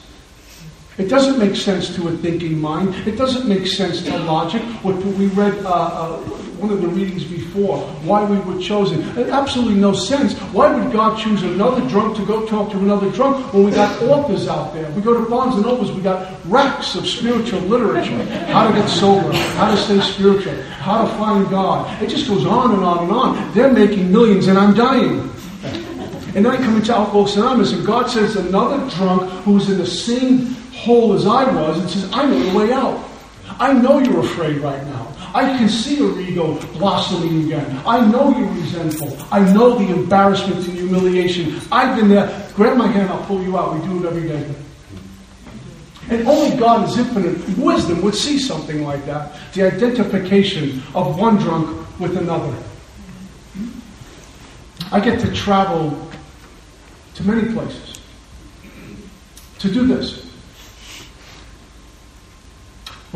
It 0.98 1.10
doesn't 1.10 1.38
make 1.38 1.56
sense 1.56 1.96
to 1.96 2.08
a 2.08 2.12
thinking 2.18 2.60
mind. 2.60 2.96
It 3.08 3.18
doesn't 3.18 3.48
make 3.48 3.68
sense 3.68 4.02
to 4.04 4.18
logic. 4.18 4.64
What 4.82 4.96
we 4.96 5.28
read 5.28 5.54
uh, 5.64 5.70
uh, 5.70 6.18
one 6.58 6.72
of 6.72 6.82
the 6.82 6.88
readings 6.88 7.24
before, 7.24 7.78
why 8.02 8.24
we 8.24 8.40
were 8.40 8.60
chosen. 8.60 9.02
It 9.16 9.30
absolutely 9.30 9.76
no 9.76 9.94
sense. 9.94 10.34
Why 10.54 10.74
would 10.74 10.92
God 10.92 11.20
choose 11.20 11.44
another 11.44 11.88
drunk 11.88 12.18
to 12.18 12.26
go 12.26 12.48
talk 12.48 12.72
to 12.72 12.80
another 12.80 13.12
drunk 13.12 13.54
when 13.54 13.66
we 13.66 13.72
got 13.72 14.02
authors 14.02 14.48
out 14.48 14.74
there? 14.74 14.90
We 14.92 15.04
go 15.04 15.14
to 15.14 15.30
Barnes 15.30 15.54
and 15.54 15.66
Nobles, 15.66 15.92
we 15.92 16.02
got 16.02 16.34
racks 16.46 16.96
of 16.96 17.08
spiritual 17.08 17.60
literature. 17.62 18.24
How 18.48 18.68
to 18.68 18.74
get 18.74 18.90
sober, 18.90 19.32
how 19.34 19.70
to 19.70 19.78
stay 19.78 20.02
spiritual, 20.02 20.60
how 20.80 21.06
to 21.06 21.10
find 21.16 21.48
God. 21.50 22.02
It 22.02 22.10
just 22.10 22.28
goes 22.28 22.46
on 22.46 22.74
and 22.74 22.84
on 22.84 23.04
and 23.04 23.12
on. 23.12 23.54
They're 23.54 23.72
making 23.72 24.12
millions 24.12 24.48
and 24.48 24.58
I'm 24.58 24.74
dying. 24.74 25.30
And 26.36 26.46
then 26.46 26.48
I 26.48 26.58
come 26.58 26.76
into 26.76 26.94
Alcoholics 26.94 27.36
Anonymous, 27.36 27.74
and 27.74 27.86
God 27.86 28.12
says 28.12 28.36
another 28.36 28.78
drunk 28.96 29.28
who's 29.44 29.70
in 29.72 29.78
the 29.80 29.88
same 29.88 30.57
hole 30.78 31.14
as 31.14 31.26
I 31.26 31.44
was 31.52 31.80
and 31.80 31.90
says, 31.90 32.10
I 32.14 32.26
know 32.26 32.40
the 32.40 32.58
way 32.58 32.72
out. 32.72 33.04
I 33.60 33.74
know 33.74 34.00
you're 34.00 34.20
afraid 34.20 34.58
right 34.58 34.84
now. 34.86 35.14
I 35.34 35.58
can 35.58 35.70
see 35.70 35.98
your 35.98 36.20
ego 36.20 36.60
blossoming 36.78 37.46
again. 37.46 37.82
I 37.86 38.06
know 38.06 38.38
you're 38.38 38.50
resentful. 38.50 39.18
I 39.32 39.40
know 39.54 39.78
the 39.78 39.94
embarrassment 39.94 40.66
and 40.68 40.78
humiliation. 40.78 41.60
I've 41.72 41.96
been 41.98 42.10
there. 42.10 42.50
Grab 42.56 42.78
my 42.78 42.88
hand, 42.88 43.10
I'll 43.10 43.26
pull 43.26 43.44
you 43.44 43.58
out. 43.58 43.74
We 43.74 43.88
do 43.88 44.04
it 44.04 44.10
every 44.10 44.28
day. 44.28 44.56
And 46.10 46.28
only 46.28 46.56
God, 46.58 46.90
in 46.92 47.00
infinite 47.00 47.58
wisdom, 47.58 48.02
would 48.02 48.16
see 48.16 48.40
something 48.40 48.84
like 48.84 49.06
that 49.06 49.36
the 49.54 49.64
identification 49.64 50.82
of 50.96 51.20
one 51.20 51.38
drunk 51.38 52.00
with 52.00 52.18
another. 52.18 52.56
I 54.92 55.02
get 55.02 55.20
to 55.20 55.34
travel 55.34 56.10
to 57.16 57.24
many 57.24 57.52
places 57.54 58.00
to 59.60 59.72
do 59.72 59.86
this. 59.86 60.27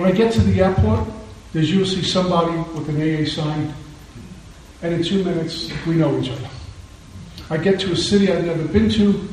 When 0.01 0.11
I 0.11 0.15
get 0.15 0.33
to 0.33 0.41
the 0.41 0.63
airport, 0.63 1.07
there's 1.53 1.71
usually 1.71 2.01
somebody 2.01 2.57
with 2.73 2.89
an 2.89 2.97
AA 2.97 3.23
sign, 3.23 3.71
and 4.81 4.95
in 4.95 5.03
two 5.03 5.23
minutes, 5.23 5.69
we 5.85 5.93
know 5.93 6.19
each 6.19 6.31
other. 6.31 6.49
I 7.51 7.57
get 7.57 7.79
to 7.81 7.91
a 7.91 7.95
city 7.95 8.31
I've 8.31 8.43
never 8.43 8.63
been 8.63 8.89
to, 8.93 9.29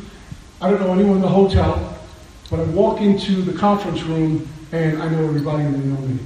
I 0.60 0.68
don't 0.68 0.80
know 0.80 0.92
anyone 0.92 1.16
in 1.16 1.22
the 1.22 1.28
hotel, 1.28 1.98
but 2.50 2.60
I 2.60 2.64
walk 2.64 3.00
into 3.00 3.40
the 3.40 3.58
conference 3.58 4.02
room 4.02 4.46
and 4.70 5.02
I 5.02 5.08
know 5.08 5.24
everybody 5.24 5.64
and 5.64 5.74
they 5.74 5.86
know 5.86 6.00
me. 6.02 6.18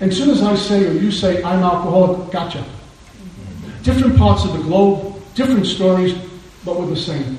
And 0.00 0.10
as 0.10 0.18
soon 0.18 0.30
as 0.30 0.42
I 0.42 0.56
say 0.56 0.84
or 0.84 0.94
you 0.94 1.12
say, 1.12 1.40
I'm 1.44 1.62
alcoholic, 1.62 2.32
gotcha. 2.32 2.66
Different 3.84 4.18
parts 4.18 4.44
of 4.44 4.54
the 4.54 4.62
globe, 4.64 5.22
different 5.36 5.68
stories, 5.68 6.18
but 6.64 6.80
we're 6.80 6.86
the 6.86 6.96
same. 6.96 7.38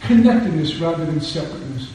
Connectedness 0.00 0.74
rather 0.76 1.06
than 1.06 1.22
separateness. 1.22 1.90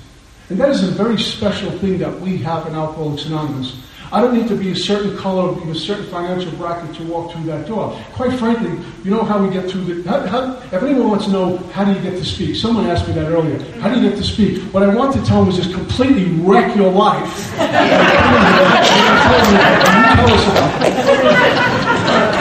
And 0.50 0.60
that 0.60 0.70
is 0.70 0.82
a 0.84 0.92
very 0.92 1.20
special 1.20 1.72
thing 1.80 1.98
that 1.98 2.22
we 2.22 2.38
have 2.38 2.66
in 2.68 2.76
Alcoholics 2.76 3.26
Anonymous. 3.26 3.82
I 4.10 4.22
don't 4.22 4.34
need 4.34 4.48
to 4.48 4.56
be 4.56 4.72
a 4.72 4.76
certain 4.76 5.18
color, 5.18 5.52
be 5.52 5.70
a 5.70 5.76
certain 5.76 6.06
financial 6.06 6.50
bracket 6.54 6.96
to 6.96 7.04
walk 7.04 7.34
through 7.34 7.44
that 7.48 7.68
door. 7.68 7.92
Quite 8.14 8.40
frankly, 8.40 8.72
you 9.04 9.12
know 9.12 9.24
how 9.24 9.46
we 9.46 9.54
get 9.54 9.70
through 9.70 9.84
the. 9.84 10.10
How, 10.10 10.26
how, 10.26 10.54
if 10.72 10.82
anyone 10.82 11.10
wants 11.10 11.26
to 11.26 11.32
know 11.32 11.58
how 11.74 11.84
do 11.84 11.92
you 11.92 12.00
get 12.00 12.12
to 12.12 12.24
speak, 12.24 12.56
someone 12.56 12.86
asked 12.86 13.06
me 13.06 13.14
that 13.16 13.30
earlier. 13.30 13.60
How 13.82 13.94
do 13.94 14.00
you 14.00 14.10
get 14.10 14.18
to 14.18 14.24
speak? 14.24 14.62
What 14.74 14.84
I 14.84 14.96
want 14.96 15.14
to 15.16 15.26
tell 15.26 15.42
them 15.42 15.50
is 15.50 15.58
just 15.58 15.74
completely 15.74 16.32
wreck 16.40 16.74
your 16.78 16.90
life. 16.90 17.52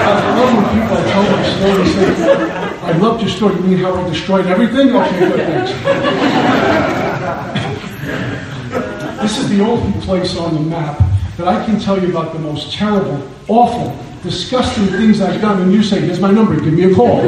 I 0.06 0.38
love 0.38 0.54
when 0.54 0.66
people 0.80 0.96
tell 1.10 1.26
story 1.58 1.84
say, 1.88 2.50
I 2.82 2.92
loved 2.98 3.22
your 3.22 3.30
story. 3.30 3.54
You 3.56 3.62
mean 3.62 3.78
how 3.78 3.94
I 3.94 4.08
destroyed 4.08 4.46
everything? 4.46 4.94
Okay, 4.94 5.18
good, 5.18 5.40
thanks. 5.40 6.75
This 9.26 9.38
is 9.38 9.48
the 9.48 9.60
only 9.60 10.00
place 10.02 10.36
on 10.36 10.54
the 10.54 10.60
map 10.60 11.02
that 11.36 11.48
I 11.48 11.66
can 11.66 11.80
tell 11.80 12.00
you 12.00 12.10
about 12.10 12.32
the 12.32 12.38
most 12.38 12.72
terrible, 12.72 13.28
awful, 13.48 13.92
disgusting 14.22 14.86
things 14.86 15.20
I've 15.20 15.40
done, 15.40 15.62
and 15.62 15.72
you 15.72 15.82
say, 15.82 15.98
Here's 15.98 16.20
my 16.20 16.30
number, 16.30 16.54
give 16.54 16.72
me 16.72 16.84
a 16.84 16.94
call. 16.94 17.22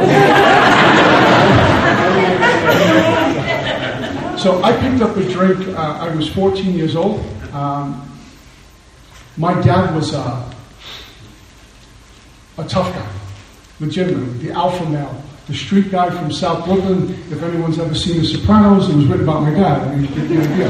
so 4.38 4.62
I 4.62 4.76
picked 4.78 5.02
up 5.02 5.16
a 5.16 5.28
drink. 5.28 5.66
Uh, 5.76 5.98
I 6.00 6.14
was 6.14 6.28
14 6.28 6.72
years 6.72 6.94
old. 6.94 7.18
Um, 7.52 8.08
my 9.37 9.61
dad 9.61 9.92
was 9.92 10.14
uh, 10.14 10.52
a 12.58 12.64
tough 12.68 12.94
guy, 12.94 13.11
legitimately, 13.80 14.46
the 14.46 14.52
alpha 14.52 14.88
male 14.88 15.20
the 15.48 15.54
street 15.54 15.90
guy 15.90 16.11
from 16.11 16.30
South 16.30 16.66
Brooklyn. 16.66 17.11
If 17.32 17.42
anyone's 17.42 17.78
ever 17.78 17.94
seen 17.94 18.20
The 18.20 18.26
Sopranos, 18.26 18.90
it 18.90 18.96
was 18.96 19.06
written 19.06 19.26
about 19.26 19.42
my 19.42 19.50
dad. 19.50 19.80
I 19.80 19.96
mean, 19.96 20.02
you 20.02 20.14
get 20.14 20.28
the 20.28 20.38
idea. 20.42 20.68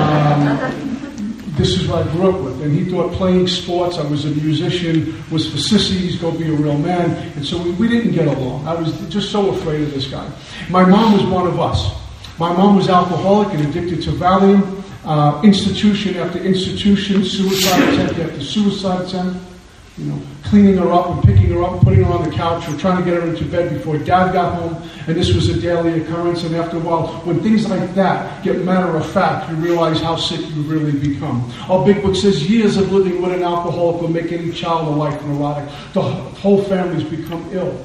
Um, 0.00 1.44
this 1.56 1.76
is 1.76 1.88
what 1.88 2.06
I 2.06 2.12
grew 2.12 2.30
up 2.30 2.40
with. 2.40 2.62
And 2.62 2.72
he 2.72 2.88
thought 2.88 3.12
playing 3.12 3.48
sports, 3.48 3.98
I 3.98 4.06
was 4.06 4.24
a 4.24 4.30
musician, 4.30 5.20
was 5.32 5.50
for 5.50 5.58
sissies, 5.58 6.16
go 6.20 6.30
be 6.30 6.48
a 6.48 6.52
real 6.52 6.78
man. 6.78 7.10
And 7.36 7.44
so 7.44 7.60
we, 7.60 7.72
we 7.72 7.88
didn't 7.88 8.12
get 8.12 8.28
along. 8.28 8.66
I 8.68 8.74
was 8.74 8.96
just 9.08 9.32
so 9.32 9.50
afraid 9.50 9.82
of 9.82 9.92
this 9.92 10.06
guy. 10.06 10.30
My 10.70 10.84
mom 10.84 11.14
was 11.14 11.24
one 11.24 11.48
of 11.48 11.58
us. 11.58 11.92
My 12.38 12.52
mom 12.52 12.76
was 12.76 12.88
alcoholic 12.88 13.52
and 13.54 13.66
addicted 13.66 14.02
to 14.04 14.10
Valium. 14.10 14.82
Uh, 15.04 15.40
institution 15.44 16.16
after 16.16 16.38
institution, 16.38 17.24
suicide 17.24 17.92
attempt 17.92 18.18
after 18.20 18.40
suicide 18.40 19.06
attempt 19.06 19.53
you 19.96 20.06
know, 20.06 20.20
cleaning 20.42 20.76
her 20.76 20.90
up 20.92 21.08
and 21.08 21.22
picking 21.22 21.50
her 21.50 21.62
up 21.62 21.72
and 21.74 21.82
putting 21.82 22.02
her 22.02 22.12
on 22.12 22.28
the 22.28 22.34
couch 22.34 22.68
or 22.68 22.76
trying 22.76 22.98
to 22.98 23.08
get 23.08 23.20
her 23.20 23.28
into 23.28 23.44
bed 23.44 23.72
before 23.72 23.96
dad 23.96 24.32
got 24.32 24.54
home. 24.54 24.90
And 25.06 25.16
this 25.16 25.32
was 25.32 25.48
a 25.48 25.60
daily 25.60 26.02
occurrence. 26.02 26.42
And 26.42 26.56
after 26.56 26.78
a 26.78 26.80
while, 26.80 27.06
when 27.24 27.40
things 27.40 27.68
like 27.68 27.94
that 27.94 28.42
get 28.42 28.58
matter 28.64 28.96
of 28.96 29.08
fact, 29.12 29.48
you 29.50 29.56
realize 29.56 30.00
how 30.00 30.16
sick 30.16 30.40
you 30.40 30.62
really 30.62 30.98
become. 30.98 31.48
Our 31.68 31.84
big 31.84 32.02
book 32.02 32.16
says 32.16 32.48
years 32.50 32.76
of 32.76 32.90
living 32.90 33.22
with 33.22 33.32
an 33.32 33.44
alcoholic 33.44 34.00
will 34.00 34.08
make 34.08 34.32
any 34.32 34.50
child 34.50 34.88
a 34.88 34.90
life 34.90 35.22
neurotic. 35.24 35.68
The 35.92 36.02
whole 36.02 36.64
family's 36.64 37.04
become 37.04 37.48
ill. 37.52 37.84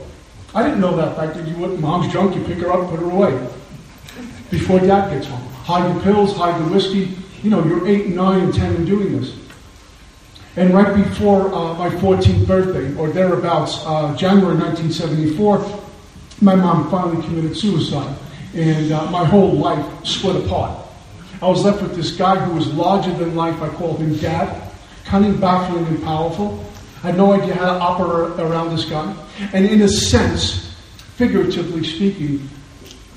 I 0.56 0.64
didn't 0.64 0.82
know 0.82 0.96
that 0.96 1.16
fact 1.16 1.36
that 1.36 1.48
you 1.48 1.56
would, 1.58 1.80
mom's 1.80 2.12
drunk, 2.12 2.36
you 2.36 2.44
pick 2.44 2.58
her 2.58 2.72
up, 2.72 2.90
put 2.90 3.00
her 3.00 3.10
away. 3.12 3.48
Before 4.50 4.80
dad 4.80 5.12
gets 5.12 5.28
home. 5.28 5.48
Hide 5.64 5.96
the 5.96 6.02
pills, 6.02 6.36
hide 6.36 6.60
the 6.60 6.74
whiskey. 6.74 7.16
You 7.44 7.52
know, 7.52 7.64
you're 7.64 7.88
eight, 7.88 8.08
nine, 8.08 8.46
and 8.46 8.54
ten 8.54 8.76
and 8.76 8.88
doing 8.88 9.20
this. 9.20 9.36
And 10.60 10.74
right 10.74 10.94
before 10.94 11.54
uh, 11.54 11.74
my 11.76 11.88
14th 11.88 12.46
birthday, 12.46 12.94
or 13.00 13.10
thereabouts, 13.10 13.80
uh, 13.86 14.14
January 14.18 14.58
1974, 14.58 15.80
my 16.42 16.54
mom 16.54 16.92
finally 16.92 17.24
committed 17.24 17.56
suicide. 17.56 18.14
And 18.54 18.92
uh, 18.92 19.10
my 19.10 19.24
whole 19.24 19.54
life 19.54 20.06
split 20.06 20.36
apart. 20.46 20.86
I 21.42 21.48
was 21.48 21.64
left 21.64 21.82
with 21.82 21.96
this 21.96 22.12
guy 22.12 22.36
who 22.36 22.56
was 22.56 22.68
larger 22.74 23.14
than 23.14 23.38
life. 23.38 23.62
I 23.62 23.70
called 23.70 24.00
him 24.00 24.18
Dad, 24.18 24.70
cunning, 25.06 25.40
baffling, 25.40 25.86
and 25.86 26.04
powerful. 26.04 26.62
I 27.04 27.08
had 27.08 27.16
no 27.16 27.32
idea 27.32 27.54
how 27.54 27.78
to 27.78 27.80
operate 27.80 28.38
around 28.42 28.72
this 28.76 28.84
guy. 28.84 29.16
And 29.54 29.66
in 29.66 29.82
a 29.84 29.88
sense, 29.88 30.76
figuratively 31.16 31.86
speaking, 31.86 32.50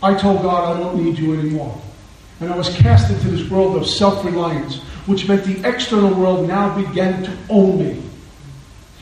I 0.01 0.15
told 0.15 0.43
God 0.43 0.77
I 0.77 0.81
don't 0.81 1.05
need 1.05 1.19
you 1.19 1.35
anymore. 1.35 1.77
And 2.39 2.53
I 2.53 2.57
was 2.57 2.73
cast 2.77 3.11
into 3.11 3.31
this 3.31 3.51
world 3.51 3.75
of 3.75 3.85
self 3.85 4.25
reliance 4.25 4.81
which 5.07 5.29
meant 5.29 5.45
the 5.45 5.67
external 5.69 6.15
world 6.15 6.47
now 6.47 6.75
began 6.77 7.23
to 7.23 7.37
own 7.49 7.79
me. 7.79 8.03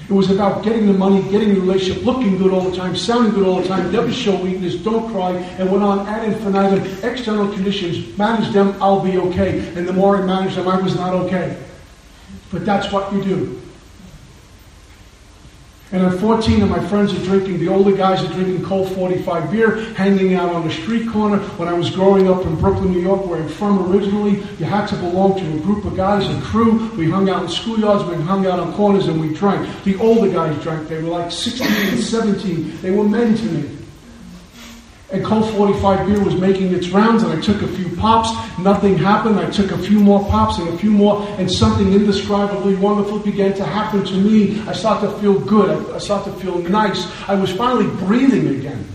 It 0.08 0.12
was 0.12 0.28
about 0.28 0.64
getting 0.64 0.86
the 0.86 0.92
money, 0.92 1.22
getting 1.30 1.54
the 1.54 1.60
relationship, 1.60 2.04
looking 2.04 2.36
good 2.36 2.52
all 2.52 2.68
the 2.68 2.76
time, 2.76 2.96
sounding 2.96 3.32
good 3.32 3.46
all 3.46 3.60
the 3.60 3.68
time, 3.68 3.92
never 3.92 4.10
show 4.10 4.34
weakness, 4.42 4.74
don't 4.74 5.08
cry, 5.12 5.32
and 5.32 5.70
went 5.70 5.84
on 5.84 6.04
ad 6.08 6.24
infinitum. 6.26 6.84
External 7.08 7.52
conditions, 7.52 8.18
manage 8.18 8.52
them, 8.52 8.74
I'll 8.82 9.04
be 9.04 9.18
okay. 9.18 9.72
And 9.76 9.86
the 9.86 9.92
more 9.92 10.16
I 10.16 10.22
managed 10.26 10.56
them, 10.56 10.66
I 10.66 10.80
was 10.80 10.96
not 10.96 11.14
okay. 11.14 11.56
But 12.50 12.66
that's 12.66 12.90
what 12.90 13.12
you 13.12 13.22
do. 13.22 13.62
And 15.92 16.07
at 16.07 16.20
14, 16.20 16.61
and 16.61 16.70
my 16.70 16.79
friends 16.87 17.12
are 17.12 17.24
drinking, 17.24 17.59
the 17.59 17.66
older 17.66 17.90
guys 17.96 18.22
are 18.22 18.33
drinking 18.33 18.62
Colt 18.64 18.92
45 18.94 19.50
beer, 19.50 19.76
hanging 19.94 20.35
out 20.35 20.55
on 20.55 20.66
the 20.66 20.72
street 20.72 21.09
corner. 21.09 21.38
When 21.59 21.68
I 21.68 21.72
was 21.72 21.90
growing 21.90 22.31
up 22.31 22.46
in 22.46 22.55
Brooklyn, 22.61 22.92
New 22.92 23.00
York, 23.00 23.26
where 23.26 23.42
I'm 23.42 23.48
from 23.48 23.90
originally, 23.90 24.37
you 24.59 24.66
had 24.66 24.87
to 24.87 24.96
belong 24.96 25.37
to 25.40 25.57
a 25.57 25.61
group 25.61 25.85
of 25.85 25.96
guys, 25.96 26.29
a 26.29 26.40
crew. 26.42 26.90
We 26.96 27.11
hung 27.11 27.29
out 27.29 27.42
in 27.42 27.48
schoolyards, 27.48 28.09
we 28.09 28.22
hung 28.22 28.46
out 28.46 28.61
on 28.61 28.72
corners, 28.74 29.09
and 29.09 29.20
we 29.20 29.35
drank. 29.35 29.68
The 29.83 29.96
older 29.96 30.31
guys 30.31 30.62
drank. 30.62 30.88
They 30.88 31.03
were 31.03 31.09
like 31.09 31.33
16 31.33 31.66
and 31.66 31.98
17. 31.98 32.79
They 32.83 32.92
were 32.92 33.05
men 33.05 33.37
to 33.37 33.44
me. 33.46 33.79
And 35.12 35.24
Colt 35.24 35.52
45 35.56 36.06
beer 36.06 36.22
was 36.22 36.36
making 36.36 36.72
its 36.72 36.88
rounds, 36.90 37.24
and 37.24 37.32
I 37.32 37.40
took 37.40 37.62
a 37.62 37.66
few 37.66 37.96
pops. 37.96 38.30
Nothing 38.61 38.96
happened. 38.96 39.40
I 39.40 39.50
took 39.50 39.72
a 39.72 39.78
few 39.78 39.98
more 39.98 40.24
pops 40.28 40.58
and 40.58 40.68
a 40.68 40.78
few 40.78 40.90
more, 40.90 41.26
and 41.30 41.50
something 41.50 41.92
indescribably 41.92 42.76
wonderful 42.76 43.18
began 43.18 43.52
to 43.54 43.64
happen 43.64 44.04
to 44.04 44.14
me. 44.14 44.61
I 44.68 44.72
started 44.72 45.11
to 45.11 45.18
feel 45.18 45.38
good. 45.40 45.90
I 45.90 45.98
started 45.98 46.32
to 46.32 46.38
feel 46.38 46.58
nice. 46.58 47.06
I 47.28 47.34
was 47.34 47.50
finally 47.50 47.88
breathing 48.06 48.48
again. 48.56 48.86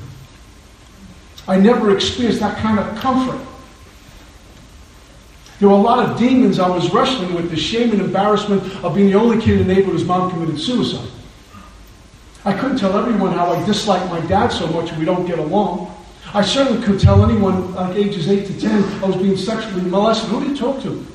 I 1.47 1.57
never 1.57 1.93
experienced 1.93 2.39
that 2.39 2.57
kind 2.59 2.79
of 2.79 2.95
comfort. 2.97 3.45
There 5.59 5.69
were 5.69 5.75
a 5.75 5.81
lot 5.81 5.99
of 5.99 6.17
demons 6.17 6.59
I 6.59 6.69
was 6.69 6.93
wrestling 6.93 7.33
with 7.33 7.49
the 7.49 7.57
shame 7.57 7.91
and 7.91 8.01
embarrassment 8.01 8.63
of 8.83 8.95
being 8.95 9.07
the 9.07 9.17
only 9.17 9.41
kid 9.41 9.59
in 9.59 9.67
the 9.67 9.73
neighborhood 9.73 9.99
whose 9.99 10.05
mom 10.05 10.29
committed 10.29 10.59
suicide. 10.59 11.09
I 12.43 12.53
couldn't 12.53 12.77
tell 12.77 12.97
everyone 12.97 13.31
how 13.31 13.51
I 13.51 13.65
disliked 13.65 14.09
my 14.09 14.19
dad 14.27 14.49
so 14.49 14.67
much 14.67 14.91
we 14.93 15.05
don't 15.05 15.25
get 15.25 15.39
along. 15.39 15.94
I 16.35 16.41
certainly 16.41 16.85
could 16.85 16.99
tell 16.99 17.23
anyone 17.23 17.73
like 17.75 17.95
ages 17.95 18.27
8 18.27 18.45
to 18.47 18.59
10 18.59 18.83
I 19.01 19.05
was 19.05 19.15
being 19.15 19.37
sexually 19.37 19.89
molested. 19.89 20.29
Who 20.29 20.43
do 20.43 20.49
you 20.49 20.57
talk 20.57 20.83
to? 20.83 21.07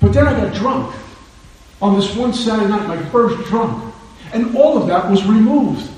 But 0.00 0.14
then 0.14 0.26
I 0.26 0.32
got 0.32 0.54
drunk 0.54 0.96
on 1.82 1.94
this 1.94 2.16
one 2.16 2.32
Saturday 2.32 2.70
night, 2.70 2.88
my 2.88 3.02
first 3.10 3.46
drunk. 3.50 3.94
And 4.32 4.56
all 4.56 4.78
of 4.78 4.86
that 4.86 5.10
was 5.10 5.26
removed. 5.26 5.90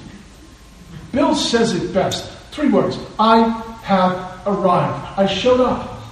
Bill 1.12 1.36
says 1.36 1.72
it 1.72 1.94
best. 1.94 2.28
Three 2.50 2.68
words. 2.68 2.98
I 3.16 3.48
have 3.84 4.42
arrived. 4.44 5.18
I 5.18 5.26
showed 5.26 5.60
up. 5.60 6.02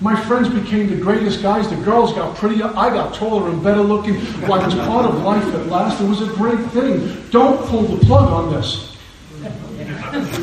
My 0.00 0.18
friends 0.24 0.48
became 0.48 0.88
the 0.88 0.96
greatest 0.96 1.42
guys. 1.42 1.68
The 1.68 1.76
girls 1.76 2.14
got 2.14 2.36
prettier. 2.36 2.72
I 2.74 2.88
got 2.88 3.14
taller 3.14 3.50
and 3.50 3.62
better 3.62 3.82
looking. 3.82 4.14
Like 4.48 4.66
it's 4.66 4.76
part 4.76 5.04
of 5.04 5.22
life 5.22 5.44
at 5.54 5.66
last. 5.66 6.00
It 6.00 6.08
was 6.08 6.22
a 6.22 6.32
great 6.32 6.64
thing. 6.70 7.28
Don't 7.28 7.60
pull 7.66 7.82
the 7.82 8.02
plug 8.06 8.32
on 8.32 8.54
this. 8.54 8.97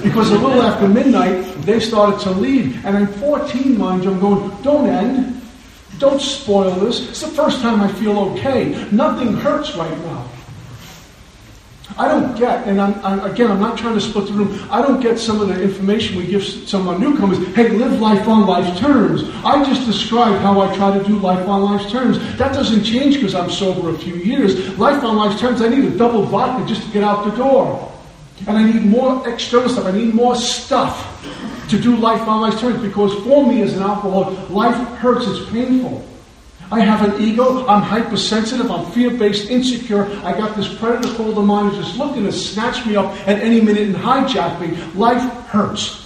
Because 0.03 0.31
a 0.31 0.37
little 0.37 0.61
after 0.61 0.87
midnight, 0.87 1.43
they 1.61 1.79
started 1.79 2.19
to 2.21 2.31
leave. 2.31 2.83
And 2.85 2.97
I'm 2.97 3.07
14, 3.07 3.77
mind 3.77 4.03
you, 4.03 4.11
I'm 4.11 4.19
going, 4.19 4.61
don't 4.61 4.89
end. 4.89 5.41
Don't 5.99 6.21
spoil 6.21 6.71
this. 6.71 7.09
It's 7.09 7.21
the 7.21 7.27
first 7.27 7.61
time 7.61 7.81
I 7.81 7.87
feel 7.93 8.17
okay. 8.19 8.87
Nothing 8.91 9.33
hurts 9.33 9.75
right 9.75 9.97
now. 9.99 10.29
I 11.97 12.09
don't 12.09 12.37
get, 12.37 12.67
and 12.67 12.81
I'm, 12.81 12.93
I'm, 13.05 13.31
again, 13.31 13.49
I'm 13.49 13.61
not 13.61 13.77
trying 13.77 13.93
to 13.93 14.01
split 14.01 14.27
the 14.27 14.33
room. 14.33 14.67
I 14.69 14.81
don't 14.81 14.99
get 14.99 15.17
some 15.17 15.39
of 15.39 15.47
the 15.47 15.61
information 15.61 16.17
we 16.17 16.27
give 16.27 16.43
some 16.43 16.81
of 16.81 16.95
our 16.95 16.99
newcomers. 16.99 17.37
Hey, 17.55 17.69
live 17.69 18.01
life 18.01 18.27
on 18.27 18.45
life's 18.45 18.77
terms. 18.79 19.23
I 19.45 19.63
just 19.63 19.85
described 19.85 20.41
how 20.41 20.59
I 20.59 20.75
try 20.75 20.97
to 20.97 21.03
do 21.05 21.17
life 21.19 21.47
on 21.47 21.61
life's 21.61 21.89
terms. 21.89 22.17
That 22.37 22.53
doesn't 22.53 22.83
change 22.83 23.15
because 23.15 23.33
I'm 23.33 23.49
sober 23.49 23.91
a 23.91 23.97
few 23.97 24.15
years. 24.15 24.77
Life 24.77 25.03
on 25.05 25.15
life's 25.15 25.39
terms, 25.39 25.61
I 25.61 25.69
need 25.69 25.85
a 25.85 25.97
double 25.97 26.23
vodka 26.23 26.67
just 26.67 26.85
to 26.85 26.91
get 26.91 27.03
out 27.03 27.23
the 27.23 27.35
door. 27.37 27.94
And 28.47 28.57
I 28.57 28.69
need 28.69 28.83
more 28.83 29.27
external 29.27 29.69
stuff. 29.69 29.85
I 29.85 29.91
need 29.91 30.13
more 30.13 30.35
stuff 30.35 31.11
to 31.69 31.79
do 31.79 31.95
life 31.95 32.21
on 32.27 32.41
life's 32.41 32.59
terms 32.59 32.81
because 32.81 33.13
for 33.23 33.47
me 33.47 33.61
as 33.61 33.75
an 33.75 33.81
alcoholic, 33.81 34.49
life 34.49 34.75
hurts, 34.97 35.25
it's 35.27 35.49
painful. 35.51 36.05
I 36.71 36.79
have 36.79 37.07
an 37.07 37.21
ego, 37.21 37.65
I'm 37.67 37.81
hypersensitive, 37.81 38.71
I'm 38.71 38.91
fear 38.91 39.11
based, 39.11 39.49
insecure. 39.49 40.05
I 40.23 40.35
got 40.37 40.55
this 40.55 40.73
predator 40.77 41.13
called 41.15 41.35
the 41.35 41.41
mind 41.41 41.75
who's 41.75 41.85
just 41.85 41.97
looking 41.97 42.23
to 42.23 42.31
snatch 42.31 42.85
me 42.85 42.95
up 42.95 43.15
at 43.27 43.39
any 43.39 43.61
minute 43.61 43.83
and 43.83 43.95
hijack 43.95 44.59
me. 44.59 44.75
Life 44.93 45.21
hurts. 45.47 46.03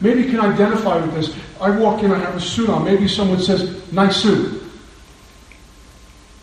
Maybe 0.00 0.22
you 0.22 0.30
can 0.30 0.40
identify 0.40 0.96
with 0.96 1.14
this. 1.14 1.36
I 1.60 1.70
walk 1.70 2.02
in, 2.02 2.10
I 2.10 2.18
have 2.18 2.36
a 2.36 2.40
suit 2.40 2.70
on. 2.70 2.84
Maybe 2.84 3.06
someone 3.06 3.40
says, 3.40 3.92
nice 3.92 4.16
suit. 4.16 4.62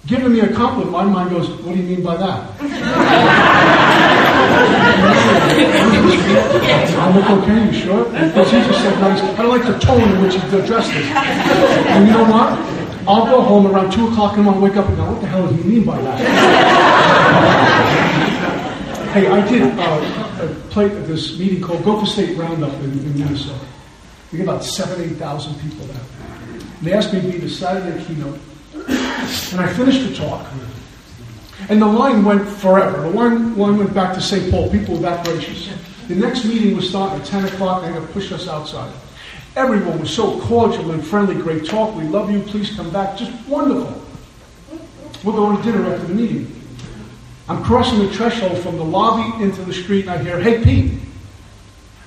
Giving 0.06 0.32
me 0.32 0.42
a 0.42 0.54
compliment, 0.54 0.92
my 0.92 1.04
mind 1.04 1.32
goes, 1.32 1.50
what 1.50 1.76
do 1.76 1.82
you 1.82 1.88
mean 1.88 2.04
by 2.04 2.18
that? 2.18 3.44
I 7.00 7.12
look 7.14 7.30
okay, 7.44 7.66
you 7.66 7.74
sure? 7.74 8.04
Because 8.06 8.52
he 8.52 8.58
just 8.60 8.82
said 8.82 9.00
nice. 9.00 9.22
I 9.22 9.44
like 9.44 9.66
the 9.66 9.78
tone 9.80 10.02
in 10.02 10.22
which 10.22 10.36
he 10.36 10.42
addressed 10.58 10.92
it. 10.92 11.06
And 11.06 12.08
you 12.08 12.14
know 12.14 12.24
what? 12.24 12.78
I'll 13.08 13.26
go 13.26 13.42
home 13.42 13.68
around 13.68 13.92
2 13.92 14.10
o'clock 14.10 14.36
and 14.36 14.44
morning, 14.44 14.62
wake 14.62 14.76
up 14.76 14.88
and 14.88 14.98
go, 14.98 15.12
what 15.12 15.22
the 15.22 15.28
hell 15.28 15.48
does 15.48 15.56
he 15.56 15.64
mean 15.64 15.86
by 15.86 16.02
that? 16.02 16.20
hey, 19.14 19.28
I 19.28 19.48
did 19.48 19.64
uh, 19.80 20.54
play 20.70 20.86
at 20.86 21.08
this 21.08 21.40
meeting 21.40 21.62
called 21.62 21.86
Gopher 21.86 22.06
State 22.06 22.38
Roundup 22.38 22.74
in, 22.74 22.92
in 22.92 23.18
Minnesota. 23.18 23.66
We 24.32 24.40
get 24.40 24.44
about 24.44 24.66
seven, 24.66 25.02
8,000 25.12 25.56
people 25.62 25.86
there. 25.86 26.02
And 26.52 26.62
They 26.82 26.94
asked 26.94 27.14
me 27.14 27.22
to 27.22 27.28
be 27.32 27.38
the 27.38 27.50
Saturday 27.50 28.04
keynote. 28.04 28.40
And 28.76 29.62
I 29.62 29.74
finished 29.74 30.08
the 30.08 30.14
talk. 30.16 30.46
And 31.70 31.82
the 31.82 31.88
line 31.88 32.24
went 32.24 32.48
forever. 32.48 33.02
The 33.02 33.10
line, 33.10 33.58
line 33.58 33.78
went 33.78 33.94
back 33.94 34.14
to 34.16 34.22
St. 34.22 34.52
Paul. 34.52 34.70
People 34.70 34.96
were 34.96 35.02
that 35.02 35.26
gracious. 35.26 35.70
The 36.08 36.16
next 36.16 36.46
meeting 36.46 36.76
was 36.76 36.90
starting 36.90 37.20
at 37.20 37.28
10 37.28 37.46
o'clock. 37.46 37.82
They 37.82 37.92
had 37.92 38.02
to 38.02 38.08
push 38.08 38.32
us 38.32 38.48
outside. 38.48 38.94
Everyone 39.56 40.00
was 40.00 40.12
so 40.12 40.40
cordial 40.42 40.92
and 40.92 41.06
friendly. 41.06 41.36
Great 41.36 41.66
talk. 41.66 41.96
We 41.96 42.04
love 42.04 42.32
you. 42.32 42.42
Please 42.42 42.76
come 42.76 42.92
back. 42.92 43.18
Just 43.18 43.32
wonderful. 43.48 44.02
We're 45.24 45.34
going 45.34 45.58
to 45.58 45.64
dinner 45.64 45.92
after 45.92 46.06
the 46.06 46.14
meeting. 46.14 46.54
I'm 47.50 47.64
crossing 47.64 48.00
the 48.00 48.14
threshold 48.14 48.60
from 48.60 48.78
the 48.78 48.84
lobby 48.84 49.44
into 49.44 49.64
the 49.64 49.74
street, 49.74 50.02
and 50.02 50.12
I 50.12 50.18
hear, 50.24 50.40
"Hey, 50.40 50.64
Pete." 50.64 50.94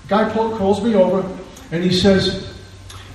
Guy 0.07 0.29
Paul 0.31 0.57
calls 0.57 0.83
me 0.83 0.95
over, 0.95 1.27
and 1.73 1.83
he 1.83 1.93
says, 1.93 2.53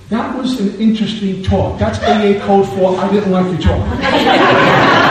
"That 0.10 0.38
was 0.38 0.60
an 0.60 0.80
interesting 0.80 1.44
talk. 1.44 1.80
That's 1.80 2.00
AA 2.00 2.40
code 2.46 2.68
for 2.70 3.00
I 3.00 3.10
didn't 3.12 3.32
like 3.32 3.46
your 3.46 3.62
talk." 3.62 5.02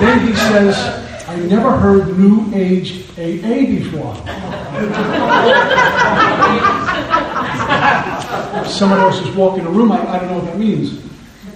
then 0.00 0.26
he 0.26 0.34
says, 0.34 0.76
I 1.28 1.36
never 1.36 1.76
heard 1.76 2.18
New 2.18 2.50
Age 2.54 3.08
AA 3.18 3.66
before. 3.66 4.14
Someone 8.66 8.98
else 9.00 9.20
is 9.20 9.34
walking 9.34 9.66
a 9.66 9.70
room, 9.70 9.92
I, 9.92 10.06
I 10.06 10.18
don't 10.18 10.28
know 10.28 10.38
what 10.38 10.44
that 10.46 10.58
means. 10.58 11.00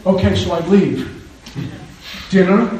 Okay, 0.06 0.34
so 0.36 0.52
I 0.52 0.60
leave. 0.66 1.14
Dinner, 2.30 2.70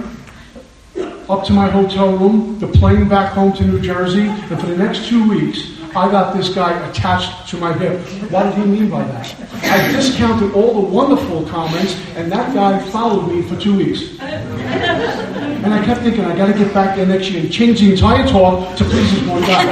up 1.29 1.45
to 1.45 1.53
my 1.53 1.69
hotel 1.69 2.17
room, 2.17 2.59
the 2.59 2.69
plane 2.69 3.09
back 3.09 3.33
home 3.33 3.53
to 3.55 3.65
New 3.65 3.81
Jersey, 3.81 4.29
and 4.29 4.61
for 4.61 4.67
the 4.67 4.77
next 4.77 5.07
two 5.09 5.29
weeks, 5.29 5.78
I 5.99 6.09
got 6.13 6.33
this 6.37 6.49
guy 6.49 6.71
attached 6.89 7.49
to 7.49 7.57
my 7.57 7.73
hip. 7.73 7.99
What 8.31 8.45
did 8.45 8.55
he 8.55 8.65
mean 8.65 8.89
by 8.89 9.03
that? 9.03 9.35
I 9.65 9.91
discounted 9.91 10.53
all 10.53 10.73
the 10.73 10.89
wonderful 10.89 11.45
comments, 11.47 11.97
and 12.15 12.31
that 12.31 12.55
guy 12.55 12.79
followed 12.91 13.27
me 13.27 13.43
for 13.43 13.57
two 13.57 13.77
weeks. 13.77 14.17
And 14.21 15.75
I 15.75 15.85
kept 15.85 16.03
thinking, 16.03 16.25
I 16.25 16.37
got 16.37 16.47
to 16.47 16.53
get 16.53 16.73
back 16.73 16.95
there 16.95 17.05
next 17.05 17.31
year 17.31 17.43
and 17.43 17.53
change 17.53 17.81
the 17.81 17.91
entire 17.91 18.25
talk 18.29 18.77
to 18.77 18.85
please 18.85 19.13
this 19.13 19.29
one 19.29 19.41
guy. 19.41 19.65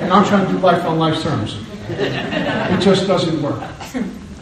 And 0.00 0.10
I'm 0.10 0.24
trying 0.24 0.46
to 0.46 0.52
do 0.52 0.58
life 0.58 0.86
on 0.86 0.98
life's 0.98 1.22
terms. 1.22 1.58
It 1.90 2.80
just 2.80 3.06
doesn't 3.06 3.42
work. 3.42 3.62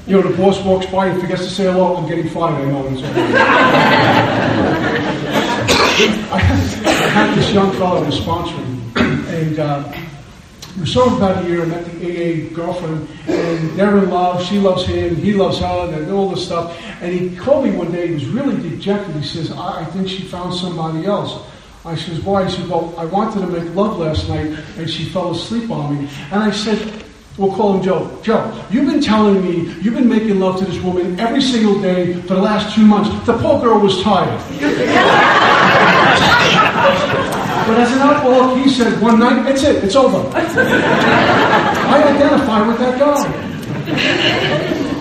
You 0.06 0.20
know, 0.20 0.28
the 0.28 0.36
boss 0.36 0.62
walks 0.64 0.86
by 0.86 1.06
and 1.06 1.20
forgets 1.20 1.44
to 1.44 1.50
say 1.50 1.64
hello, 1.64 1.96
I'm 1.96 2.08
getting 2.08 2.28
fired, 2.28 2.60
I 2.60 2.64
know. 2.64 2.88
I, 6.32 6.38
had 6.38 7.36
this 7.36 7.52
young 7.52 7.70
fellow 7.72 8.04
was 8.04 8.18
sponsoring, 8.18 8.96
and 8.96 9.58
uh, 9.60 9.92
we 10.80 10.86
saw 10.86 11.08
him 11.08 11.18
about 11.18 11.44
a 11.44 11.48
year, 11.48 11.64
met 11.66 11.84
the 11.84 11.92
AA 11.92 12.48
girlfriend, 12.52 13.08
and 13.28 13.70
they're 13.78 13.98
in 13.98 14.10
love. 14.10 14.42
She 14.42 14.58
loves 14.58 14.84
him, 14.86 15.14
he 15.14 15.34
loves 15.34 15.60
her, 15.60 15.92
and 15.92 16.10
all 16.10 16.30
this 16.30 16.46
stuff. 16.46 16.76
And 17.00 17.12
he 17.12 17.36
called 17.36 17.64
me 17.64 17.70
one 17.70 17.92
day, 17.92 18.08
he 18.08 18.14
was 18.14 18.26
really 18.26 18.56
dejected. 18.70 19.14
He 19.14 19.22
says, 19.22 19.52
I, 19.52 19.82
I 19.82 19.84
think 19.84 20.08
she 20.08 20.22
found 20.22 20.54
somebody 20.54 21.06
else. 21.06 21.46
I 21.84 21.94
says, 21.96 22.20
why? 22.20 22.48
He 22.48 22.56
said, 22.56 22.68
well, 22.68 22.94
I 22.96 23.04
wanted 23.04 23.40
to 23.40 23.46
make 23.46 23.74
love 23.74 23.98
last 23.98 24.28
night, 24.28 24.46
and 24.78 24.88
she 24.88 25.04
fell 25.04 25.32
asleep 25.32 25.70
on 25.70 25.96
me. 25.96 26.08
And 26.30 26.42
I 26.42 26.50
said, 26.50 27.01
We'll 27.38 27.54
call 27.54 27.74
him 27.74 27.82
Joe. 27.82 28.18
Joe, 28.22 28.52
you've 28.70 28.86
been 28.86 29.00
telling 29.00 29.42
me 29.42 29.72
you've 29.80 29.94
been 29.94 30.08
making 30.08 30.38
love 30.38 30.58
to 30.58 30.66
this 30.66 30.78
woman 30.82 31.18
every 31.18 31.40
single 31.40 31.80
day 31.80 32.12
for 32.22 32.34
the 32.34 32.42
last 32.42 32.74
two 32.74 32.84
months. 32.84 33.08
The 33.26 33.38
poor 33.38 33.58
girl 33.58 33.80
was 33.80 34.02
tired. 34.02 34.38
but 37.66 37.78
as 37.78 37.90
an 37.92 38.00
alcoholic, 38.00 38.62
he 38.62 38.68
said 38.70 39.00
one 39.00 39.18
night, 39.18 39.50
it's 39.50 39.62
it, 39.62 39.82
it's 39.82 39.96
over. 39.96 40.18
I 40.36 42.02
identify 42.14 42.68
with 42.68 42.78
that 42.78 42.98
guy. 42.98 43.26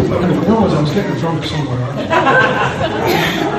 Where 0.08 0.62
was? 0.62 0.74
I 0.74 0.82
was 0.82 0.92
getting 0.94 1.20
drunk 1.20 1.44
somewhere. 1.44 3.58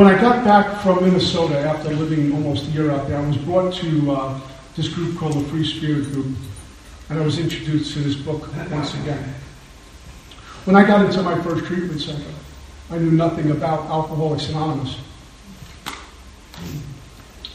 When 0.00 0.08
I 0.08 0.18
got 0.18 0.42
back 0.46 0.80
from 0.80 1.04
Minnesota 1.04 1.58
after 1.58 1.90
living 1.90 2.32
almost 2.32 2.64
a 2.68 2.70
year 2.70 2.90
out 2.90 3.06
there, 3.06 3.18
I 3.18 3.26
was 3.26 3.36
brought 3.36 3.74
to 3.74 4.10
uh, 4.10 4.40
this 4.74 4.88
group 4.88 5.18
called 5.18 5.34
the 5.34 5.46
Free 5.50 5.62
Spirit 5.62 6.04
Group, 6.04 6.38
and 7.10 7.20
I 7.20 7.22
was 7.22 7.38
introduced 7.38 7.92
to 7.92 7.98
this 7.98 8.14
book 8.16 8.48
once 8.70 8.94
again. 8.94 9.34
When 10.64 10.74
I 10.74 10.86
got 10.86 11.04
into 11.04 11.22
my 11.22 11.38
first 11.42 11.66
treatment 11.66 12.00
center, 12.00 12.32
I 12.88 12.96
knew 12.96 13.10
nothing 13.10 13.50
about 13.50 13.90
Alcoholics 13.90 14.48
Anonymous. 14.48 14.96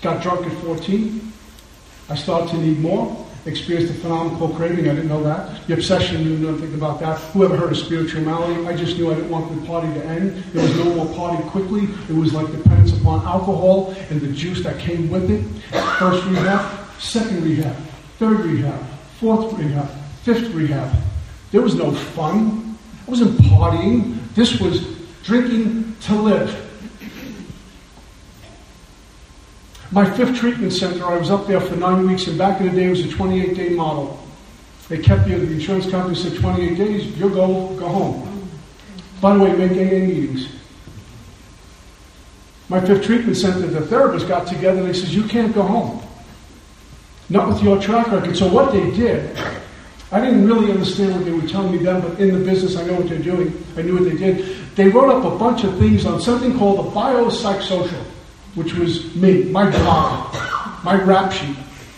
Got 0.03 0.21
drunk 0.21 0.45
at 0.45 0.53
14. 0.61 1.33
I 2.09 2.15
started 2.15 2.51
to 2.51 2.57
need 2.57 2.79
more 2.79 3.24
experienced 3.45 3.93
a 3.93 3.97
phenomenal 3.97 4.49
craving. 4.49 4.89
I 4.89 4.95
didn't 4.95 5.07
know 5.07 5.23
that. 5.23 5.67
The 5.67 5.73
obsession, 5.73 6.23
knew 6.23 6.51
nothing 6.51 6.73
about 6.73 6.99
that. 6.99 7.19
Whoever 7.31 7.55
heard 7.55 7.71
of 7.71 7.77
spirituality? 7.77 8.65
I 8.65 8.75
just 8.75 8.97
knew 8.97 9.11
I 9.11 9.15
didn't 9.15 9.29
want 9.29 9.53
the 9.53 9.67
party 9.67 9.87
to 9.93 10.05
end. 10.05 10.43
There 10.53 10.63
was 10.63 10.75
no 10.77 10.95
more 10.95 11.15
party 11.15 11.41
quickly. 11.49 11.83
It 12.09 12.15
was 12.15 12.33
like 12.33 12.51
dependence 12.51 12.97
upon 12.99 13.25
alcohol 13.25 13.95
and 14.09 14.19
the 14.19 14.31
juice 14.33 14.63
that 14.63 14.79
came 14.79 15.09
with 15.09 15.29
it. 15.29 15.43
First 15.99 16.25
rehab, 16.25 16.89
second 16.99 17.43
rehab, 17.43 17.75
third 18.17 18.39
rehab, 18.39 18.83
fourth 19.19 19.53
rehab, 19.53 19.89
fifth 20.23 20.49
rehab. 20.53 20.95
There 21.51 21.61
was 21.61 21.75
no 21.75 21.91
fun. 21.91 22.77
I 23.07 23.09
wasn't 23.09 23.37
partying. 23.41 24.17
This 24.33 24.59
was 24.59 24.85
drinking 25.23 25.95
to 26.01 26.15
live. 26.15 26.64
My 29.91 30.09
fifth 30.09 30.37
treatment 30.37 30.73
center, 30.73 31.05
I 31.05 31.17
was 31.17 31.29
up 31.29 31.47
there 31.47 31.61
for 31.61 31.75
nine 31.75 32.07
weeks, 32.07 32.27
and 32.27 32.37
back 32.37 32.59
in 32.59 32.67
the 32.67 32.73
day 32.73 32.87
it 32.87 32.89
was 32.89 33.05
a 33.05 33.09
28 33.09 33.55
day 33.55 33.69
model. 33.69 34.19
They 34.89 34.99
kept 34.99 35.27
you, 35.27 35.39
the 35.39 35.51
insurance 35.51 35.89
company 35.89 36.15
said 36.15 36.35
28 36.39 36.77
days, 36.77 37.17
you'll 37.17 37.29
go, 37.29 37.75
go 37.75 37.87
home. 37.87 38.49
By 39.21 39.35
the 39.35 39.43
way, 39.43 39.53
make 39.53 39.71
AA 39.71 40.05
meetings. 40.05 40.49
My 42.69 42.79
fifth 42.81 43.03
treatment 43.03 43.37
center, 43.37 43.65
the 43.67 43.81
therapist 43.81 44.27
got 44.27 44.47
together 44.47 44.79
and 44.79 44.89
they 44.89 44.93
says, 44.93 45.13
you 45.13 45.23
can't 45.23 45.53
go 45.53 45.61
home. 45.63 46.01
Not 47.29 47.47
with 47.47 47.63
your 47.63 47.81
track 47.81 48.11
record. 48.11 48.37
So 48.37 48.47
what 48.47 48.71
they 48.71 48.91
did, 48.91 49.37
I 50.11 50.21
didn't 50.21 50.47
really 50.47 50.71
understand 50.71 51.15
what 51.15 51.25
they 51.25 51.31
were 51.31 51.47
telling 51.47 51.71
me 51.71 51.79
then, 51.79 52.01
but 52.01 52.19
in 52.19 52.33
the 52.33 52.45
business 52.45 52.75
I 52.75 52.85
know 52.85 52.93
what 52.95 53.09
they're 53.09 53.19
doing. 53.19 53.63
I 53.77 53.81
knew 53.81 53.93
what 53.93 54.03
they 54.03 54.17
did. 54.17 54.57
They 54.75 54.87
wrote 54.89 55.09
up 55.09 55.31
a 55.31 55.37
bunch 55.37 55.63
of 55.63 55.77
things 55.77 56.05
on 56.05 56.21
something 56.21 56.57
called 56.57 56.85
the 56.85 56.91
biopsychosocial, 56.91 58.05
which 58.55 58.73
was 58.73 59.13
me, 59.15 59.43
my 59.45 59.69
job, 59.69 60.33
my 60.83 60.95
rap 61.01 61.31
sheet 61.31 61.55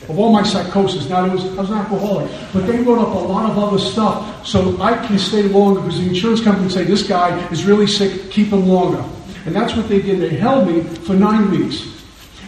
of 0.10 0.18
all 0.18 0.32
my 0.32 0.43
psychosis. 0.43 1.10
Now, 1.10 1.30
was, 1.30 1.45
I 1.45 1.62
was 1.62 1.70
an 1.70 1.78
alcoholic, 1.78 2.32
but 2.53 2.66
they 2.66 2.80
wrote 2.80 2.99
up 2.99 3.14
a 3.14 3.20
lot 3.20 3.49
of 3.49 3.58
other 3.58 3.80
stuff 3.80 4.45
so 4.45 4.82
I 4.82 5.05
can 5.05 5.18
stay 5.20 5.43
longer 5.43 5.82
because 5.82 5.99
the 5.99 6.08
insurance 6.08 6.41
company 6.41 6.70
say, 6.70 6.84
this 6.84 7.08
guy 7.08 7.38
is 7.49 7.66
really 7.66 7.88
sick, 7.88 8.32
keep 8.32 8.47
him 8.47 8.68
longer. 8.68 9.03
And 9.45 9.55
that's 9.55 9.76
what 9.76 9.88
they 9.88 10.01
did. 10.01 10.20
They 10.20 10.36
held 10.36 10.68
me 10.68 10.82
for 10.82 11.14
nine 11.14 11.49
weeks. 11.51 11.93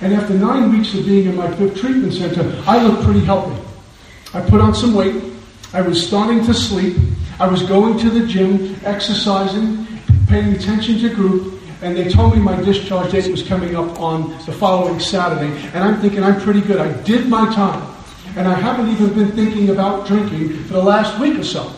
And 0.01 0.13
after 0.13 0.33
nine 0.33 0.71
weeks 0.71 0.93
of 0.93 1.05
being 1.05 1.27
in 1.27 1.35
my 1.35 1.53
fifth 1.55 1.79
treatment 1.79 2.13
center, 2.13 2.61
I 2.65 2.81
looked 2.83 3.03
pretty 3.03 3.21
healthy. 3.21 3.61
I 4.33 4.41
put 4.41 4.61
on 4.61 4.73
some 4.73 4.93
weight. 4.93 5.21
I 5.73 5.81
was 5.81 6.05
starting 6.05 6.43
to 6.45 6.53
sleep. 6.53 6.97
I 7.39 7.47
was 7.47 7.63
going 7.63 7.97
to 7.99 8.09
the 8.09 8.25
gym, 8.27 8.79
exercising, 8.83 9.87
paying 10.27 10.53
attention 10.53 10.99
to 10.99 11.13
group, 11.13 11.58
and 11.81 11.95
they 11.95 12.09
told 12.09 12.35
me 12.35 12.41
my 12.41 12.59
discharge 12.61 13.11
date 13.11 13.31
was 13.31 13.41
coming 13.41 13.75
up 13.75 13.99
on 13.99 14.31
the 14.45 14.51
following 14.51 14.99
Saturday. 14.99 15.51
And 15.73 15.83
I'm 15.83 16.01
thinking, 16.01 16.23
I'm 16.23 16.39
pretty 16.41 16.61
good. 16.61 16.77
I 16.77 16.91
did 17.03 17.27
my 17.29 17.53
time. 17.53 17.95
And 18.35 18.47
I 18.47 18.53
haven't 18.53 18.89
even 18.89 19.13
been 19.13 19.31
thinking 19.31 19.69
about 19.69 20.05
drinking 20.05 20.63
for 20.65 20.73
the 20.73 20.83
last 20.83 21.19
week 21.19 21.39
or 21.39 21.43
so. 21.43 21.73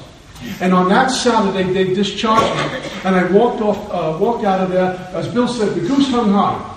And 0.60 0.74
on 0.74 0.90
that 0.90 1.10
Saturday, 1.10 1.72
they 1.72 1.94
discharged 1.94 2.74
me. 2.74 2.90
And 3.04 3.16
I 3.16 3.32
walked 3.32 3.62
off, 3.62 3.78
uh, 3.92 4.18
walked 4.20 4.44
out 4.44 4.60
of 4.60 4.72
there, 4.72 4.94
as 5.14 5.28
Bill 5.28 5.48
said, 5.48 5.76
the 5.76 5.82
goose 5.82 6.10
hung 6.10 6.32
high. 6.32 6.68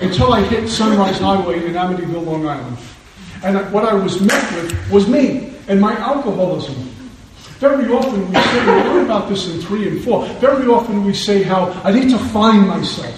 Until 0.00 0.32
I 0.32 0.42
hit 0.42 0.68
Sunrise 0.68 1.18
Highway 1.18 1.64
in 1.64 1.74
Amityville, 1.74 2.26
Long 2.26 2.46
Island. 2.46 2.78
And 3.44 3.72
what 3.72 3.84
I 3.84 3.94
was 3.94 4.20
met 4.20 4.54
with 4.54 4.90
was 4.90 5.08
me 5.08 5.54
and 5.68 5.80
my 5.80 5.96
alcoholism. 5.96 6.89
Very 7.60 7.92
often 7.92 8.26
we 8.26 8.34
say, 8.34 8.60
we 8.60 8.72
learn 8.88 9.04
about 9.04 9.28
this 9.28 9.46
in 9.48 9.60
3 9.60 9.88
and 9.88 10.02
4, 10.02 10.26
very 10.40 10.66
often 10.66 11.04
we 11.04 11.12
say 11.12 11.42
how 11.42 11.70
I 11.84 11.92
need 11.92 12.08
to 12.08 12.18
find 12.18 12.66
myself. 12.66 13.14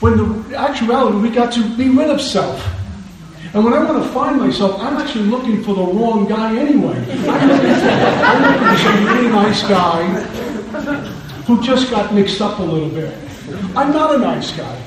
When 0.00 0.16
the 0.16 0.58
actuality, 0.58 1.18
we 1.18 1.28
got 1.28 1.52
to 1.52 1.76
be 1.76 1.90
rid 1.90 2.08
of 2.08 2.20
self. 2.20 2.66
And 3.52 3.62
when 3.62 3.74
I 3.74 3.84
want 3.84 4.02
to 4.02 4.08
find 4.08 4.40
myself, 4.40 4.80
I'm 4.80 4.96
actually 4.96 5.26
looking 5.26 5.62
for 5.62 5.74
the 5.74 5.82
wrong 5.82 6.26
guy 6.26 6.56
anyway. 6.56 6.96
I'm 7.28 7.48
looking 7.48 7.74
for, 7.74 7.90
I'm 7.90 8.42
looking 8.42 8.68
for 8.68 8.78
some 8.78 9.04
really 9.04 9.28
nice 9.28 9.62
guy 9.68 10.02
who 11.44 11.62
just 11.62 11.90
got 11.90 12.14
mixed 12.14 12.40
up 12.40 12.58
a 12.58 12.62
little 12.62 12.88
bit. 12.88 13.14
I'm 13.76 13.92
not 13.92 14.14
a 14.14 14.18
nice 14.18 14.50
guy. 14.56 14.82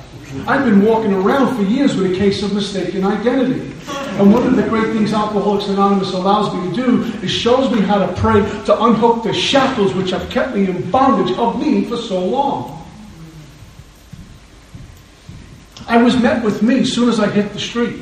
I've 0.47 0.65
been 0.65 0.83
walking 0.83 1.13
around 1.13 1.55
for 1.55 1.61
years 1.61 1.95
with 1.95 2.11
a 2.11 2.15
case 2.17 2.41
of 2.41 2.51
mistaken 2.53 3.05
identity. 3.05 3.73
And 4.17 4.31
one 4.31 4.47
of 4.47 4.55
the 4.55 4.63
great 4.63 4.93
things 4.93 5.13
Alcoholics 5.13 5.67
Anonymous 5.67 6.13
allows 6.13 6.53
me 6.53 6.69
to 6.69 6.75
do 6.75 7.03
is 7.21 7.29
shows 7.29 7.69
me 7.69 7.81
how 7.81 7.99
to 8.05 8.13
pray 8.13 8.39
to 8.65 8.83
unhook 8.83 9.23
the 9.23 9.33
shackles 9.33 9.93
which 9.93 10.11
have 10.11 10.29
kept 10.29 10.55
me 10.55 10.69
in 10.69 10.89
bondage 10.89 11.37
of 11.37 11.59
me 11.59 11.83
for 11.83 11.97
so 11.97 12.23
long. 12.23 12.71
I 15.87 16.01
was 16.01 16.15
met 16.17 16.43
with 16.43 16.63
me 16.63 16.79
as 16.79 16.93
soon 16.93 17.09
as 17.09 17.19
I 17.19 17.29
hit 17.29 17.53
the 17.53 17.59
street. 17.59 17.99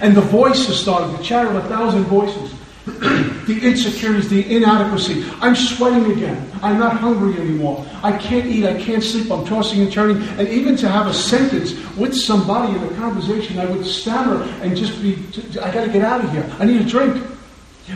And 0.00 0.16
the 0.16 0.20
voices 0.20 0.80
started 0.80 1.16
to 1.16 1.22
chatter, 1.22 1.56
a 1.56 1.62
thousand 1.62 2.04
voices. 2.04 2.53
The 2.84 3.60
insecurities, 3.62 4.28
the 4.28 4.56
inadequacy. 4.56 5.24
I'm 5.40 5.56
sweating 5.56 6.12
again. 6.12 6.50
I'm 6.62 6.78
not 6.78 6.98
hungry 6.98 7.40
anymore. 7.40 7.86
I 8.02 8.16
can't 8.16 8.46
eat. 8.46 8.64
I 8.64 8.80
can't 8.80 9.02
sleep. 9.02 9.30
I'm 9.30 9.46
tossing 9.46 9.80
and 9.80 9.90
turning. 9.90 10.22
And 10.38 10.48
even 10.48 10.76
to 10.76 10.88
have 10.88 11.06
a 11.06 11.14
sentence 11.14 11.72
with 11.96 12.14
somebody 12.14 12.76
in 12.76 12.82
a 12.82 12.94
conversation, 12.96 13.58
I 13.58 13.66
would 13.66 13.86
stammer 13.86 14.42
and 14.62 14.76
just 14.76 15.00
be, 15.00 15.16
I 15.60 15.72
got 15.72 15.86
to 15.86 15.92
get 15.92 16.02
out 16.02 16.24
of 16.24 16.30
here. 16.32 16.50
I 16.58 16.66
need 16.66 16.80
a 16.80 16.84
drink. 16.84 17.22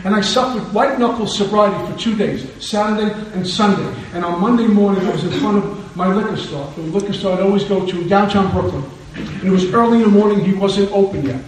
And 0.05 0.15
I 0.15 0.21
suffered 0.21 0.71
white 0.73 0.99
knuckle 0.99 1.25
sobriety 1.27 1.91
for 1.91 1.99
two 1.99 2.15
days, 2.15 2.47
Saturday 2.63 3.11
and 3.33 3.47
Sunday. 3.47 3.95
And 4.13 4.23
on 4.23 4.39
Monday 4.39 4.67
morning, 4.67 5.05
I 5.05 5.11
was 5.11 5.23
in 5.23 5.31
front 5.39 5.57
of 5.57 5.95
my 5.95 6.13
liquor 6.13 6.37
store, 6.37 6.71
the 6.75 6.81
liquor 6.81 7.13
store 7.13 7.33
I'd 7.33 7.41
always 7.41 7.63
go 7.63 7.85
to 7.85 8.01
in 8.01 8.07
downtown 8.07 8.51
Brooklyn. 8.51 8.83
And 9.15 9.43
it 9.43 9.49
was 9.49 9.71
early 9.73 9.97
in 9.97 10.03
the 10.03 10.09
morning, 10.09 10.43
he 10.45 10.53
wasn't 10.53 10.91
open 10.91 11.25
yet. 11.25 11.43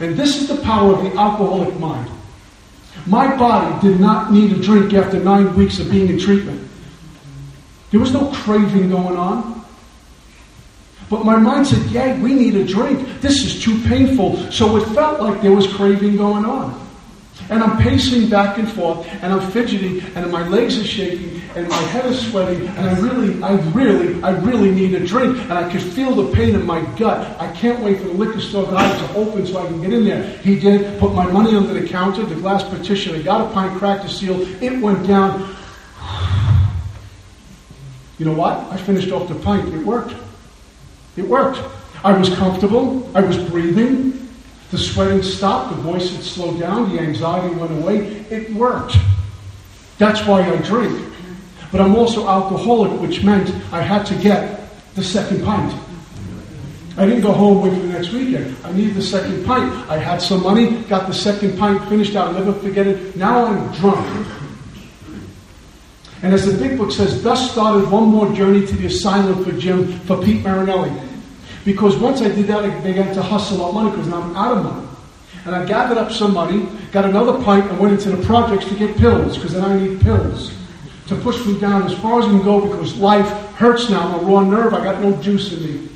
And 0.00 0.16
this 0.16 0.40
is 0.40 0.48
the 0.48 0.60
power 0.62 0.94
of 0.94 1.02
the 1.04 1.16
alcoholic 1.18 1.78
mind. 1.78 2.10
My 3.06 3.36
body 3.36 3.88
did 3.88 4.00
not 4.00 4.32
need 4.32 4.52
a 4.52 4.60
drink 4.60 4.94
after 4.94 5.18
nine 5.18 5.54
weeks 5.56 5.78
of 5.78 5.90
being 5.90 6.08
in 6.08 6.18
treatment. 6.18 6.68
There 7.90 8.00
was 8.00 8.12
no 8.12 8.30
craving 8.32 8.90
going 8.90 9.16
on. 9.16 9.64
But 11.08 11.24
my 11.24 11.36
mind 11.36 11.66
said, 11.66 11.90
yeah, 11.90 12.20
we 12.20 12.34
need 12.34 12.54
a 12.54 12.64
drink. 12.64 13.20
This 13.20 13.44
is 13.44 13.60
too 13.60 13.80
painful. 13.82 14.36
So 14.52 14.76
it 14.76 14.86
felt 14.94 15.20
like 15.20 15.42
there 15.42 15.52
was 15.52 15.66
craving 15.66 16.16
going 16.16 16.44
on. 16.44 16.89
And 17.50 17.64
I'm 17.64 17.78
pacing 17.82 18.30
back 18.30 18.58
and 18.58 18.70
forth, 18.70 19.06
and 19.22 19.32
I'm 19.32 19.50
fidgeting, 19.50 20.00
and 20.14 20.30
my 20.30 20.46
legs 20.46 20.78
are 20.78 20.84
shaking, 20.84 21.42
and 21.56 21.68
my 21.68 21.76
head 21.76 22.06
is 22.06 22.30
sweating, 22.30 22.64
and 22.68 22.88
I 22.88 22.98
really, 23.00 23.42
I 23.42 23.54
really, 23.72 24.22
I 24.22 24.30
really 24.30 24.70
need 24.70 24.94
a 24.94 25.04
drink. 25.04 25.36
And 25.36 25.52
I 25.52 25.68
could 25.68 25.82
feel 25.82 26.14
the 26.14 26.32
pain 26.32 26.54
in 26.54 26.64
my 26.64 26.80
gut. 26.96 27.40
I 27.40 27.50
can't 27.52 27.82
wait 27.82 27.98
for 27.98 28.04
the 28.04 28.14
liquor 28.14 28.40
store 28.40 28.66
guy 28.66 28.88
to 28.96 29.14
open 29.14 29.46
so 29.46 29.58
I 29.58 29.66
can 29.66 29.80
get 29.80 29.92
in 29.92 30.04
there. 30.04 30.22
He 30.38 30.60
did, 30.60 31.00
put 31.00 31.12
my 31.12 31.26
money 31.26 31.56
under 31.56 31.74
the 31.74 31.88
counter, 31.88 32.24
the 32.24 32.36
glass 32.36 32.62
partition, 32.62 33.16
I 33.16 33.22
got 33.22 33.50
a 33.50 33.52
pint, 33.52 33.76
cracked 33.78 34.04
the 34.04 34.08
seal, 34.08 34.40
it 34.62 34.80
went 34.80 35.06
down. 35.06 35.56
You 38.18 38.26
know 38.26 38.34
what? 38.34 38.58
I 38.70 38.76
finished 38.76 39.10
off 39.12 39.28
the 39.28 39.34
pint. 39.34 39.74
It 39.74 39.84
worked. 39.84 40.14
It 41.16 41.26
worked. 41.26 41.58
I 42.04 42.12
was 42.12 42.28
comfortable. 42.28 43.10
I 43.16 43.22
was 43.22 43.38
breathing. 43.38 44.29
The 44.70 44.78
sweating 44.78 45.22
stopped, 45.22 45.74
the 45.74 45.82
voice 45.82 46.14
had 46.14 46.22
slowed 46.22 46.60
down, 46.60 46.94
the 46.94 47.00
anxiety 47.00 47.54
went 47.56 47.72
away. 47.72 47.98
It 48.30 48.52
worked. 48.54 48.96
That's 49.98 50.24
why 50.26 50.48
I 50.48 50.56
drink. 50.58 51.12
But 51.72 51.80
I'm 51.80 51.96
also 51.96 52.26
alcoholic, 52.26 53.00
which 53.00 53.22
meant 53.24 53.50
I 53.72 53.82
had 53.82 54.04
to 54.06 54.14
get 54.16 54.60
the 54.94 55.02
second 55.02 55.44
pint. 55.44 55.74
I 56.96 57.06
didn't 57.06 57.22
go 57.22 57.32
home 57.32 57.62
wait 57.62 57.72
for 57.72 57.80
the 57.80 57.92
next 57.92 58.12
weekend. 58.12 58.56
I 58.64 58.72
needed 58.72 58.94
the 58.94 59.02
second 59.02 59.44
pint. 59.44 59.72
I 59.88 59.96
had 59.96 60.20
some 60.20 60.42
money, 60.42 60.82
got 60.84 61.06
the 61.06 61.14
second 61.14 61.58
pint, 61.58 61.88
finished 61.88 62.14
out, 62.14 62.34
never 62.34 62.52
forget 62.52 62.86
it. 62.86 63.16
Now 63.16 63.46
I'm 63.46 63.72
drunk. 63.74 64.26
And 66.22 66.34
as 66.34 66.44
the 66.44 66.58
big 66.58 66.76
book 66.76 66.92
says, 66.92 67.22
thus 67.22 67.50
started 67.52 67.90
one 67.90 68.04
more 68.04 68.30
journey 68.34 68.66
to 68.66 68.76
the 68.76 68.86
asylum 68.86 69.42
for 69.44 69.52
Jim, 69.52 69.98
for 70.00 70.22
Pete 70.22 70.44
Marinelli. 70.44 70.90
Because 71.64 71.96
once 71.96 72.22
I 72.22 72.28
did 72.28 72.46
that, 72.46 72.64
I 72.64 72.80
began 72.80 73.14
to 73.14 73.22
hustle 73.22 73.64
up 73.64 73.74
money 73.74 73.90
because 73.90 74.08
now 74.08 74.22
I'm 74.22 74.36
out 74.36 74.58
of 74.58 74.64
money. 74.64 74.88
And 75.44 75.54
I 75.54 75.64
gathered 75.64 75.98
up 75.98 76.12
some 76.12 76.34
money, 76.34 76.68
got 76.92 77.04
another 77.04 77.42
pint, 77.42 77.70
and 77.70 77.78
went 77.78 77.94
into 77.94 78.14
the 78.14 78.24
projects 78.26 78.66
to 78.66 78.74
get 78.74 78.96
pills 78.96 79.36
because 79.36 79.54
then 79.54 79.64
I 79.64 79.78
need 79.78 80.00
pills 80.00 80.52
to 81.08 81.16
push 81.16 81.44
me 81.44 81.58
down 81.58 81.82
as 81.82 81.94
far 81.98 82.20
as 82.20 82.26
I 82.26 82.28
can 82.28 82.42
go 82.42 82.60
because 82.60 82.96
life 82.96 83.28
hurts 83.56 83.90
now. 83.90 84.00
I'm 84.00 84.20
a 84.20 84.22
raw 84.22 84.42
nerve. 84.42 84.72
I 84.74 84.84
got 84.84 85.02
no 85.02 85.16
juice 85.20 85.52
in 85.52 85.62
me. 85.64 85.88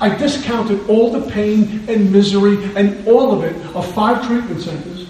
I 0.00 0.14
discounted 0.14 0.88
all 0.88 1.10
the 1.10 1.30
pain 1.30 1.84
and 1.88 2.12
misery 2.12 2.62
and 2.74 3.06
all 3.06 3.32
of 3.32 3.44
it 3.44 3.54
of 3.74 3.90
five 3.94 4.26
treatment 4.26 4.60
centers 4.60 5.08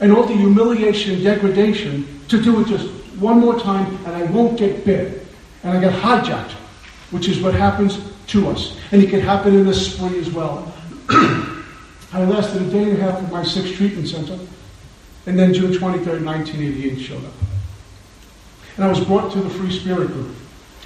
and 0.00 0.12
all 0.12 0.24
the 0.24 0.34
humiliation 0.34 1.14
and 1.14 1.24
degradation 1.24 2.20
to 2.28 2.42
do 2.42 2.60
it 2.60 2.66
just 2.66 2.88
one 3.18 3.40
more 3.40 3.58
time 3.58 3.96
and 4.06 4.16
I 4.16 4.22
won't 4.24 4.58
get 4.58 4.84
bit. 4.84 5.21
And 5.62 5.76
I 5.76 5.80
got 5.80 5.92
hijacked, 5.92 6.52
which 7.10 7.28
is 7.28 7.40
what 7.40 7.54
happens 7.54 7.98
to 8.28 8.48
us. 8.48 8.76
And 8.90 9.02
it 9.02 9.10
can 9.10 9.20
happen 9.20 9.54
in 9.54 9.66
the 9.66 9.74
spring 9.74 10.14
as 10.14 10.30
well. 10.30 10.72
I 11.08 12.24
lasted 12.24 12.62
a 12.62 12.70
day 12.70 12.82
and 12.82 12.98
a 12.98 13.00
half 13.00 13.22
at 13.22 13.30
my 13.30 13.44
sixth 13.44 13.74
treatment 13.74 14.08
center. 14.08 14.38
And 15.26 15.38
then 15.38 15.54
June 15.54 15.72
23rd, 15.72 16.24
1988 16.24 16.98
showed 16.98 17.24
up. 17.24 17.32
And 18.76 18.84
I 18.84 18.88
was 18.88 19.00
brought 19.00 19.32
to 19.32 19.40
the 19.40 19.50
Free 19.50 19.70
Spirit 19.70 20.08
group 20.08 20.34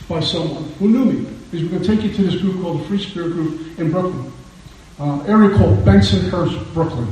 by 0.09 0.21
someone 0.21 0.65
who 0.79 0.89
knew 0.89 1.05
me. 1.05 1.31
Because 1.51 1.63
we're 1.63 1.79
going 1.79 1.83
to 1.83 1.97
take 1.97 2.03
you 2.05 2.13
to 2.13 2.23
this 2.23 2.41
group 2.41 2.61
called 2.61 2.81
the 2.81 2.85
Free 2.85 3.03
Spirit 3.03 3.33
Group 3.33 3.79
in 3.79 3.91
Brooklyn. 3.91 4.33
Uh, 4.99 5.23
area 5.23 5.57
called 5.57 5.79
Bensonhurst, 5.85 6.75
Brooklyn. 6.75 7.09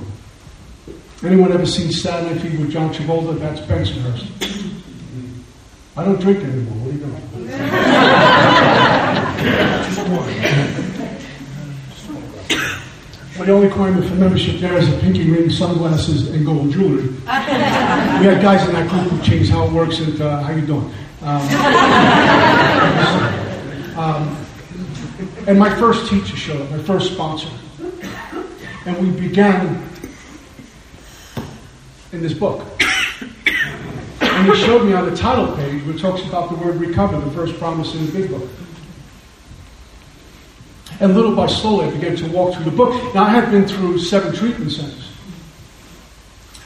Anyone 1.23 1.53
ever 1.53 1.67
seen 1.67 1.91
Saturday 1.91 2.35
Night 2.35 2.43
Fever 2.43 2.63
with 2.63 2.71
John 2.71 2.93
Travolta? 2.93 3.39
That's 3.39 3.61
Bensonhurst. 3.63 4.64
I 5.97 6.05
don't 6.05 6.21
drink 6.21 6.43
anymore. 6.43 6.75
What 6.75 6.91
are 6.91 6.93
you 6.93 6.99
doing? 6.99 7.23
Just 9.85 10.09
one. 10.09 10.29
My 13.39 13.47
only 13.53 13.69
requirement 13.69 14.07
for 14.07 14.15
membership 14.15 14.61
there 14.61 14.77
is 14.77 14.89
a 14.93 14.99
pinky 14.99 15.31
ring, 15.31 15.51
sunglasses, 15.51 16.31
and 16.31 16.45
gold 16.45 16.73
jewelry. 16.73 17.09
we 17.09 17.27
had 17.27 18.43
guys 18.43 18.67
in 18.67 18.75
that 18.75 18.89
group 18.89 19.03
who 19.05 19.23
changed 19.23 19.51
how 19.51 19.67
it 19.67 19.73
works 19.73 20.01
and 20.01 20.21
uh, 20.21 20.43
how 20.43 20.53
you 20.53 20.67
doing. 20.67 20.93
Um, 21.23 21.43
um, 23.99 24.37
and 25.47 25.59
my 25.59 25.75
first 25.77 26.11
teacher 26.11 26.37
showed 26.37 26.61
up, 26.61 26.71
my 26.71 26.83
first 26.83 27.13
sponsor. 27.13 27.49
And 28.87 28.99
we 28.99 29.11
began 29.29 29.81
in 32.13 32.21
this 32.21 32.35
book. 32.35 32.67
And 34.35 34.53
he 34.53 34.65
showed 34.65 34.85
me 34.85 34.93
on 34.93 35.09
the 35.09 35.17
title 35.17 35.55
page 35.57 35.87
it 35.87 35.99
talks 36.01 36.23
about 36.23 36.51
the 36.51 36.57
word 36.57 36.77
recover, 36.77 37.21
the 37.21 37.31
first 37.31 37.57
promise 37.59 37.95
in 37.95 38.07
the 38.07 38.13
big 38.13 38.31
book. 38.31 38.49
And 41.01 41.15
little 41.15 41.35
by 41.35 41.47
slowly, 41.47 41.87
I 41.87 41.91
began 41.91 42.17
to 42.17 42.29
walk 42.29 42.55
through 42.55 42.65
the 42.65 42.77
book. 42.77 43.15
Now, 43.15 43.25
I 43.25 43.31
had 43.31 43.51
been 43.51 43.67
through 43.67 43.99
seven 43.99 44.35
treatment 44.35 44.73
centers. 44.73 45.09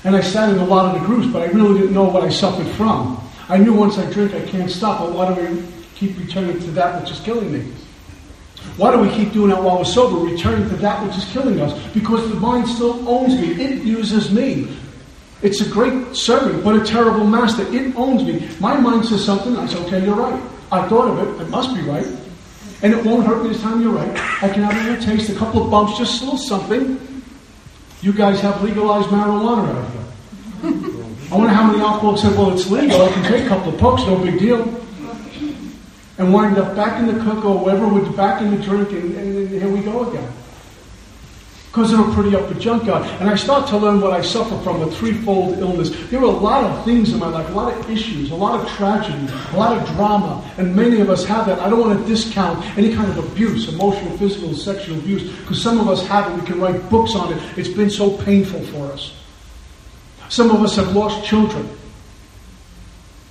And 0.04 0.16
I 0.16 0.20
sat 0.20 0.48
in 0.50 0.58
a 0.58 0.64
lot 0.64 0.94
of 0.94 1.00
the 1.00 1.06
groups, 1.06 1.26
but 1.32 1.42
I 1.42 1.46
really 1.52 1.78
didn't 1.78 1.94
know 1.94 2.04
what 2.04 2.24
I 2.24 2.28
suffered 2.28 2.68
from. 2.76 3.20
I 3.48 3.58
knew 3.58 3.72
once 3.72 3.98
I 3.98 4.10
drink, 4.10 4.34
I 4.34 4.42
can't 4.46 4.70
stop, 4.70 5.00
but 5.00 5.12
why 5.12 5.34
do 5.34 5.40
we 5.40 5.62
keep 5.94 6.18
returning 6.18 6.58
to 6.60 6.70
that 6.72 7.00
which 7.00 7.10
is 7.10 7.20
killing 7.20 7.52
me? 7.52 7.70
Why 8.76 8.92
do 8.92 8.98
we 8.98 9.10
keep 9.10 9.32
doing 9.32 9.50
that 9.50 9.62
while 9.62 9.78
we're 9.78 9.84
sober, 9.84 10.24
returning 10.24 10.68
to 10.68 10.76
that 10.76 11.04
which 11.04 11.16
is 11.16 11.24
killing 11.32 11.60
us? 11.60 11.76
Because 11.92 12.28
the 12.28 12.36
mind 12.36 12.68
still 12.68 13.08
owns 13.08 13.34
me. 13.34 13.52
It 13.52 13.82
uses 13.82 14.30
me. 14.30 14.76
It's 15.40 15.60
a 15.60 15.68
great 15.68 16.16
servant, 16.16 16.64
but 16.64 16.74
a 16.74 16.84
terrible 16.84 17.24
master. 17.24 17.62
It 17.72 17.94
owns 17.94 18.24
me. 18.24 18.48
My 18.58 18.78
mind 18.78 19.06
says 19.06 19.24
something, 19.24 19.56
I 19.56 19.66
say, 19.66 19.78
okay, 19.84 20.04
you're 20.04 20.16
right. 20.16 20.42
I 20.72 20.88
thought 20.88 21.08
of 21.08 21.18
it, 21.40 21.42
it 21.42 21.48
must 21.48 21.74
be 21.74 21.82
right. 21.82 22.06
And 22.82 22.92
it 22.92 23.04
won't 23.04 23.26
hurt 23.26 23.42
me 23.42 23.50
this 23.50 23.62
time 23.62 23.80
you're 23.80 23.92
right. 23.92 24.10
I 24.42 24.48
can 24.48 24.62
have 24.64 24.74
a 24.74 24.90
little 24.90 25.04
taste, 25.04 25.30
a 25.30 25.34
couple 25.34 25.62
of 25.64 25.70
bumps, 25.70 25.96
just 25.96 26.22
a 26.22 26.24
little 26.24 26.38
something. 26.38 27.22
You 28.02 28.12
guys 28.12 28.40
have 28.40 28.62
legalized 28.62 29.08
marijuana 29.08 29.74
out 29.74 29.92
here. 29.92 30.04
I 31.30 31.36
wonder 31.36 31.52
how 31.52 31.66
many 31.70 31.80
alcoholics 31.80 32.22
said, 32.22 32.36
well, 32.36 32.52
it's 32.52 32.68
legal. 32.68 33.02
I 33.02 33.12
can 33.12 33.22
take 33.24 33.44
a 33.44 33.48
couple 33.48 33.74
of 33.74 33.80
pokes, 33.80 34.02
no 34.02 34.18
big 34.18 34.38
deal. 34.38 34.62
And 36.18 36.34
wind 36.34 36.58
up 36.58 36.74
back 36.74 36.98
in 37.00 37.06
the 37.06 37.22
cook 37.22 37.44
or 37.44 37.64
wherever, 37.64 37.86
with 37.86 38.16
back 38.16 38.42
in 38.42 38.50
the 38.50 38.62
drink, 38.62 38.90
and, 38.90 39.14
and 39.14 39.48
here 39.48 39.68
we 39.68 39.82
go 39.82 40.10
again 40.10 40.32
because 41.78 41.92
they 41.92 41.96
were 41.96 42.12
pretty 42.12 42.34
up 42.34 42.50
a 42.50 42.54
junkyard. 42.54 43.04
And 43.20 43.30
I 43.30 43.36
start 43.36 43.68
to 43.68 43.76
learn 43.76 44.00
what 44.00 44.12
I 44.12 44.20
suffer 44.20 44.58
from 44.62 44.82
a 44.82 44.90
threefold 44.90 45.58
illness. 45.58 45.90
There 46.10 46.18
were 46.18 46.26
a 46.26 46.30
lot 46.30 46.64
of 46.64 46.84
things 46.84 47.12
in 47.12 47.20
my 47.20 47.28
life, 47.28 47.48
a 47.48 47.52
lot 47.52 47.72
of 47.72 47.88
issues, 47.88 48.32
a 48.32 48.34
lot 48.34 48.60
of 48.60 48.68
tragedy, 48.70 49.32
a 49.52 49.56
lot 49.56 49.76
of 49.76 49.88
drama, 49.94 50.44
and 50.58 50.74
many 50.74 51.00
of 51.00 51.08
us 51.08 51.24
have 51.24 51.46
that. 51.46 51.60
I 51.60 51.70
don't 51.70 51.80
want 51.80 51.98
to 52.00 52.06
discount 52.06 52.64
any 52.76 52.94
kind 52.94 53.08
of 53.10 53.18
abuse, 53.30 53.68
emotional, 53.72 54.16
physical, 54.18 54.52
sexual 54.54 54.98
abuse, 54.98 55.30
because 55.38 55.62
some 55.62 55.78
of 55.78 55.88
us 55.88 56.04
have 56.08 56.30
it. 56.32 56.40
We 56.40 56.46
can 56.46 56.60
write 56.60 56.90
books 56.90 57.14
on 57.14 57.32
it. 57.32 57.40
It's 57.56 57.68
been 57.68 57.90
so 57.90 58.16
painful 58.18 58.60
for 58.66 58.92
us. 58.92 59.14
Some 60.28 60.50
of 60.50 60.60
us 60.62 60.76
have 60.76 60.94
lost 60.94 61.24
children 61.24 61.68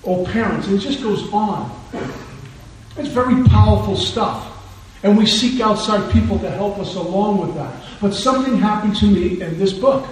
or 0.04 0.26
parents, 0.26 0.68
and 0.68 0.78
it 0.78 0.80
just 0.80 1.04
goes 1.04 1.32
on. 1.34 1.70
It's 2.98 3.10
very 3.10 3.44
powerful 3.50 3.98
stuff. 3.98 4.54
And 5.04 5.18
we 5.18 5.26
seek 5.28 5.62
outside 5.62 6.12
people 6.12 6.40
to 6.40 6.50
help 6.50 6.80
us 6.80 6.96
along 6.96 7.40
with 7.40 7.56
that. 7.56 7.74
But 8.02 8.14
something 8.14 8.58
happened 8.58 8.96
to 8.98 9.06
me 9.08 9.42
in 9.42 9.58
this 9.58 9.74
book. 9.74 10.06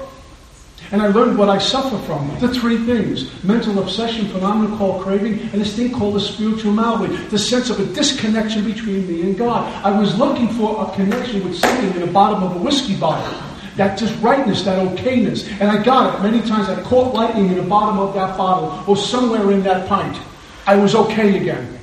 And 0.91 1.01
I 1.01 1.07
learned 1.07 1.37
what 1.37 1.49
I 1.49 1.57
suffer 1.57 1.97
from. 2.05 2.39
The 2.39 2.53
three 2.53 2.77
things 2.85 3.43
mental 3.43 3.79
obsession, 3.79 4.27
phenomenon 4.27 4.77
called 4.77 5.03
craving, 5.03 5.39
and 5.39 5.53
this 5.53 5.75
thing 5.75 5.91
called 5.91 6.15
the 6.15 6.19
spiritual 6.19 6.73
malady, 6.73 7.15
the 7.15 7.39
sense 7.39 7.69
of 7.69 7.79
a 7.79 7.85
disconnection 7.93 8.65
between 8.65 9.07
me 9.07 9.21
and 9.21 9.37
God. 9.37 9.71
I 9.83 9.97
was 9.97 10.17
looking 10.17 10.49
for 10.49 10.83
a 10.87 10.95
connection 10.95 11.43
with 11.43 11.57
something 11.57 11.91
in 11.91 12.01
the 12.01 12.11
bottom 12.11 12.43
of 12.43 12.55
a 12.55 12.59
whiskey 12.59 12.95
bottle. 12.97 13.33
That 13.77 13.97
just 13.97 14.17
rightness, 14.21 14.63
that 14.63 14.79
okayness. 14.87 15.49
And 15.59 15.69
I 15.69 15.83
got 15.83 16.15
it. 16.15 16.21
Many 16.23 16.47
times 16.47 16.69
I 16.69 16.81
caught 16.83 17.13
lightning 17.13 17.47
in 17.47 17.55
the 17.55 17.63
bottom 17.63 17.99
of 17.99 18.13
that 18.13 18.37
bottle 18.37 18.83
or 18.87 18.95
somewhere 18.95 19.51
in 19.51 19.63
that 19.63 19.87
pint. 19.87 20.17
I 20.65 20.75
was 20.75 20.95
okay 20.95 21.41
again. 21.41 21.79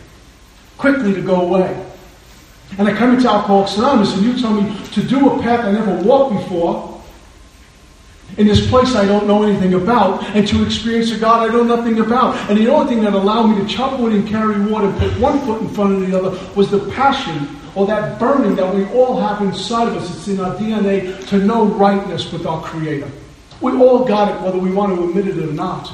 Quickly 0.79 1.13
to 1.13 1.23
go 1.23 1.43
away. 1.43 1.92
And 2.79 2.89
I 2.89 2.95
come 2.97 3.15
into 3.15 3.29
Alcoholics 3.29 3.77
Anonymous 3.77 4.15
and 4.15 4.25
you 4.25 4.41
tell 4.41 4.55
me 4.55 4.87
to 4.93 5.03
do 5.03 5.31
a 5.31 5.43
path 5.43 5.65
I 5.65 5.73
never 5.73 6.03
walked 6.03 6.35
before 6.35 6.93
in 8.39 8.47
this 8.47 8.67
place 8.69 8.95
I 8.95 9.05
don't 9.05 9.27
know 9.27 9.43
anything 9.43 9.75
about, 9.75 10.23
and 10.35 10.47
to 10.49 10.65
experience 10.65 11.11
a 11.11 11.19
God 11.19 11.49
I 11.49 11.53
know 11.53 11.63
nothing 11.63 12.01
about. 12.01 12.35
And 12.49 12.59
the 12.59 12.69
only 12.69 12.95
thing 12.95 13.05
that 13.05 13.13
allowed 13.13 13.49
me 13.49 13.63
to 13.63 13.69
chop 13.69 14.01
wood 14.01 14.13
and 14.13 14.27
carry 14.27 14.59
water 14.71 14.87
and 14.87 14.99
put 14.99 15.21
one 15.21 15.39
foot 15.41 15.61
in 15.61 15.69
front 15.69 15.95
of 15.95 16.11
the 16.11 16.19
other 16.19 16.31
was 16.55 16.71
the 16.71 16.91
passion 16.93 17.49
or 17.75 17.87
that 17.87 18.19
burning 18.19 18.55
that 18.57 18.75
we 18.75 18.87
all 18.87 19.21
have 19.21 19.43
inside 19.43 19.89
of 19.89 19.97
us. 19.97 20.11
It's 20.17 20.29
in 20.29 20.41
our 20.41 20.55
DNA 20.57 21.27
to 21.29 21.39
know 21.39 21.67
rightness 21.67 22.33
with 22.33 22.47
our 22.47 22.63
Creator. 22.63 23.11
We 23.61 23.73
all 23.73 24.05
got 24.05 24.35
it, 24.35 24.41
whether 24.43 24.59
we 24.59 24.73
want 24.73 24.97
to 24.97 25.05
admit 25.05 25.29
it 25.29 25.39
or 25.39 25.53
not. 25.53 25.93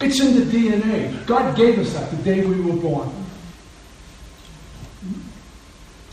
It's 0.00 0.20
in 0.20 0.34
the 0.34 0.44
DNA. 0.44 1.26
God 1.26 1.56
gave 1.56 1.78
us 1.78 1.92
that 1.92 2.10
the 2.10 2.16
day 2.18 2.44
we 2.44 2.60
were 2.60 2.80
born. 2.80 3.10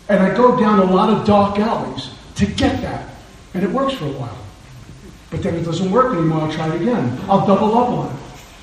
And 0.10 0.24
I 0.24 0.36
go 0.36 0.58
down 0.58 0.80
a 0.80 0.86
lot 0.86 1.10
of 1.10 1.26
dark 1.26 1.60
alleys 1.60 2.12
to 2.36 2.46
get 2.46 2.82
that. 2.82 3.10
And 3.54 3.64
it 3.64 3.70
works 3.70 3.94
for 3.94 4.06
a 4.06 4.12
while. 4.12 4.38
But 5.30 5.44
then 5.44 5.56
it 5.56 5.64
doesn't 5.64 5.92
work 5.92 6.14
anymore. 6.14 6.42
I'll 6.42 6.52
try 6.52 6.74
it 6.74 6.82
again. 6.82 7.20
I'll 7.28 7.46
double 7.46 7.78
up 7.78 7.90
on 7.90 8.16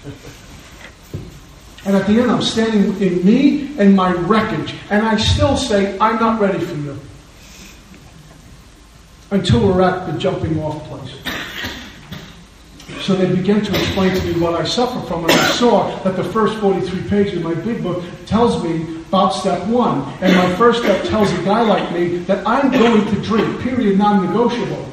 it. 0.07 0.15
And 1.85 1.95
at 1.97 2.07
the 2.07 2.21
end, 2.21 2.31
I'm 2.31 2.41
standing 2.41 3.01
in 3.03 3.25
me 3.25 3.77
and 3.79 3.95
my 3.95 4.13
wreckage. 4.13 4.75
And 4.89 5.07
I 5.07 5.17
still 5.19 5.57
say, 5.57 5.99
I'm 5.99 6.17
not 6.19 6.41
ready 6.41 6.59
for 6.59 6.75
you. 6.75 6.99
Until 9.31 9.67
we're 9.67 9.83
at 9.83 10.11
the 10.11 10.19
jumping 10.19 10.63
off 10.63 10.83
place. 10.85 11.34
So 13.05 13.15
they 13.15 13.31
began 13.31 13.63
to 13.63 13.71
explain 13.79 14.15
to 14.15 14.25
me 14.25 14.41
what 14.41 14.55
I 14.55 14.65
suffer 14.65 14.99
from, 15.07 15.25
and 15.25 15.33
I 15.33 15.51
saw 15.51 15.95
that 16.05 16.17
the 16.17 16.25
first 16.25 16.57
43 16.57 17.03
pages 17.11 17.37
of 17.37 17.43
my 17.43 17.53
big 17.53 17.83
book 17.83 18.03
tells 18.25 18.65
me 18.65 18.81
about 19.09 19.35
step 19.35 19.69
one. 19.69 20.11
And 20.23 20.35
my 20.35 20.57
first 20.57 20.83
step 20.83 21.05
tells 21.05 21.31
a 21.31 21.43
guy 21.45 21.61
like 21.65 21.93
me 21.93 22.17
that 22.21 22.43
I'm 22.49 22.73
going 22.73 23.05
to 23.15 23.21
drink, 23.21 23.61
period, 23.61 23.99
non 23.99 24.25
negotiable. 24.25 24.89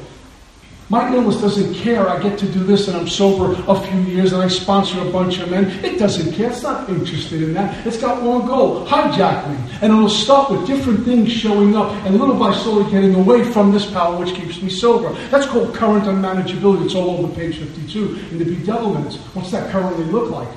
My 0.92 1.10
illness 1.10 1.40
doesn't 1.40 1.72
care. 1.72 2.06
I 2.06 2.22
get 2.22 2.38
to 2.40 2.46
do 2.46 2.62
this 2.64 2.86
and 2.86 2.94
I'm 2.94 3.08
sober 3.08 3.56
a 3.66 3.80
few 3.80 4.00
years 4.00 4.34
and 4.34 4.42
I 4.42 4.48
sponsor 4.48 5.00
a 5.00 5.10
bunch 5.10 5.38
of 5.38 5.50
men. 5.50 5.64
It 5.82 5.98
doesn't 5.98 6.34
care. 6.34 6.50
It's 6.50 6.62
not 6.62 6.86
interested 6.86 7.40
in 7.42 7.54
that. 7.54 7.86
It's 7.86 7.96
got 7.96 8.22
one 8.22 8.44
goal 8.46 8.86
hijack 8.86 9.48
me. 9.48 9.56
And 9.80 9.90
it'll 9.90 10.10
start 10.10 10.50
with 10.50 10.66
different 10.66 11.06
things 11.06 11.32
showing 11.32 11.74
up 11.74 11.90
and 12.04 12.18
little 12.18 12.38
by 12.38 12.52
slowly 12.52 12.90
getting 12.90 13.14
away 13.14 13.42
from 13.42 13.72
this 13.72 13.90
power 13.90 14.18
which 14.18 14.34
keeps 14.34 14.60
me 14.60 14.68
sober. 14.68 15.14
That's 15.30 15.46
called 15.46 15.74
current 15.74 16.04
unmanageability. 16.04 16.84
It's 16.84 16.94
all 16.94 17.24
over 17.24 17.34
page 17.34 17.56
52 17.56 18.26
in 18.30 18.38
the 18.38 18.44
bedevilments. 18.44 19.16
What's 19.34 19.50
that 19.52 19.70
currently 19.70 20.04
look 20.04 20.30
like? 20.30 20.48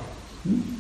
Hmm? 0.44 0.75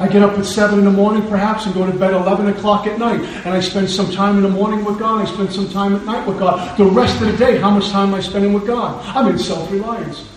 I 0.00 0.06
get 0.06 0.22
up 0.22 0.38
at 0.38 0.44
7 0.44 0.78
in 0.78 0.84
the 0.84 0.90
morning, 0.92 1.26
perhaps, 1.28 1.66
and 1.66 1.74
go 1.74 1.84
to 1.84 1.96
bed 1.96 2.14
11 2.14 2.48
o'clock 2.48 2.86
at 2.86 2.98
night. 2.98 3.20
And 3.44 3.48
I 3.48 3.60
spend 3.60 3.90
some 3.90 4.10
time 4.12 4.36
in 4.36 4.44
the 4.44 4.48
morning 4.48 4.84
with 4.84 4.98
God. 4.98 5.22
I 5.22 5.32
spend 5.32 5.52
some 5.52 5.68
time 5.70 5.96
at 5.96 6.04
night 6.04 6.26
with 6.26 6.38
God. 6.38 6.78
The 6.78 6.84
rest 6.84 7.20
of 7.20 7.26
the 7.26 7.36
day, 7.36 7.58
how 7.58 7.70
much 7.70 7.88
time 7.90 8.10
am 8.10 8.14
I 8.14 8.20
spending 8.20 8.52
with 8.52 8.66
God? 8.66 9.04
I'm 9.06 9.28
in 9.28 9.38
self 9.38 9.70
reliance. 9.72 10.28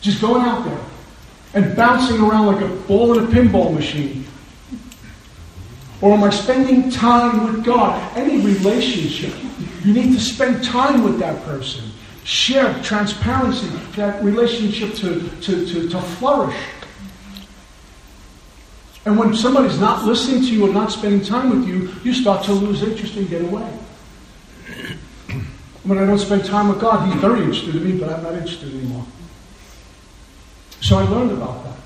Just 0.00 0.20
going 0.20 0.42
out 0.42 0.64
there 0.64 0.80
and 1.54 1.76
bouncing 1.76 2.20
around 2.20 2.46
like 2.46 2.62
a 2.62 2.68
ball 2.68 3.18
in 3.18 3.24
a 3.24 3.26
pinball 3.26 3.74
machine. 3.74 4.26
Or 6.00 6.14
am 6.14 6.24
I 6.24 6.30
spending 6.30 6.90
time 6.90 7.44
with 7.44 7.64
God? 7.64 8.16
Any 8.16 8.44
relationship, 8.44 9.34
you 9.84 9.94
need 9.94 10.12
to 10.12 10.20
spend 10.20 10.64
time 10.64 11.04
with 11.04 11.18
that 11.20 11.42
person. 11.44 11.84
Share 12.24 12.72
transparency, 12.82 13.68
that 13.96 14.22
relationship 14.22 14.94
to, 14.96 15.28
to, 15.40 15.66
to, 15.66 15.88
to 15.88 16.00
flourish. 16.00 16.56
And 19.04 19.18
when 19.18 19.34
somebody's 19.34 19.80
not 19.80 20.04
listening 20.04 20.42
to 20.42 20.52
you 20.52 20.68
or 20.68 20.72
not 20.72 20.92
spending 20.92 21.24
time 21.24 21.50
with 21.50 21.68
you, 21.68 21.92
you 22.04 22.14
start 22.14 22.44
to 22.44 22.52
lose 22.52 22.82
interest 22.82 23.16
and 23.16 23.28
get 23.28 23.42
away. 23.42 23.68
When 25.82 25.98
I 25.98 26.06
don't 26.06 26.18
spend 26.18 26.44
time 26.44 26.68
with 26.68 26.80
God, 26.80 27.10
He's 27.10 27.20
very 27.20 27.40
interested 27.40 27.74
in 27.74 27.84
me, 27.84 27.98
but 27.98 28.08
I'm 28.08 28.22
not 28.22 28.34
interested 28.34 28.72
anymore. 28.72 29.04
So 30.80 30.98
I 30.98 31.02
learned 31.02 31.32
about 31.32 31.64
that. 31.64 31.76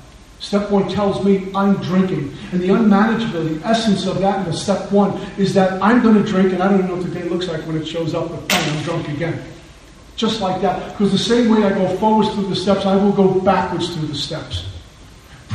Step 0.40 0.70
one 0.70 0.88
tells 0.88 1.24
me 1.24 1.50
I'm 1.54 1.76
drinking. 1.76 2.36
And 2.52 2.60
the 2.60 2.68
unmanageability, 2.68 3.62
essence 3.64 4.06
of 4.06 4.18
that 4.20 4.40
in 4.40 4.52
the 4.52 4.56
step 4.56 4.92
one 4.92 5.18
is 5.38 5.54
that 5.54 5.82
I'm 5.82 6.02
going 6.02 6.22
to 6.22 6.22
drink, 6.22 6.52
and 6.52 6.62
I 6.62 6.68
don't 6.68 6.80
even 6.80 6.90
know 6.90 6.96
what 6.96 7.06
the 7.06 7.18
day 7.18 7.26
looks 7.26 7.48
like 7.48 7.62
when 7.66 7.76
it 7.78 7.86
shows 7.86 8.14
up, 8.14 8.28
but 8.28 8.52
fine, 8.52 8.76
I'm 8.76 8.82
drunk 8.82 9.08
again. 9.08 9.42
Just 10.16 10.42
like 10.42 10.60
that. 10.60 10.92
Because 10.92 11.12
the 11.12 11.18
same 11.18 11.48
way 11.48 11.64
I 11.64 11.70
go 11.70 11.96
forwards 11.96 12.32
through 12.34 12.48
the 12.48 12.56
steps, 12.56 12.84
I 12.84 12.96
will 12.96 13.12
go 13.12 13.40
backwards 13.40 13.94
through 13.94 14.08
the 14.08 14.14
steps. 14.14 14.66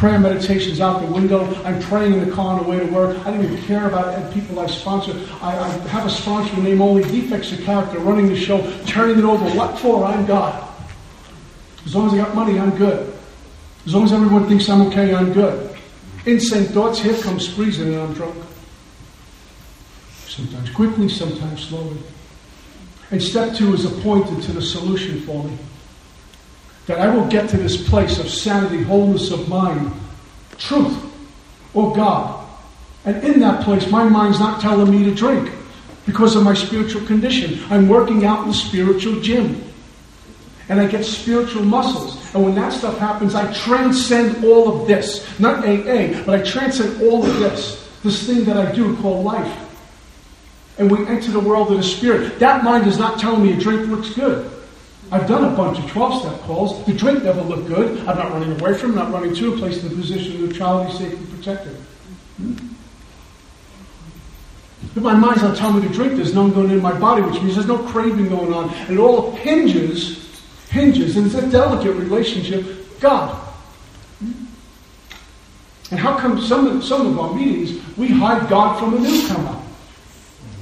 Prayer 0.01 0.17
meditations 0.17 0.81
out 0.81 0.99
the 0.99 1.13
window. 1.13 1.45
I'm 1.63 1.79
praying 1.79 2.13
in 2.13 2.27
the 2.27 2.35
car 2.35 2.57
on 2.57 2.63
the 2.63 2.67
way 2.67 2.79
to 2.79 2.85
work. 2.85 3.15
I 3.19 3.29
don't 3.29 3.43
even 3.43 3.61
care 3.61 3.87
about 3.87 4.33
people 4.33 4.59
I 4.59 4.65
sponsor. 4.65 5.11
I, 5.43 5.55
I 5.55 5.69
have 5.89 6.07
a 6.07 6.09
sponsor 6.09 6.57
name 6.57 6.81
only 6.81 7.03
defects 7.03 7.51
of 7.51 7.61
character, 7.61 7.99
running 7.99 8.27
the 8.27 8.35
show, 8.35 8.67
turning 8.87 9.19
it 9.19 9.23
over. 9.23 9.45
What 9.55 9.77
for? 9.77 10.03
I'm 10.03 10.25
God. 10.25 10.67
As 11.85 11.95
long 11.95 12.07
as 12.07 12.13
I 12.15 12.17
got 12.17 12.33
money, 12.33 12.57
I'm 12.57 12.75
good. 12.77 13.13
As 13.85 13.93
long 13.93 14.05
as 14.05 14.11
everyone 14.11 14.47
thinks 14.47 14.67
I'm 14.69 14.81
okay, 14.87 15.13
I'm 15.13 15.33
good. 15.33 15.77
Insane 16.25 16.63
thoughts, 16.63 16.99
here 16.99 17.21
comes 17.21 17.47
spreezing 17.47 17.93
and 17.93 18.01
I'm 18.01 18.13
drunk. 18.15 18.43
Sometimes 20.25 20.71
quickly, 20.71 21.09
sometimes 21.09 21.67
slowly. 21.67 21.99
And 23.11 23.21
step 23.21 23.53
two 23.53 23.71
is 23.75 23.85
appointed 23.85 24.41
to 24.45 24.51
the 24.51 24.63
solution 24.63 25.21
for 25.21 25.43
me 25.43 25.59
that 26.87 26.99
I 26.99 27.13
will 27.13 27.27
get 27.27 27.49
to 27.49 27.57
this 27.57 27.87
place 27.89 28.19
of 28.19 28.29
sanity, 28.29 28.81
wholeness 28.83 29.31
of 29.31 29.47
mind, 29.47 29.91
truth, 30.57 30.97
or 31.73 31.95
God. 31.95 32.47
And 33.05 33.23
in 33.23 33.39
that 33.39 33.63
place, 33.63 33.89
my 33.89 34.03
mind's 34.03 34.39
not 34.39 34.61
telling 34.61 34.91
me 34.91 35.03
to 35.05 35.15
drink 35.15 35.51
because 36.05 36.35
of 36.35 36.43
my 36.43 36.53
spiritual 36.53 37.05
condition. 37.05 37.59
I'm 37.69 37.87
working 37.87 38.25
out 38.25 38.43
in 38.43 38.49
the 38.49 38.53
spiritual 38.53 39.21
gym. 39.21 39.63
and 40.69 40.79
I 40.79 40.87
get 40.87 41.03
spiritual 41.03 41.63
muscles. 41.63 42.33
And 42.33 42.45
when 42.45 42.55
that 42.55 42.71
stuff 42.71 42.97
happens, 42.97 43.35
I 43.35 43.51
transcend 43.51 44.45
all 44.45 44.81
of 44.81 44.87
this. 44.87 45.27
Not 45.37 45.65
AA, 45.65 46.23
but 46.25 46.39
I 46.39 46.43
transcend 46.43 47.01
all 47.01 47.25
of 47.25 47.39
this. 47.39 47.89
This 48.03 48.25
thing 48.25 48.45
that 48.45 48.55
I 48.55 48.71
do 48.71 48.95
called 48.97 49.25
life. 49.25 49.57
And 50.77 50.89
we 50.89 51.05
enter 51.07 51.31
the 51.31 51.41
world 51.41 51.71
of 51.71 51.77
the 51.77 51.83
spirit. 51.83 52.39
That 52.39 52.63
mind 52.63 52.87
is 52.87 52.97
not 52.97 53.19
telling 53.19 53.43
me 53.43 53.53
a 53.53 53.57
drink 53.57 53.87
looks 53.89 54.13
good. 54.13 54.49
I've 55.11 55.27
done 55.27 55.43
a 55.43 55.55
bunch 55.55 55.77
of 55.77 55.89
12 55.89 56.21
step 56.21 56.41
calls. 56.41 56.85
The 56.85 56.93
drink 56.93 57.23
never 57.23 57.41
looked 57.41 57.67
good. 57.67 57.99
I'm 58.07 58.17
not 58.17 58.31
running 58.31 58.59
away 58.59 58.73
from 58.77 58.95
not 58.95 59.11
running 59.11 59.35
to 59.35 59.53
a 59.53 59.57
place 59.57 59.83
in 59.83 59.89
the 59.89 59.95
position 59.95 60.35
of 60.35 60.49
neutrality, 60.49 60.97
safe, 60.97 61.13
and 61.13 61.29
protected. 61.29 61.75
Hmm? 62.37 62.55
My 64.95 65.13
mind's 65.13 65.41
not 65.41 65.57
telling 65.57 65.81
me 65.81 65.87
to 65.87 65.93
drink, 65.93 66.15
there's 66.15 66.33
none 66.33 66.51
going 66.53 66.71
in 66.71 66.81
my 66.81 66.97
body, 66.97 67.21
which 67.21 67.41
means 67.41 67.55
there's 67.55 67.67
no 67.67 67.77
craving 67.77 68.29
going 68.29 68.53
on. 68.53 68.73
And 68.73 68.97
it 68.97 68.99
all 68.99 69.31
hinges, 69.31 70.41
hinges, 70.69 71.17
and 71.17 71.27
it's 71.27 71.35
a 71.35 71.49
delicate 71.49 71.93
relationship, 71.93 72.99
God. 72.99 73.37
And 75.91 75.99
how 75.99 76.17
come 76.17 76.41
some 76.41 76.81
some 76.81 77.07
of 77.07 77.19
our 77.19 77.33
meetings, 77.33 77.79
we 77.97 78.07
hide 78.07 78.49
God 78.49 78.79
from 78.79 78.95
a 78.95 78.99
newcomer? 78.99 79.61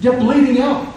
They're 0.02 0.20
bleeding 0.20 0.60
out. 0.62 0.89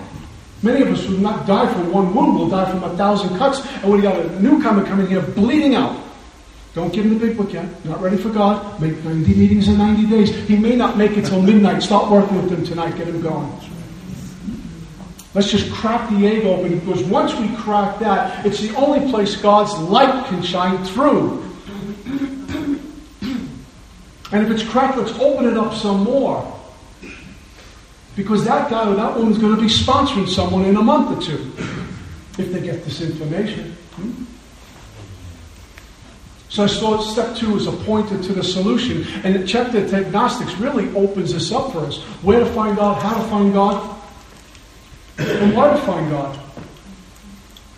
Many 0.63 0.83
of 0.83 0.89
us 0.93 1.07
will 1.07 1.19
not 1.19 1.47
die 1.47 1.73
from 1.73 1.93
one 1.93 2.15
wound, 2.15 2.39
will 2.39 2.49
die 2.49 2.71
from 2.71 2.85
a 2.85 2.97
thousand 2.97 3.37
cuts. 3.37 3.67
And 3.83 3.91
when 3.91 3.97
you 3.97 4.03
got 4.03 4.19
a 4.19 4.41
newcomer 4.41 4.85
coming 4.85 5.09
here 5.09 5.21
bleeding 5.21 5.75
out, 5.75 6.01
don't 6.75 6.93
give 6.93 7.05
him 7.05 7.19
the 7.19 7.27
big 7.27 7.37
book 7.37 7.53
yet. 7.53 7.85
Not 7.85 8.01
ready 8.01 8.17
for 8.17 8.31
God. 8.31 8.81
Make 8.81 9.05
90 9.05 9.35
meetings 9.35 9.69
in 9.69 9.77
90 9.77 10.07
days. 10.07 10.31
He 10.49 10.57
may 10.57 10.75
not 10.75 10.97
make 10.97 11.17
it 11.19 11.27
till 11.27 11.43
midnight. 11.43 11.83
Start 11.83 12.11
working 12.11 12.37
with 12.37 12.51
him 12.51 12.65
tonight. 12.65 12.97
Get 12.97 13.09
him 13.09 13.21
going. 13.21 13.53
Let's 15.35 15.51
just 15.51 15.71
crack 15.73 16.09
the 16.11 16.27
egg 16.27 16.45
open 16.45 16.79
because 16.79 17.03
once 17.05 17.35
we 17.35 17.49
crack 17.57 17.99
that, 18.01 18.45
it's 18.47 18.61
the 18.61 18.75
only 18.77 19.11
place 19.11 19.35
God's 19.37 19.77
light 19.79 20.27
can 20.27 20.43
shine 20.43 20.83
through. 20.85 21.43
And 24.31 24.47
if 24.47 24.51
it's 24.51 24.63
cracked, 24.63 24.97
let's 24.97 25.13
open 25.19 25.47
it 25.47 25.59
up 25.59 25.75
some 25.75 26.05
more. 26.05 26.61
Because 28.17 28.45
that 28.45 28.71
guy 28.71 28.89
or 28.89 28.95
that 28.95 29.17
woman's 29.17 29.39
going 29.39 29.55
to 29.57 29.61
be 29.61 29.69
sponsoring 29.69 30.29
someone 30.29 30.65
in 30.65 30.77
a 30.77 30.83
month 30.83 31.17
or 31.17 31.23
two 31.23 31.53
if 32.39 32.53
they 32.53 32.61
get 32.61 32.85
this 32.85 33.01
information. 33.01 33.73
Hmm? 33.95 34.25
So 36.49 36.65
I 36.65 36.67
saw 36.67 37.01
step 37.01 37.35
two 37.35 37.57
is 37.57 37.67
a 37.67 37.73
pointer 37.73 38.23
to 38.23 38.33
the 38.35 38.45
solution. 38.45 39.07
And 39.25 39.35
the 39.35 39.47
chapter 39.47 39.81
We 39.81 39.95
Agnostics 39.95 40.55
really 40.57 40.95
opens 40.95 41.33
this 41.33 41.51
up 41.51 41.73
for 41.73 41.81
us. 41.81 42.03
Where 42.23 42.41
to 42.41 42.47
find 42.47 42.77
God, 42.77 43.01
how 43.01 43.15
to 43.15 43.29
find 43.31 43.55
God, 43.55 43.99
and 45.17 45.57
why 45.57 45.71
to 45.71 45.79
find 45.79 46.11
God. 46.11 46.39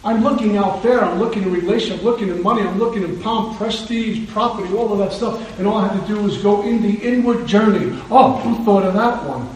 I'm 0.04 0.22
looking 0.22 0.56
out 0.56 0.82
there, 0.82 1.02
I'm 1.02 1.18
looking 1.18 1.44
in 1.44 1.52
relation, 1.52 1.98
I'm 1.98 2.04
looking 2.04 2.28
in 2.28 2.42
money, 2.42 2.62
I'm 2.62 2.78
looking 2.78 3.04
in 3.04 3.18
pomp, 3.22 3.56
prestige, 3.56 4.28
property, 4.30 4.74
all 4.74 4.92
of 4.92 4.98
that 4.98 5.12
stuff, 5.12 5.58
and 5.58 5.66
all 5.66 5.78
I 5.78 5.88
had 5.88 6.06
to 6.06 6.14
do 6.14 6.20
was 6.20 6.36
go 6.42 6.62
in 6.62 6.82
the 6.82 6.94
inward 6.96 7.46
journey. 7.46 7.98
Oh, 8.10 8.38
who 8.40 8.62
thought 8.64 8.82
of 8.82 8.94
that 8.94 9.24
one? 9.24 9.48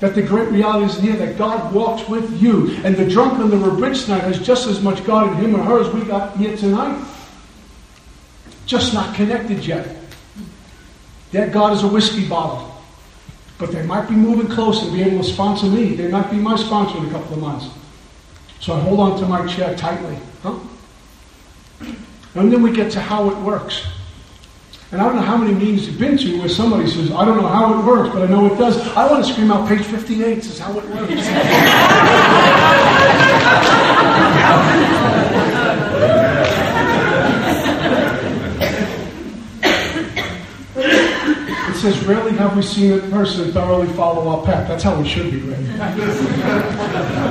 That 0.00 0.14
the 0.14 0.22
great 0.22 0.50
reality 0.50 0.84
is 0.84 0.98
here, 0.98 1.16
that 1.16 1.38
God 1.38 1.72
walks 1.72 2.08
with 2.08 2.40
you, 2.40 2.76
and 2.84 2.96
the 2.96 3.08
drunk 3.08 3.38
on 3.38 3.50
the 3.50 3.56
bridge 3.56 4.04
tonight 4.04 4.24
has 4.24 4.38
just 4.38 4.66
as 4.66 4.82
much 4.82 5.04
God 5.04 5.28
in 5.28 5.34
him 5.36 5.54
or 5.54 5.62
her 5.62 5.80
as 5.80 5.88
we 5.90 6.02
got 6.02 6.36
here 6.36 6.56
tonight 6.56 7.02
just 8.66 8.92
not 8.92 9.14
connected 9.14 9.64
yet. 9.64 9.88
Their 11.30 11.48
God 11.48 11.72
is 11.72 11.82
a 11.82 11.88
whiskey 11.88 12.28
bottle. 12.28 12.72
But 13.58 13.72
they 13.72 13.86
might 13.86 14.08
be 14.08 14.14
moving 14.14 14.48
close 14.48 14.82
and 14.82 14.92
be 14.92 15.02
able 15.02 15.18
to 15.18 15.24
sponsor 15.24 15.66
me. 15.66 15.94
They 15.94 16.08
might 16.08 16.30
be 16.30 16.36
my 16.36 16.56
sponsor 16.56 16.98
in 16.98 17.06
a 17.06 17.10
couple 17.10 17.34
of 17.34 17.40
months. 17.40 17.68
So 18.60 18.74
I 18.74 18.80
hold 18.80 19.00
on 19.00 19.18
to 19.20 19.26
my 19.26 19.46
chair 19.46 19.74
tightly. 19.76 20.18
Huh? 20.42 20.58
And 22.34 22.52
then 22.52 22.62
we 22.62 22.70
get 22.72 22.92
to 22.92 23.00
how 23.00 23.30
it 23.30 23.36
works. 23.38 23.86
And 24.96 25.02
I 25.02 25.08
don't 25.08 25.16
know 25.16 25.22
how 25.28 25.36
many 25.36 25.52
meetings 25.52 25.86
you've 25.86 25.98
been 25.98 26.16
to 26.16 26.38
where 26.38 26.48
somebody 26.48 26.88
says, 26.88 27.10
I 27.10 27.26
don't 27.26 27.36
know 27.36 27.46
how 27.46 27.78
it 27.78 27.84
works, 27.84 28.14
but 28.14 28.22
I 28.22 28.26
know 28.32 28.46
it 28.50 28.56
does. 28.56 28.78
I 28.96 29.06
want 29.10 29.26
to 29.26 29.30
scream 29.30 29.52
out 29.52 29.68
page 29.68 29.82
58 29.82 30.42
says 30.42 30.58
how 30.58 30.70
it 30.70 30.84
works. 30.88 31.12
It 41.68 41.74
says, 41.74 42.02
Rarely 42.06 42.32
have 42.38 42.56
we 42.56 42.62
seen 42.62 42.92
a 42.94 42.98
person 43.10 43.52
thoroughly 43.52 43.92
follow 43.92 44.26
our 44.28 44.46
path. 44.46 44.66
That's 44.66 44.82
how 44.82 44.98
we 44.98 45.06
should 45.06 45.30
be, 45.30 45.40
right? 45.40 45.58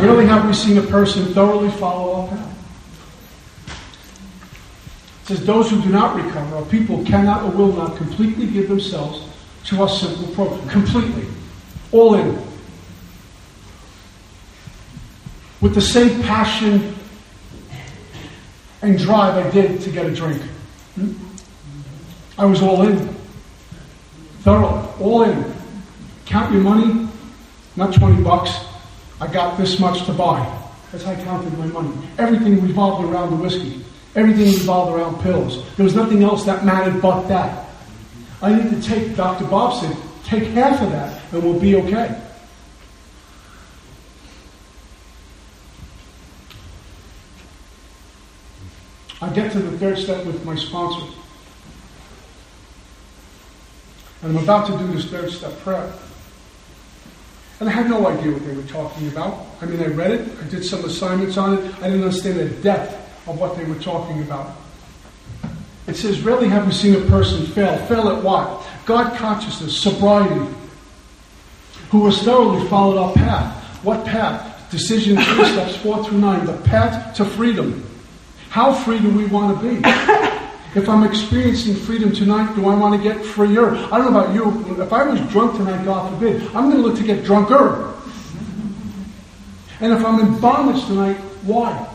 Rarely 0.04 0.28
have 0.28 0.46
we 0.46 0.54
seen 0.54 0.78
a 0.78 0.84
person 0.84 1.34
thoroughly 1.34 1.72
follow 1.72 2.14
our 2.14 2.28
path. 2.28 2.45
It 5.26 5.30
says, 5.30 5.46
Those 5.48 5.72
who 5.72 5.82
do 5.82 5.90
not 5.90 6.16
recover, 6.16 6.58
or 6.58 6.66
people 6.66 7.04
cannot 7.04 7.44
or 7.44 7.50
will 7.50 7.74
not 7.74 7.98
completely 7.98 8.46
give 8.46 8.70
themselves 8.70 9.28
to 9.66 9.82
our 9.82 9.90
simple 9.90 10.28
program. 10.36 10.70
Completely. 10.70 11.26
All 11.92 12.14
in. 12.14 12.38
With 15.62 15.74
the 15.74 15.82
same 15.82 16.22
passion 16.22 16.96
and 18.84 19.00
drive 19.00 19.44
I 19.44 19.50
did 19.50 19.82
to 19.82 19.90
get 19.90 20.06
a 20.06 20.14
drink. 20.14 20.40
Hmm? 20.94 21.14
I 22.38 22.46
was 22.46 22.62
all 22.62 22.84
in. 22.84 23.16
Thorough, 24.42 24.94
all 25.00 25.24
in. 25.24 25.54
Count 26.28 26.54
your 26.54 26.62
money, 26.62 27.10
not 27.76 27.96
20 27.96 28.22
bucks. 28.22 28.52
I 29.20 29.26
got 29.26 29.58
this 29.58 29.80
much 29.80 30.06
to 30.06 30.14
buy. 30.14 30.62
That's 30.92 31.04
how 31.04 31.14
I 31.14 31.16
counted 31.16 31.58
my 31.58 31.66
money. 31.66 31.98
Everything 32.20 32.62
revolved 32.62 33.04
around 33.12 33.32
the 33.32 33.38
whiskey. 33.38 33.84
Everything 34.16 34.54
revolved 34.54 34.98
around 34.98 35.22
pills. 35.22 35.76
There 35.76 35.84
was 35.84 35.94
nothing 35.94 36.24
else 36.24 36.46
that 36.46 36.64
mattered 36.64 37.02
but 37.02 37.28
that. 37.28 37.68
I 38.42 38.54
need 38.54 38.70
to 38.70 38.82
take, 38.82 39.16
Dr. 39.16 39.46
Bob 39.46 39.82
said, 39.82 39.98
take 40.24 40.44
half 40.50 40.82
of 40.82 40.92
that 40.92 41.22
and 41.34 41.44
we'll 41.44 41.60
be 41.60 41.76
okay. 41.76 42.22
I 49.22 49.30
get 49.34 49.52
to 49.54 49.60
the 49.60 49.78
third 49.78 49.98
step 49.98 50.26
with 50.26 50.46
my 50.46 50.56
sponsor. 50.56 51.08
And 54.22 54.38
I'm 54.38 54.44
about 54.44 54.68
to 54.68 54.78
do 54.78 54.88
this 54.94 55.06
third 55.06 55.32
step 55.32 55.58
prayer. 55.60 55.92
And 57.60 57.70
I 57.70 57.72
had 57.72 57.90
no 57.90 58.08
idea 58.08 58.32
what 58.32 58.46
they 58.46 58.54
were 58.54 58.64
talking 58.64 59.08
about. 59.08 59.46
I 59.62 59.66
mean, 59.66 59.82
I 59.82 59.88
read 59.88 60.12
it, 60.12 60.30
I 60.42 60.48
did 60.48 60.64
some 60.64 60.84
assignments 60.86 61.38
on 61.38 61.58
it, 61.58 61.74
I 61.76 61.90
didn't 61.90 62.04
understand 62.04 62.40
the 62.40 62.50
depth 62.62 63.05
of 63.28 63.40
what 63.40 63.58
they 63.58 63.64
were 63.64 63.80
talking 63.80 64.22
about. 64.22 64.56
It 65.88 65.96
says, 65.96 66.22
Rarely 66.22 66.48
have 66.50 66.66
we 66.66 66.74
seen 66.74 66.96
a 66.96 67.06
person 67.08 67.46
fail. 67.46 67.78
Fail 67.88 68.10
at 68.10 68.24
what? 68.24 68.66
God 68.86 69.16
consciousness, 69.18 69.78
sobriety, 69.78 70.54
who 71.90 72.06
has 72.06 72.22
thoroughly 72.24 72.68
followed 72.68 72.98
our 72.98 73.14
path. 73.14 73.64
What 73.84 74.06
path? 74.06 74.70
Decision 74.72 75.16
three 75.18 75.46
steps 75.52 75.76
four 75.78 76.04
through 76.04 76.20
nine. 76.20 76.46
The 76.46 76.58
path 76.62 77.16
to 77.18 77.26
freedom. 77.26 77.86
How 78.50 78.74
free 78.74 79.00
do 79.00 79.10
we 79.10 79.26
want 79.26 79.60
to 79.60 79.70
be? 79.70 79.82
If 80.76 80.90
I'm 80.90 81.04
experiencing 81.04 81.76
freedom 81.76 82.12
tonight, 82.12 82.54
do 82.56 82.68
I 82.68 82.76
want 82.76 83.02
to 83.02 83.10
get 83.10 83.24
freer? 83.24 83.76
I 83.76 83.98
don't 83.98 84.12
know 84.12 84.20
about 84.20 84.34
you. 84.36 84.82
If 84.82 84.92
I 84.92 85.04
was 85.04 85.22
drunk 85.32 85.56
tonight, 85.56 85.86
God 85.86 86.14
forbid, 86.14 86.42
I'm 86.48 86.70
going 86.70 86.78
to 86.78 86.82
look 86.82 86.98
to 86.98 87.04
get 87.04 87.24
drunker. 87.24 87.94
And 89.80 89.94
if 89.94 90.06
I'm 90.06 90.20
in 90.20 90.40
bondage 90.42 90.86
tonight, 90.86 91.16
why? 91.44 91.88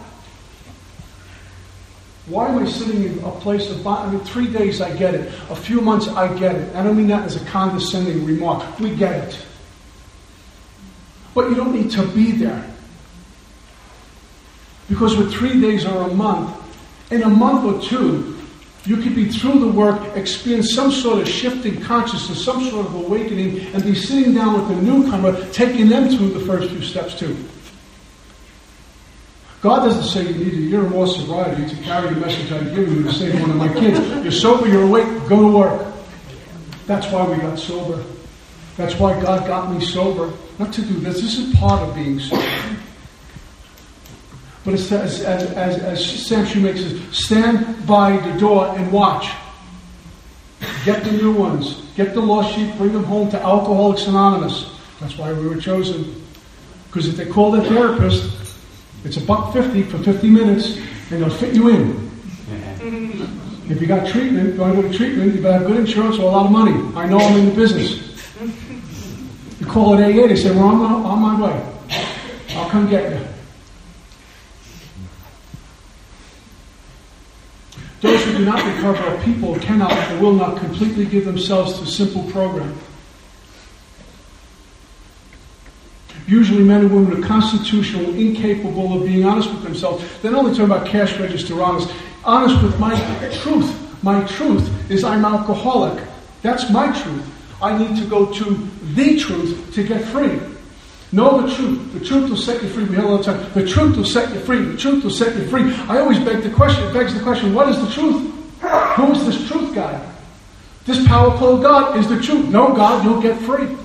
Why 2.30 2.48
am 2.48 2.64
I 2.64 2.70
sitting 2.70 3.02
in 3.02 3.18
a 3.24 3.30
place 3.32 3.68
of 3.70 3.82
bondage? 3.82 4.08
I 4.08 4.16
mean, 4.16 4.24
three 4.24 4.46
days 4.46 4.80
I 4.80 4.96
get 4.96 5.14
it. 5.14 5.32
A 5.50 5.56
few 5.56 5.80
months 5.80 6.06
I 6.06 6.32
get 6.38 6.54
it. 6.54 6.74
I 6.76 6.82
don't 6.84 6.96
mean 6.96 7.08
that 7.08 7.24
as 7.24 7.34
a 7.34 7.44
condescending 7.46 8.24
remark. 8.24 8.78
We 8.78 8.94
get 8.94 9.28
it. 9.28 9.46
But 11.34 11.50
you 11.50 11.56
don't 11.56 11.74
need 11.74 11.90
to 11.92 12.06
be 12.06 12.32
there. 12.32 12.64
Because 14.88 15.16
with 15.16 15.32
three 15.32 15.60
days 15.60 15.84
or 15.84 16.08
a 16.08 16.14
month, 16.14 16.56
in 17.10 17.22
a 17.22 17.28
month 17.28 17.64
or 17.64 17.82
two, 17.88 18.38
you 18.84 18.96
could 18.96 19.14
be 19.14 19.28
through 19.28 19.58
the 19.58 19.68
work, 19.68 20.16
experience 20.16 20.72
some 20.72 20.90
sort 20.90 21.20
of 21.20 21.28
shifting 21.28 21.80
consciousness, 21.80 22.44
some 22.44 22.64
sort 22.70 22.86
of 22.86 22.94
awakening, 22.94 23.60
and 23.74 23.82
be 23.82 23.94
sitting 23.94 24.34
down 24.34 24.54
with 24.54 24.68
the 24.68 24.82
newcomer, 24.82 25.48
taking 25.50 25.88
them 25.88 26.08
through 26.08 26.30
the 26.30 26.40
first 26.40 26.70
few 26.70 26.82
steps 26.82 27.18
too. 27.18 27.36
God 29.60 29.80
doesn't 29.80 30.04
say 30.04 30.26
you 30.26 30.44
need 30.44 30.54
a 30.54 30.56
year 30.56 30.80
or 30.80 30.88
more 30.88 31.06
sobriety 31.06 31.68
to 31.68 31.82
carry 31.82 32.14
the 32.14 32.20
message 32.20 32.50
I'm 32.50 32.74
giving 32.74 32.96
you 32.96 33.02
to 33.02 33.12
say 33.12 33.30
to 33.30 33.40
one 33.40 33.50
of 33.50 33.56
my 33.56 33.68
kids, 33.68 33.98
you're 34.22 34.32
sober, 34.32 34.66
you're 34.66 34.84
awake, 34.84 35.06
go 35.28 35.42
to 35.42 35.56
work. 35.56 35.94
That's 36.86 37.06
why 37.12 37.28
we 37.28 37.36
got 37.36 37.58
sober. 37.58 38.02
That's 38.78 38.98
why 38.98 39.20
God 39.20 39.46
got 39.46 39.70
me 39.70 39.84
sober. 39.84 40.32
Not 40.58 40.72
to 40.72 40.82
do 40.82 40.94
this. 41.00 41.20
This 41.20 41.38
is 41.38 41.54
part 41.56 41.82
of 41.82 41.94
being 41.94 42.18
sober. 42.18 42.42
But 44.64 44.78
says, 44.78 45.22
as, 45.22 45.50
as, 45.52 45.78
as 45.78 46.26
Sam 46.26 46.46
Shoemaker 46.46 46.78
says, 46.78 47.00
stand 47.12 47.86
by 47.86 48.16
the 48.16 48.38
door 48.38 48.66
and 48.76 48.90
watch. 48.90 49.30
Get 50.84 51.04
the 51.04 51.12
new 51.12 51.32
ones. 51.32 51.82
Get 51.96 52.14
the 52.14 52.20
lost 52.20 52.54
sheep, 52.54 52.74
bring 52.76 52.92
them 52.92 53.04
home 53.04 53.30
to 53.30 53.42
Alcoholics 53.42 54.06
Anonymous. 54.06 54.70
That's 55.00 55.18
why 55.18 55.32
we 55.32 55.46
were 55.46 55.56
chosen. 55.56 56.24
Because 56.86 57.08
if 57.08 57.16
they 57.16 57.26
call 57.26 57.50
their 57.52 57.64
therapist, 57.64 58.49
it's 59.04 59.16
a 59.16 59.20
buck 59.20 59.52
fifty 59.52 59.82
for 59.82 59.98
50 59.98 60.28
minutes. 60.28 60.78
and 61.10 61.22
they'll 61.22 61.30
fit 61.30 61.54
you 61.54 61.68
in. 61.68 61.94
Mm-hmm. 61.94 63.72
If 63.72 63.80
you 63.80 63.86
got 63.86 64.06
treatment, 64.08 64.56
going 64.56 64.76
to 64.76 64.82
go 64.82 64.88
to 64.88 64.96
treatment, 64.96 65.34
you 65.34 65.42
better 65.42 65.58
have 65.58 65.66
good 65.66 65.78
insurance 65.78 66.18
or 66.18 66.22
a 66.22 66.26
lot 66.26 66.46
of 66.46 66.52
money. 66.52 66.72
I 66.96 67.06
know 67.06 67.18
I'm 67.18 67.38
in 67.38 67.46
the 67.46 67.54
business. 67.54 68.10
You 69.60 69.66
call 69.66 69.94
it 69.94 70.02
AA, 70.02 70.26
they 70.26 70.36
say, 70.36 70.50
well, 70.50 70.68
I'm 70.68 70.80
on, 70.80 71.02
on 71.04 71.18
my 71.20 71.40
way. 71.40 71.66
I'll 72.50 72.68
come 72.70 72.88
get 72.88 73.12
you. 73.12 73.26
Those 78.00 78.24
who 78.24 78.38
do 78.38 78.44
not 78.44 78.64
recover 78.64 79.02
are 79.04 79.22
people 79.22 79.54
who 79.54 79.60
cannot 79.60 79.92
or 80.12 80.20
will 80.20 80.32
not 80.32 80.56
completely 80.58 81.04
give 81.04 81.26
themselves 81.26 81.78
to 81.78 81.86
simple 81.86 82.24
program. 82.30 82.76
Usually 86.30 86.62
men 86.62 86.82
and 86.82 86.94
women 86.94 87.24
are 87.24 87.26
constitutional, 87.26 88.14
incapable 88.14 88.96
of 88.96 89.04
being 89.04 89.24
honest 89.24 89.50
with 89.50 89.64
themselves. 89.64 90.04
They're 90.22 90.30
not 90.30 90.44
only 90.44 90.52
talking 90.52 90.66
about 90.66 90.86
cash 90.86 91.18
register 91.18 91.60
honest, 91.60 91.92
honest 92.24 92.62
with 92.62 92.78
my 92.78 92.94
truth. 93.42 93.76
My 94.04 94.22
truth 94.28 94.70
is 94.88 95.02
I'm 95.02 95.24
alcoholic. 95.24 96.04
That's 96.42 96.70
my 96.70 96.86
truth. 97.02 97.26
I 97.60 97.76
need 97.76 98.00
to 98.00 98.06
go 98.06 98.32
to 98.32 98.68
the 98.94 99.18
truth 99.18 99.74
to 99.74 99.82
get 99.82 100.04
free. 100.04 100.38
Know 101.10 101.44
the 101.44 101.52
truth. 101.52 101.94
The 101.94 102.04
truth 102.04 102.30
will 102.30 102.36
set 102.36 102.62
you 102.62 102.68
free. 102.68 102.84
We 102.84 102.94
hear 102.94 103.04
all 103.04 103.18
the 103.18 103.24
time. 103.24 103.52
The 103.52 103.66
truth 103.66 103.96
will 103.96 104.04
set 104.04 104.32
you 104.32 104.38
free. 104.38 104.62
The 104.62 104.78
truth 104.78 105.02
will 105.02 105.10
set 105.10 105.34
you 105.36 105.48
free. 105.48 105.74
I 105.88 105.98
always 105.98 106.20
beg 106.20 106.44
the 106.44 106.50
question, 106.50 106.84
it 106.84 106.94
begs 106.94 107.12
the 107.12 107.24
question, 107.24 107.52
what 107.52 107.68
is 107.68 107.80
the 107.80 107.90
truth? 107.90 108.32
Who 108.60 109.12
is 109.12 109.26
this 109.26 109.48
truth 109.48 109.74
guy? 109.74 110.00
This 110.84 111.04
powerful 111.08 111.58
God 111.58 111.96
is 111.96 112.08
the 112.08 112.22
truth. 112.22 112.48
No 112.50 112.72
God, 112.72 113.04
you'll 113.04 113.20
get 113.20 113.36
free. 113.40 113.76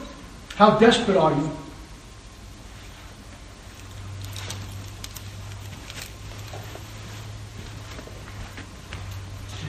How 0.57 0.77
desperate 0.77 1.17
are 1.17 1.31
you? 1.31 1.51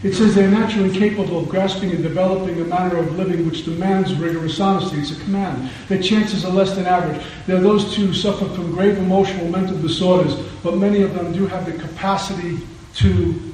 It 0.02 0.14
says 0.14 0.34
they're 0.34 0.50
naturally 0.50 0.96
capable 0.96 1.38
of 1.38 1.48
grasping 1.48 1.90
and 1.90 2.02
developing 2.02 2.60
a 2.60 2.64
manner 2.64 2.96
of 2.98 3.16
living 3.16 3.46
which 3.46 3.64
demands 3.64 4.14
rigorous 4.14 4.60
honesty. 4.60 4.98
It's 4.98 5.10
a 5.10 5.20
command. 5.24 5.70
Their 5.88 6.02
chances 6.02 6.44
are 6.44 6.52
less 6.52 6.74
than 6.74 6.86
average. 6.86 7.24
There 7.46 7.56
are 7.56 7.60
those 7.60 7.96
who 7.96 8.12
suffer 8.12 8.44
from 8.50 8.72
grave 8.72 8.98
emotional 8.98 9.48
mental 9.48 9.76
disorders, 9.78 10.34
but 10.62 10.76
many 10.76 11.02
of 11.02 11.14
them 11.14 11.32
do 11.32 11.46
have 11.46 11.64
the 11.64 11.72
capacity 11.72 12.58
to 12.96 13.52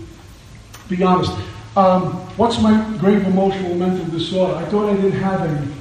be 0.89 1.03
honest. 1.03 1.33
Um, 1.77 2.13
what's 2.37 2.61
my 2.61 2.97
grave 2.99 3.25
emotional 3.25 3.75
mental 3.75 4.05
disorder? 4.07 4.55
I 4.55 4.65
thought 4.67 4.91
I 4.91 4.97
didn't 4.97 5.21
have 5.21 5.41
any. 5.43 5.73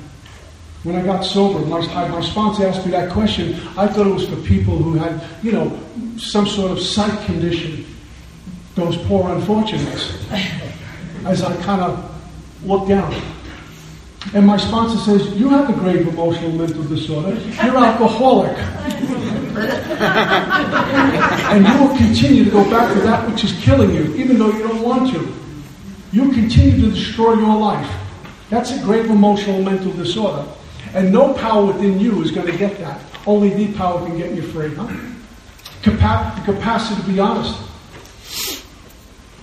When 0.84 0.96
I 0.96 1.04
got 1.04 1.22
sober, 1.22 1.64
my, 1.66 1.80
my 2.08 2.22
sponsor 2.22 2.66
asked 2.66 2.86
me 2.86 2.92
that 2.92 3.12
question. 3.12 3.56
I 3.78 3.88
thought 3.88 4.08
it 4.08 4.14
was 4.14 4.28
for 4.28 4.38
people 4.38 4.78
who 4.78 4.94
had, 4.94 5.22
you 5.44 5.52
know, 5.52 5.80
some 6.18 6.48
sort 6.48 6.72
of 6.72 6.82
psych 6.82 7.26
condition 7.26 7.86
those 8.76 8.98
poor 9.06 9.30
unfortunates 9.34 10.14
as 11.26 11.44
I 11.44 11.56
kind 11.64 11.82
of 11.82 12.66
look 12.66 12.88
down. 12.88 13.14
And 14.34 14.46
my 14.46 14.58
sponsor 14.58 14.98
says, 15.00 15.36
You 15.38 15.50
have 15.50 15.70
a 15.70 15.74
grave 15.74 16.08
emotional 16.08 16.52
mental 16.52 16.84
disorder. 16.84 17.36
You're 17.64 17.78
alcoholic. 17.78 18.58
and 21.52 21.68
you 21.68 21.80
will 21.80 21.98
continue 21.98 22.46
to 22.46 22.52
go 22.52 22.70
back 22.70 22.94
to 22.94 23.02
that 23.02 23.30
which 23.30 23.44
is 23.44 23.52
killing 23.64 23.94
you, 23.94 24.16
even 24.16 24.38
though 24.38 24.52
you 24.52 24.60
don't 24.60 24.82
want 24.82 25.12
to. 25.14 25.34
You 26.12 26.32
continue 26.32 26.80
to 26.82 26.92
destroy 26.92 27.34
your 27.34 27.58
life. 27.58 27.90
That's 28.50 28.72
a 28.72 28.80
grave 28.84 29.10
emotional 29.10 29.62
mental 29.64 29.92
disorder. 29.94 30.48
And 30.94 31.12
no 31.12 31.34
power 31.34 31.66
within 31.66 32.00
you 32.00 32.22
is 32.22 32.32
going 32.32 32.48
to 32.48 32.58
get 32.58 32.78
that. 32.80 33.02
Only 33.26 33.50
the 33.50 33.74
power 33.78 34.06
can 34.06 34.18
get 34.18 34.34
you 34.34 34.42
free. 34.42 34.74
Huh? 34.74 34.88
The 35.84 35.92
capacity 36.46 37.02
to 37.02 37.08
be 37.08 37.20
honest 37.20 37.71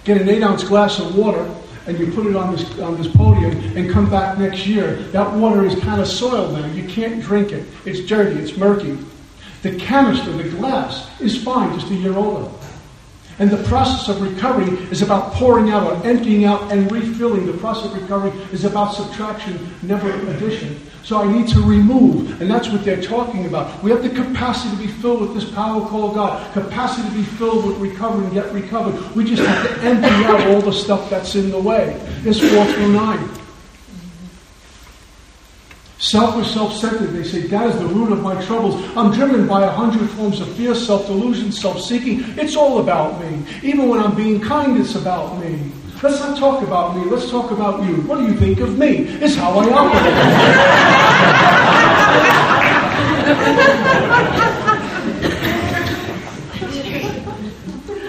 get 0.09 0.23
an 0.23 0.29
eight 0.31 0.43
ounce 0.43 0.65
glass 0.65 0.99
of 0.99 1.15
water 1.15 1.55
and 1.87 1.99
you 1.99 2.11
put 2.13 2.27
it 2.27 2.35
on 2.35 2.51
this, 2.57 2.79
on 2.81 2.97
this 2.97 3.15
podium 3.15 3.53
and 3.77 3.91
come 3.91 4.09
back 4.11 4.39
next 4.39 4.67
year, 4.67 4.97
that 5.13 5.31
water 5.35 5.67
is 5.67 5.79
kind 5.81 6.01
of 6.01 6.09
soiled 6.09 6.55
now. 6.55 6.67
You 6.67 6.89
can't 6.89 7.23
drink 7.23 7.53
it. 7.53 7.67
It's 7.85 8.01
dirty, 8.09 8.41
it's 8.41 8.57
murky. 8.57 8.99
The 9.63 9.77
canister, 9.77 10.33
the 10.33 10.49
glass, 10.49 11.21
is 11.21 11.43
fine 11.43 11.79
just 11.79 11.91
a 11.91 11.95
year 11.95 12.17
older. 12.17 12.51
And 13.39 13.51
the 13.51 13.63
process 13.65 14.09
of 14.09 14.23
recovery 14.23 14.79
is 14.91 15.03
about 15.03 15.33
pouring 15.35 15.71
out 15.71 15.87
or 15.87 16.07
emptying 16.07 16.45
out 16.45 16.73
and 16.73 16.91
refilling. 16.91 17.47
The 17.47 17.59
process 17.59 17.93
of 17.93 18.01
recovery 18.01 18.31
is 18.51 18.65
about 18.65 18.95
subtraction, 18.95 19.75
never 19.83 20.11
addition. 20.31 20.81
So 21.03 21.17
I 21.17 21.33
need 21.33 21.49
to 21.49 21.61
remove, 21.63 22.41
and 22.43 22.51
that's 22.51 22.69
what 22.69 22.85
they're 22.85 23.01
talking 23.01 23.47
about. 23.47 23.83
We 23.83 23.91
have 23.91 24.03
the 24.03 24.11
capacity 24.11 24.77
to 24.77 24.83
be 24.83 24.93
filled 25.01 25.23
with 25.23 25.35
this 25.35 25.51
power 25.51 25.87
called 25.89 26.15
God, 26.15 26.53
capacity 26.53 27.09
to 27.09 27.15
be 27.15 27.23
filled 27.23 27.65
with 27.65 27.79
recovery 27.79 28.27
and 28.27 28.35
get 28.35 28.53
recovered. 28.53 29.17
We 29.17 29.25
just 29.25 29.43
have 29.43 29.81
to 29.81 29.87
empty 29.87 30.09
out 30.27 30.47
all 30.49 30.61
the 30.61 30.73
stuff 30.73 31.09
that's 31.09 31.35
in 31.35 31.51
the 31.51 31.59
way. 31.59 31.99
It's 32.25 32.41
4 32.41 32.65
through 32.67 32.93
9. 32.93 33.31
Selfish, 36.01 36.53
self-centered. 36.53 37.09
They 37.09 37.25
say, 37.25 37.41
that 37.49 37.71
is 37.71 37.79
the 37.79 37.87
root 37.87 38.13
of 38.13 38.23
my 38.23 38.41
troubles. 38.45 38.81
I'm 38.97 39.11
driven 39.13 39.49
by 39.49 39.65
a 39.65 39.71
hundred 39.71 40.09
forms 40.11 40.41
of 40.41 40.49
fear, 40.57 40.75
self-delusion, 40.75 41.53
self-seeking. 41.53 42.39
It's 42.39 42.55
all 42.55 42.79
about 42.79 43.21
me. 43.21 43.45
Even 43.63 43.89
when 43.89 43.99
I'm 44.01 44.15
being 44.15 44.41
kind, 44.41 44.79
it's 44.79 44.95
about 44.95 45.39
me. 45.41 45.73
Let's 46.01 46.21
not 46.21 46.39
talk 46.39 46.63
about 46.63 46.97
me. 46.97 47.05
Let's 47.07 47.29
talk 47.29 47.51
about 47.51 47.83
you. 47.85 47.97
What 48.03 48.19
do 48.19 48.27
you 48.27 48.35
think 48.35 48.61
of 48.61 48.79
me? 48.79 48.99
It's 49.21 49.35
how 49.35 49.51
I 49.59 49.69
operate. 49.69 50.15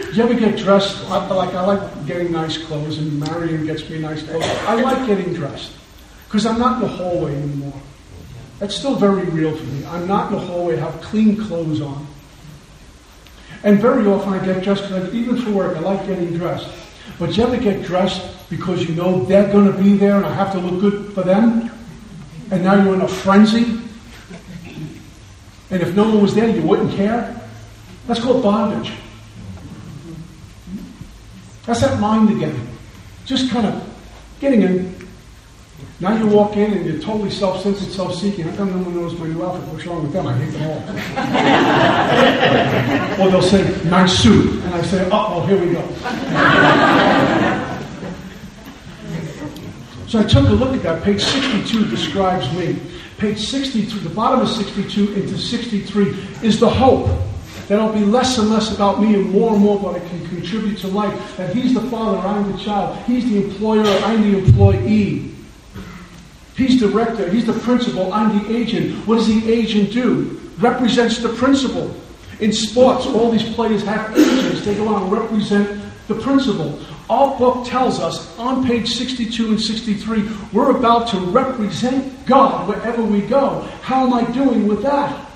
you 0.16 0.24
ever 0.24 0.36
get 0.36 0.56
dressed? 0.56 1.10
Like 1.10 1.32
I 1.32 1.66
like 1.66 2.06
getting 2.06 2.32
nice 2.32 2.60
clothes, 2.60 3.00
and 3.00 3.20
Marion 3.20 3.66
gets 3.66 3.90
me 3.90 3.98
nice 3.98 4.22
clothes. 4.22 4.44
I 4.44 4.76
like 4.76 5.08
getting 5.08 5.34
dressed. 5.34 5.72
Because 6.26 6.46
I'm 6.46 6.60
not 6.60 6.84
in 6.84 6.88
the 6.88 6.96
hallway 6.96 7.34
anymore. 7.36 7.82
That's 8.60 8.76
still 8.76 8.94
very 8.96 9.24
real 9.30 9.58
for 9.58 9.64
me. 9.64 9.84
I'm 9.88 10.08
not 10.08 10.32
in 10.32 10.38
the 10.38 10.46
hallway, 10.46 10.78
I 10.78 10.92
have 10.92 11.02
clean 11.02 11.38
clothes 11.38 11.82
on. 11.82 12.06
And 13.64 13.80
very 13.80 14.06
often 14.06 14.34
I 14.34 14.46
get 14.46 14.64
dressed, 14.64 14.84
because 14.84 15.12
even 15.12 15.42
for 15.42 15.50
work, 15.52 15.76
I 15.76 15.80
like 15.80 16.06
getting 16.06 16.38
dressed. 16.38 16.70
But 17.18 17.36
you 17.36 17.44
ever 17.44 17.58
get 17.58 17.84
dressed 17.84 18.50
because 18.50 18.88
you 18.88 18.96
know 18.96 19.24
they're 19.26 19.52
going 19.52 19.72
to 19.72 19.78
be 19.78 19.98
there 19.98 20.18
and 20.18 20.26
I 20.26 20.34
have 20.34 20.52
to 20.54 20.60
look 20.60 20.82
good 20.82 21.14
for 21.14 21.24
them? 21.24 21.72
And 22.52 22.64
now 22.64 22.76
you're 22.84 22.96
in 22.96 23.02
a 23.02 23.08
frenzy? 23.08 23.80
And 25.72 25.82
if 25.82 25.96
no 25.96 26.04
one 26.04 26.22
was 26.22 26.34
there, 26.34 26.50
you 26.50 26.62
wouldn't 26.62 26.94
care? 26.94 27.36
That's 28.08 28.20
called 28.20 28.42
bondage. 28.42 28.92
That's 31.66 31.82
that 31.82 32.00
mind 32.00 32.32
again. 32.32 32.68
Just 33.26 33.52
kind 33.52 33.68
of 33.68 33.88
getting 34.40 34.64
in 34.64 34.99
now 36.02 36.16
you 36.16 36.28
walk 36.28 36.56
in 36.56 36.72
and 36.72 36.86
you're 36.86 37.02
totally 37.02 37.30
self-centered, 37.30 37.92
self-seeking. 37.92 38.46
How 38.46 38.56
come 38.56 38.72
no 38.72 38.78
one 38.78 38.96
knows 38.96 39.20
my 39.20 39.28
new 39.28 39.46
outfit? 39.46 39.68
What's 39.68 39.86
wrong 39.86 40.02
with 40.02 40.14
them? 40.14 40.28
I 40.28 40.38
hate 40.38 40.52
them 40.52 40.64
all. 43.20 43.28
or 43.28 43.32
they'll 43.32 43.42
say, 43.42 43.84
nice 43.90 44.18
suit. 44.18 44.64
And 44.64 44.76
I 44.76 44.82
say, 44.82 45.10
oh, 45.12 45.46
here 45.46 45.60
we 45.60 45.74
go. 45.74 45.82
so 50.08 50.20
I 50.20 50.24
took 50.24 50.48
a 50.48 50.54
look 50.54 50.74
at 50.74 50.84
that. 50.84 51.04
Page 51.04 51.22
62 51.22 51.88
describes 51.90 52.50
me. 52.54 52.80
Page 53.18 53.50
62, 53.50 54.00
the 54.00 54.10
bottom 54.10 54.40
of 54.40 54.48
62 54.48 55.16
into 55.16 55.38
63 55.38 56.08
is 56.42 56.62
the 56.62 56.70
hope 56.70 57.08
that 57.68 57.76
it'll 57.78 57.92
be 57.92 58.06
less 58.06 58.38
and 58.38 58.50
less 58.50 58.74
about 58.74 59.02
me 59.02 59.16
and 59.16 59.30
more 59.30 59.52
and 59.54 59.62
more 59.62 59.78
what 59.78 59.96
I 59.96 60.00
can 60.08 60.26
contribute 60.30 60.78
to 60.78 60.88
life. 60.88 61.36
That 61.36 61.54
He's 61.54 61.74
the 61.74 61.82
father, 61.90 62.18
I'm 62.26 62.50
the 62.50 62.58
child. 62.58 62.98
He's 63.00 63.30
the 63.30 63.44
employer, 63.44 63.86
I'm 64.06 64.32
the 64.32 64.40
employee. 64.40 65.36
He's 66.60 66.78
director, 66.78 67.30
he's 67.30 67.46
the 67.46 67.54
principal, 67.54 68.12
I'm 68.12 68.38
the 68.38 68.54
agent. 68.54 69.08
What 69.08 69.16
does 69.16 69.28
the 69.28 69.50
agent 69.50 69.94
do? 69.94 70.42
Represents 70.58 71.20
the 71.20 71.30
principal. 71.30 71.96
In 72.42 72.52
sports, 72.52 73.06
all 73.06 73.32
these 73.32 73.48
players 73.56 73.82
have 73.84 74.12
agents. 74.18 74.66
They 74.66 74.76
go 74.76 74.94
out 74.94 75.04
and 75.04 75.12
represent 75.12 75.82
the 76.10 76.16
principal. 76.16 76.78
Our 77.10 77.38
book 77.38 77.66
tells 77.66 78.02
us 78.02 78.38
on 78.38 78.68
page 78.68 78.90
62 78.90 79.52
and 79.52 79.62
63, 79.62 80.30
we're 80.52 80.76
about 80.76 81.08
to 81.12 81.20
represent 81.20 82.26
God 82.26 82.68
wherever 82.68 83.04
we 83.04 83.22
go. 83.22 83.62
How 83.82 84.06
am 84.06 84.14
I 84.14 84.30
doing 84.32 84.68
with 84.68 84.82
that? 84.82 85.28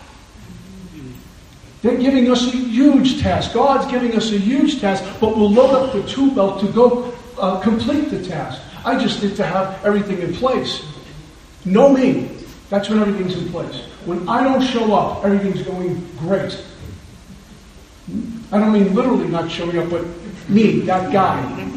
They're 1.83 1.97
giving 1.97 2.29
us 2.29 2.53
a 2.53 2.57
huge 2.57 3.21
task. 3.21 3.53
God's 3.53 3.89
giving 3.89 4.13
us 4.17 4.29
a 4.33 4.37
huge 4.37 4.81
task, 4.81 5.05
but 5.21 5.37
we'll 5.37 5.51
load 5.51 5.73
up 5.73 5.93
the 5.93 6.03
tool 6.03 6.31
belt 6.31 6.59
to 6.59 6.67
go 6.67 7.13
uh, 7.39 7.61
complete 7.61 8.09
the 8.09 8.21
task. 8.25 8.61
I 8.83 8.99
just 8.99 9.23
need 9.23 9.37
to 9.37 9.45
have 9.45 9.85
everything 9.85 10.19
in 10.19 10.33
place. 10.33 10.92
Know 11.65 11.89
me. 11.89 12.29
That's 12.69 12.89
when 12.89 12.99
everything's 12.99 13.37
in 13.37 13.49
place. 13.49 13.85
When 14.05 14.27
I 14.27 14.43
don't 14.43 14.61
show 14.61 14.93
up, 14.93 15.23
everything's 15.23 15.61
going 15.61 15.95
great. 16.17 16.59
I 18.51 18.59
don't 18.59 18.73
mean 18.73 18.93
literally 18.93 19.27
not 19.27 19.49
showing 19.49 19.77
up, 19.77 19.89
but 19.89 20.05
me, 20.49 20.81
that 20.81 21.11
guy. 21.13 21.69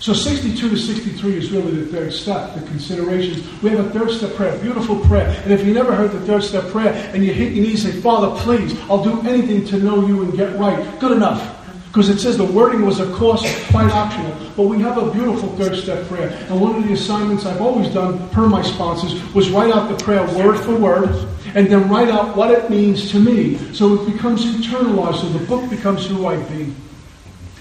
So 0.00 0.12
62 0.12 0.70
to 0.70 0.76
63 0.76 1.36
is 1.36 1.50
really 1.50 1.82
the 1.82 1.86
third 1.86 2.12
step, 2.12 2.54
the 2.54 2.60
considerations. 2.60 3.44
We 3.60 3.70
have 3.70 3.80
a 3.80 3.90
third 3.90 4.10
step 4.12 4.34
prayer, 4.34 4.56
beautiful 4.60 5.00
prayer. 5.00 5.28
And 5.42 5.52
if 5.52 5.66
you 5.66 5.74
never 5.74 5.96
heard 5.96 6.12
the 6.12 6.20
third 6.20 6.44
step 6.44 6.64
prayer 6.68 6.92
and 7.12 7.24
you 7.24 7.32
hit 7.32 7.54
your 7.54 7.64
knees 7.64 7.84
and 7.84 7.94
say, 7.94 8.00
Father, 8.00 8.40
please, 8.42 8.78
I'll 8.82 9.02
do 9.02 9.20
anything 9.28 9.64
to 9.66 9.78
know 9.78 10.06
you 10.06 10.22
and 10.22 10.32
get 10.36 10.56
right, 10.58 11.00
good 11.00 11.10
enough. 11.10 11.55
Because 11.96 12.10
it 12.10 12.18
says 12.18 12.36
the 12.36 12.44
wording 12.44 12.84
was, 12.84 13.00
of 13.00 13.10
course, 13.14 13.42
quite 13.70 13.90
optional. 13.90 14.30
But 14.54 14.64
we 14.64 14.78
have 14.82 14.98
a 14.98 15.10
beautiful 15.12 15.48
third 15.56 15.74
step 15.78 16.06
prayer. 16.08 16.28
And 16.50 16.60
one 16.60 16.76
of 16.76 16.86
the 16.86 16.92
assignments 16.92 17.46
I've 17.46 17.62
always 17.62 17.88
done, 17.88 18.28
per 18.28 18.46
my 18.46 18.60
sponsors, 18.60 19.14
was 19.32 19.48
write 19.48 19.72
out 19.72 19.88
the 19.88 20.04
prayer 20.04 20.22
word 20.36 20.58
for 20.58 20.76
word 20.76 21.08
and 21.54 21.68
then 21.68 21.88
write 21.88 22.10
out 22.10 22.36
what 22.36 22.50
it 22.50 22.68
means 22.68 23.10
to 23.12 23.18
me. 23.18 23.56
So 23.72 23.94
it 23.94 24.12
becomes 24.12 24.44
internalized, 24.44 25.22
so 25.22 25.28
the 25.30 25.46
book 25.46 25.70
becomes 25.70 26.06
who 26.06 26.26
I 26.26 26.36
be. 26.50 26.70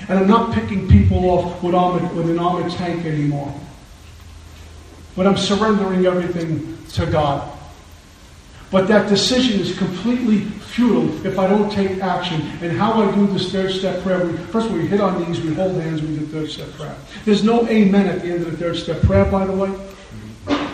And 0.10 0.20
I'm 0.20 0.28
not 0.28 0.54
picking 0.54 0.90
people 0.90 1.30
off 1.30 1.64
with, 1.64 1.74
with 2.12 2.30
an 2.30 2.38
armored 2.38 2.74
tank 2.74 3.06
anymore. 3.06 3.58
But 5.16 5.28
I'm 5.28 5.38
surrendering 5.38 6.08
everything 6.08 6.78
to 6.90 7.06
God. 7.06 7.58
But 8.70 8.90
that 8.90 9.08
decision 9.08 9.62
is 9.62 9.78
completely 9.78 10.52
futile 10.76 11.26
if 11.26 11.40
I 11.40 11.48
don't 11.48 11.72
take 11.72 12.02
action. 12.02 12.42
And 12.62 12.78
how 12.78 13.02
I 13.02 13.16
do 13.16 13.26
this 13.28 13.52
third 13.52 13.72
step 13.72 14.04
prayer, 14.04 14.26
we, 14.26 14.38
first 14.48 14.70
we 14.70 14.86
hit 14.86 15.00
on 15.00 15.24
knees, 15.24 15.40
we 15.40 15.54
hold 15.54 15.82
hands, 15.82 16.02
we 16.02 16.10
do 16.18 16.26
third 16.28 16.50
step 16.52 16.70
prayer. 16.74 16.96
There's 17.24 17.44
no 17.44 17.66
amen 17.68 18.08
at 18.08 18.22
the 18.22 18.28
end 18.28 18.46
of 18.46 18.52
the 18.52 18.58
third 18.58 18.76
step 18.76 19.02
prayer, 19.02 19.26
by 19.26 19.46
the 19.46 19.54
way, 19.54 19.72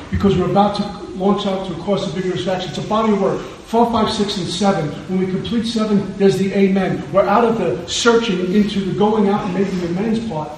because 0.10 0.36
we're 0.38 0.49
about 0.49 0.76
to 0.78 0.84
launch 1.16 1.45
out 1.45 1.68
to 1.68 1.74
a 1.74 1.84
course 1.84 2.06
of 2.08 2.14
vigorous 2.14 2.47
action. 2.47 2.70
It's 2.70 2.80
a 2.80 2.88
body 2.88 3.14
of 3.14 3.22
work. 3.22 3.39
Four, 3.41 3.89
five, 3.91 4.12
six, 4.12 4.38
and 4.38 4.47
seven. 4.47 4.89
When 5.08 5.20
we 5.20 5.28
complete 5.28 5.66
seven, 5.66 6.18
there's 6.18 6.38
the 6.38 6.52
amen. 6.54 7.10
We're 7.14 7.26
out 7.26 7.45
of 7.45 7.58
the 7.58 7.88
searching 7.88 8.54
into 8.54 8.82
the 8.82 8.97
going 8.97 9.30
out 9.30 9.45
and 9.45 9.54
making 9.54 9.82
amends 9.84 10.28
part. 10.28 10.52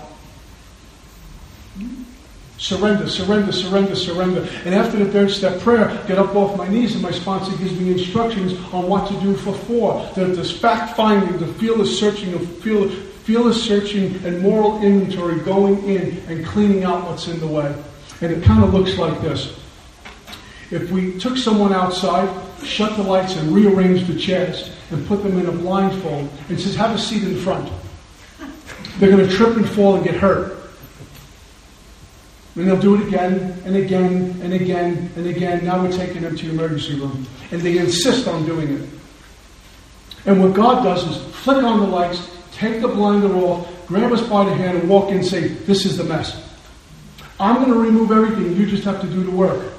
Surrender, 2.64 3.10
surrender, 3.10 3.52
surrender, 3.52 3.94
surrender. 3.94 4.48
And 4.64 4.74
after 4.74 4.98
the 4.98 5.12
third 5.12 5.32
step 5.32 5.60
prayer, 5.60 6.02
get 6.08 6.18
up 6.18 6.34
off 6.34 6.58
my 6.58 6.66
knees, 6.66 6.94
and 6.94 7.04
my 7.04 7.12
sponsor 7.12 7.52
gives 7.58 7.78
me 7.78 7.92
instructions 7.92 8.54
on 8.74 8.88
what 8.88 9.06
to 9.10 9.20
do 9.20 9.36
for 9.36 9.54
four. 9.54 10.10
The, 10.16 10.28
the 10.28 10.46
fact 10.46 10.96
finding, 10.96 11.38
the 11.40 11.54
fearless 11.56 12.00
searching, 12.00 12.32
the 12.32 12.40
feel, 12.40 12.90
fearless 12.90 13.62
searching 13.62 14.16
and 14.24 14.42
moral 14.42 14.82
inventory 14.82 15.42
going 15.42 15.84
in 15.90 16.24
and 16.30 16.46
cleaning 16.46 16.86
out 16.86 17.04
what's 17.06 17.28
in 17.28 17.42
the 17.42 17.48
way. 17.48 17.76
And 18.22 18.32
it 18.32 18.42
kind 18.46 18.64
of 18.64 18.74
looks 18.74 18.98
like 18.98 19.22
this. 19.22 19.60
If 20.72 20.90
we 20.90 21.20
took 21.20 21.36
someone 21.36 21.74
outside, 21.74 22.30
shut 22.64 22.96
the 22.96 23.04
lights, 23.04 23.36
and 23.36 23.54
rearranged 23.54 24.08
the 24.08 24.18
chairs, 24.18 24.72
and 24.90 25.06
put 25.06 25.22
them 25.22 25.38
in 25.38 25.48
a 25.48 25.52
blindfold, 25.52 26.30
and 26.48 26.58
says, 26.58 26.78
have 26.78 26.96
a 26.96 26.98
seat 26.98 27.24
in 27.24 27.36
front, 27.36 27.70
they're 29.00 29.12
going 29.12 29.28
to 29.28 29.36
trip 29.36 29.58
and 29.58 29.68
fall 29.68 29.96
and 29.96 30.06
get 30.06 30.16
hurt. 30.16 30.63
And 32.56 32.68
they'll 32.68 32.80
do 32.80 32.96
it 32.96 33.08
again 33.08 33.62
and 33.66 33.76
again 33.76 34.40
and 34.44 34.54
again 34.54 35.12
and 35.16 35.28
again. 35.28 35.66
Now 35.66 35.82
we're 35.82 35.92
taking 35.92 36.22
them 36.22 36.36
to 36.36 36.46
the 36.46 36.52
emergency 36.52 37.00
room. 37.00 37.26
And 37.52 37.62
they 37.62 37.78
insist 37.78 38.28
on 38.28 38.46
doing 38.46 38.70
it. 38.70 38.90
And 40.26 40.42
what 40.42 40.54
God 40.54 40.84
does 40.84 41.04
is 41.08 41.34
flick 41.36 41.64
on 41.64 41.80
the 41.80 41.88
lights, 41.88 42.30
take 42.52 42.82
the 42.82 42.88
blinder 42.88 43.36
off, 43.38 43.68
grab 43.88 44.12
us 44.12 44.22
by 44.22 44.46
the 44.46 44.54
hand, 44.54 44.78
and 44.78 44.90
walk 44.90 45.10
in 45.10 45.18
and 45.18 45.26
say, 45.26 45.48
This 45.48 45.86
is 45.86 45.98
the 45.98 46.04
mess. 46.04 46.40
I'm 47.40 47.56
going 47.56 47.74
to 47.74 47.80
remove 47.80 48.12
everything. 48.12 48.56
You 48.56 48.66
just 48.68 48.84
have 48.84 49.02
to 49.02 49.08
do 49.08 49.24
the 49.24 49.32
work. 49.32 49.74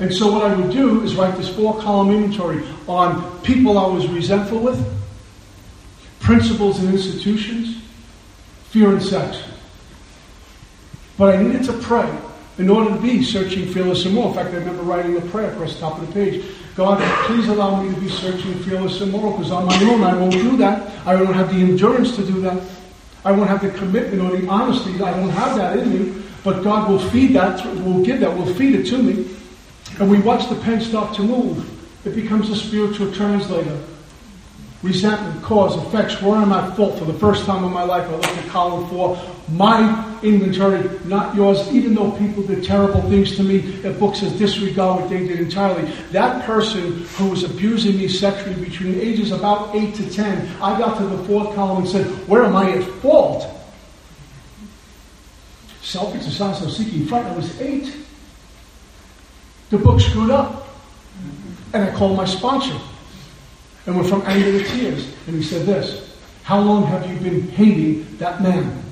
And 0.00 0.12
so 0.12 0.32
what 0.32 0.42
I 0.42 0.54
would 0.54 0.72
do 0.72 1.02
is 1.02 1.14
write 1.14 1.36
this 1.36 1.54
four 1.54 1.78
column 1.78 2.10
inventory 2.10 2.64
on 2.88 3.40
people 3.42 3.78
I 3.78 3.86
was 3.86 4.08
resentful 4.08 4.58
with, 4.58 4.82
principles 6.20 6.80
and 6.80 6.88
institutions, 6.88 7.82
fear 8.70 8.90
and 8.90 9.02
sex. 9.02 9.42
But 11.20 11.36
I 11.36 11.42
needed 11.42 11.64
to 11.64 11.74
pray 11.74 12.10
in 12.56 12.70
order 12.70 12.88
to 12.88 13.02
be 13.02 13.22
searching, 13.22 13.70
fearless, 13.74 14.06
and 14.06 14.14
moral. 14.14 14.30
In 14.30 14.36
fact, 14.36 14.54
I 14.54 14.56
remember 14.56 14.82
writing 14.84 15.18
a 15.18 15.20
prayer 15.20 15.50
across 15.52 15.74
the 15.74 15.80
top 15.80 15.98
of 16.00 16.06
the 16.06 16.14
page. 16.14 16.42
God, 16.74 16.98
please 17.26 17.46
allow 17.46 17.82
me 17.82 17.94
to 17.94 18.00
be 18.00 18.08
searching, 18.08 18.54
fearless, 18.60 19.02
and 19.02 19.12
moral, 19.12 19.32
because 19.32 19.52
on 19.52 19.66
my 19.66 19.76
own 19.84 20.02
I 20.02 20.16
won't 20.16 20.32
do 20.32 20.56
that. 20.56 20.90
I 21.06 21.16
don't 21.16 21.34
have 21.34 21.54
the 21.54 21.60
endurance 21.60 22.16
to 22.16 22.24
do 22.24 22.40
that. 22.40 22.62
I 23.22 23.32
won't 23.32 23.50
have 23.50 23.60
the 23.60 23.68
commitment 23.78 24.22
or 24.22 24.34
the 24.34 24.48
honesty. 24.48 24.94
I 24.94 25.10
don't 25.14 25.28
have 25.28 25.58
that 25.58 25.76
in 25.76 25.92
me. 25.92 26.22
But 26.42 26.62
God 26.62 26.88
will 26.88 27.10
feed 27.10 27.34
that, 27.34 27.62
will 27.84 28.02
give 28.02 28.20
that, 28.20 28.34
will 28.34 28.54
feed 28.54 28.76
it 28.76 28.86
to 28.86 28.96
me. 28.96 29.28
And 29.98 30.10
we 30.10 30.20
watch 30.20 30.48
the 30.48 30.56
pen 30.56 30.80
start 30.80 31.14
to 31.16 31.22
move. 31.22 31.68
It 32.06 32.14
becomes 32.14 32.48
a 32.48 32.56
spiritual 32.56 33.12
translator. 33.12 33.78
Resentment, 34.82 35.42
cause, 35.42 35.76
effects, 35.76 36.22
where 36.22 36.36
I'm 36.36 36.52
at 36.52 36.74
fault. 36.74 36.98
For 36.98 37.04
the 37.04 37.18
first 37.18 37.44
time 37.44 37.64
in 37.64 37.72
my 37.72 37.82
life, 37.82 38.08
I 38.08 38.12
looked 38.12 38.26
at 38.28 38.48
column 38.48 38.88
four. 38.88 39.20
My 39.50 40.18
inventory, 40.22 40.88
not 41.04 41.34
yours, 41.34 41.70
even 41.70 41.94
though 41.94 42.12
people 42.12 42.42
did 42.42 42.64
terrible 42.64 43.02
things 43.02 43.36
to 43.36 43.42
me. 43.42 43.58
The 43.58 43.90
book 43.90 44.16
says 44.16 44.38
disregard 44.38 45.02
what 45.02 45.10
they 45.10 45.26
did 45.26 45.38
entirely. 45.38 45.90
That 46.12 46.46
person 46.46 47.04
who 47.16 47.28
was 47.28 47.44
abusing 47.44 47.98
me 47.98 48.08
sexually 48.08 48.64
between 48.64 48.94
ages 48.94 49.32
about 49.32 49.76
8 49.76 49.94
to 49.96 50.10
10, 50.10 50.62
I 50.62 50.78
got 50.78 50.96
to 50.96 51.04
the 51.04 51.24
fourth 51.24 51.54
column 51.54 51.82
and 51.82 51.88
said, 51.88 52.06
Where 52.26 52.44
am 52.44 52.56
I 52.56 52.70
at 52.78 52.84
fault? 53.02 53.56
And 55.94 56.16
of 56.16 56.72
seeking 56.72 57.06
fright. 57.06 57.26
I 57.26 57.36
was 57.36 57.60
8. 57.60 57.96
The 59.70 59.78
book 59.78 60.00
screwed 60.00 60.30
up. 60.30 60.68
And 61.72 61.84
I 61.84 61.94
called 61.96 62.16
my 62.16 62.24
sponsor. 62.24 62.78
And 63.86 63.96
went 63.96 64.08
from 64.08 64.22
anger 64.22 64.58
to 64.58 64.64
tears. 64.68 65.12
And 65.26 65.36
he 65.36 65.42
said 65.42 65.66
this 65.66 66.16
How 66.42 66.60
long 66.60 66.86
have 66.86 67.10
you 67.10 67.18
been 67.18 67.48
hating 67.48 68.16
that 68.18 68.42
man? 68.42 68.82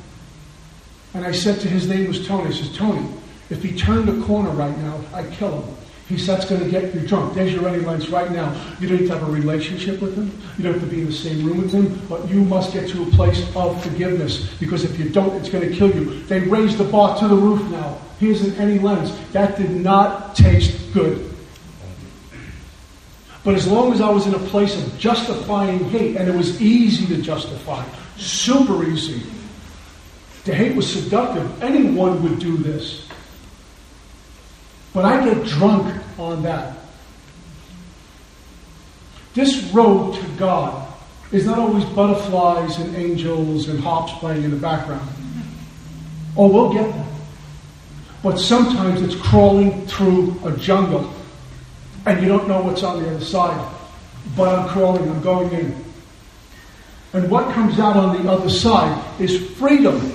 And 1.14 1.26
I 1.26 1.32
said 1.32 1.60
to 1.60 1.68
his 1.68 1.88
name 1.88 2.08
was 2.08 2.26
Tony. 2.26 2.48
I 2.48 2.52
says, 2.52 2.76
Tony, 2.76 3.06
if 3.50 3.62
he 3.62 3.76
turned 3.76 4.08
a 4.08 4.24
corner 4.26 4.50
right 4.50 4.76
now, 4.78 5.00
I'd 5.14 5.30
kill 5.32 5.62
him. 5.62 5.74
He 6.08 6.16
said, 6.16 6.38
that's 6.38 6.48
going 6.48 6.64
to 6.64 6.70
get 6.70 6.94
you 6.94 7.06
drunk. 7.06 7.34
There's 7.34 7.52
your 7.52 7.62
running 7.62 7.84
lines 7.84 8.08
right 8.08 8.30
now. 8.32 8.54
You 8.80 8.88
don't 8.88 9.00
need 9.00 9.08
to 9.08 9.18
have 9.18 9.28
a 9.28 9.30
relationship 9.30 10.00
with 10.00 10.16
him. 10.16 10.32
You 10.56 10.64
don't 10.64 10.72
have 10.74 10.82
to 10.82 10.88
be 10.88 11.02
in 11.02 11.06
the 11.06 11.12
same 11.12 11.44
room 11.44 11.58
with 11.58 11.72
him. 11.72 12.00
But 12.08 12.26
you 12.30 12.40
must 12.44 12.72
get 12.72 12.88
to 12.90 13.02
a 13.02 13.06
place 13.10 13.44
of 13.54 13.82
forgiveness. 13.82 14.54
Because 14.54 14.84
if 14.84 14.98
you 14.98 15.10
don't, 15.10 15.34
it's 15.36 15.50
going 15.50 15.68
to 15.68 15.74
kill 15.74 15.94
you. 15.94 16.22
They 16.24 16.40
raised 16.40 16.78
the 16.78 16.84
bar 16.84 17.18
to 17.18 17.28
the 17.28 17.34
roof 17.34 17.62
now. 17.70 17.98
Here's 18.18 18.40
an 18.42 18.54
any 18.54 18.78
lens. 18.78 19.12
That 19.32 19.58
did 19.58 19.70
not 19.70 20.34
taste 20.34 20.94
good. 20.94 21.27
But 23.48 23.54
as 23.54 23.66
long 23.66 23.94
as 23.94 24.02
I 24.02 24.10
was 24.10 24.26
in 24.26 24.34
a 24.34 24.38
place 24.38 24.76
of 24.76 24.98
justifying 24.98 25.82
hate, 25.88 26.16
and 26.16 26.28
it 26.28 26.34
was 26.34 26.60
easy 26.60 27.06
to 27.06 27.22
justify, 27.22 27.82
super 28.18 28.84
easy. 28.84 29.22
The 30.44 30.54
hate 30.54 30.76
was 30.76 30.92
seductive. 30.92 31.62
Anyone 31.62 32.22
would 32.22 32.40
do 32.40 32.58
this. 32.58 33.08
But 34.92 35.06
I 35.06 35.24
get 35.24 35.46
drunk 35.46 35.98
on 36.18 36.42
that. 36.42 36.76
This 39.32 39.62
road 39.72 40.16
to 40.16 40.26
God 40.36 40.86
is 41.32 41.46
not 41.46 41.58
always 41.58 41.86
butterflies 41.86 42.76
and 42.76 42.94
angels 42.96 43.70
and 43.70 43.80
harps 43.80 44.12
playing 44.18 44.44
in 44.44 44.50
the 44.50 44.58
background. 44.58 45.08
Oh, 46.36 46.48
we'll 46.48 46.74
get 46.74 46.92
that. 46.92 47.06
But 48.22 48.36
sometimes 48.36 49.00
it's 49.00 49.16
crawling 49.16 49.86
through 49.86 50.38
a 50.44 50.54
jungle 50.58 51.14
and 52.08 52.22
you 52.22 52.28
don't 52.28 52.48
know 52.48 52.62
what's 52.62 52.82
on 52.82 53.02
the 53.02 53.10
other 53.10 53.24
side. 53.24 53.74
But 54.36 54.58
I'm 54.58 54.68
crawling, 54.68 55.08
I'm 55.08 55.22
going 55.22 55.50
in. 55.52 55.84
And 57.12 57.30
what 57.30 57.52
comes 57.54 57.78
out 57.78 57.96
on 57.96 58.22
the 58.22 58.30
other 58.30 58.50
side 58.50 59.20
is 59.20 59.50
freedom. 59.52 60.12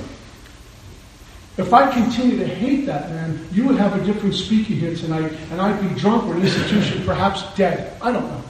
If 1.58 1.72
I 1.72 1.91
continue 1.91 2.38
to 2.38 2.48
hate 2.48 2.86
that 2.88 3.10
man, 3.10 3.48
you 3.52 3.66
would 3.66 3.78
have 3.78 4.00
a 4.00 4.04
different 4.06 4.34
speaker 4.34 4.74
here 4.74 4.96
tonight, 4.96 5.32
and 5.52 5.62
I'd 5.62 5.80
be 5.82 6.00
drunk 6.00 6.26
or 6.26 6.36
an 6.36 6.41
institution, 6.41 7.06
perhaps 7.06 7.44
dead. 7.56 7.96
I 8.02 8.12
don't 8.12 8.28
know. 8.28 8.44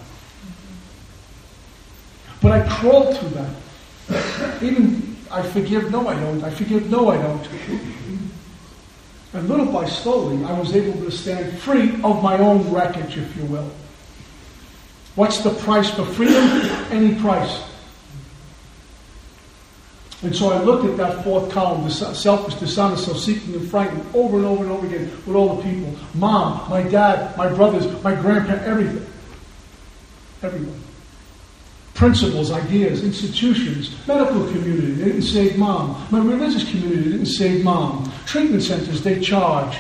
But 2.41 2.52
I 2.54 2.68
crawled 2.68 3.18
through 3.18 3.30
that. 3.30 4.64
Even 4.64 5.18
I 5.32 5.41
forgive, 5.41 5.91
no, 5.91 6.08
I 6.08 6.16
don't. 6.16 6.44
I 6.44 6.50
forgive, 6.50 6.89
no, 6.89 7.10
I 7.10 7.18
don't. 7.18 7.48
And 9.34 9.50
little 9.50 9.66
by 9.66 9.86
slowly, 9.86 10.44
I 10.46 10.58
was 10.58 10.76
able 10.76 10.94
to 11.04 11.12
stand 11.12 11.58
free 11.60 11.90
of 12.04 12.22
my 12.22 12.38
own 12.38 12.72
wreckage, 12.72 13.18
if 13.18 13.36
you 13.36 13.46
will. 13.46 13.70
What's 15.16 15.40
the 15.40 15.50
price 15.50 15.90
for 15.90 16.06
freedom? 16.06 16.44
Any 16.92 17.20
price. 17.20 17.64
And 20.22 20.36
so 20.36 20.52
I 20.52 20.62
looked 20.62 20.86
at 20.86 20.98
that 20.98 21.24
fourth 21.24 21.52
column, 21.52 21.90
selfish, 21.90 22.56
dishonest, 22.56 23.06
self-seeking, 23.06 23.56
and 23.56 23.70
frightened, 23.70 24.06
over 24.14 24.38
and 24.38 24.46
over 24.46 24.64
and 24.64 24.72
over 24.72 24.88
again 24.88 25.12
with 25.26 25.36
all 25.36 25.58
the 25.58 25.64
people. 25.64 25.94
Mom, 26.14 26.70
my 26.70 26.82
dad, 26.82 27.36
my 27.36 27.52
brothers, 27.52 27.86
my 28.04 28.16
grandparents, 28.16 28.66
everything. 28.66 29.06
Everyone. 30.42 30.82
Principles, 31.94 32.52
ideas, 32.52 33.04
institutions, 33.04 33.96
medical 34.08 34.46
community, 34.48 34.94
they 34.94 35.06
didn't 35.06 35.22
save 35.22 35.58
mom. 35.58 36.06
My 36.10 36.20
religious 36.20 36.70
community 36.70 37.12
didn't 37.12 37.28
save 37.28 37.64
mom. 37.64 38.12
Treatment 38.26 38.64
centers, 38.64 39.04
they 39.04 39.20
charge. 39.20 39.78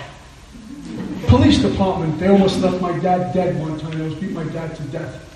Police 1.27 1.59
department, 1.59 2.19
they 2.19 2.27
almost 2.27 2.59
left 2.59 2.79
my 2.81 2.97
dad 2.99 3.33
dead 3.33 3.59
one 3.59 3.79
time. 3.79 3.91
They 3.91 4.03
almost 4.03 4.21
beat 4.21 4.31
my 4.31 4.43
dad 4.43 4.75
to 4.75 4.83
death. 4.83 5.29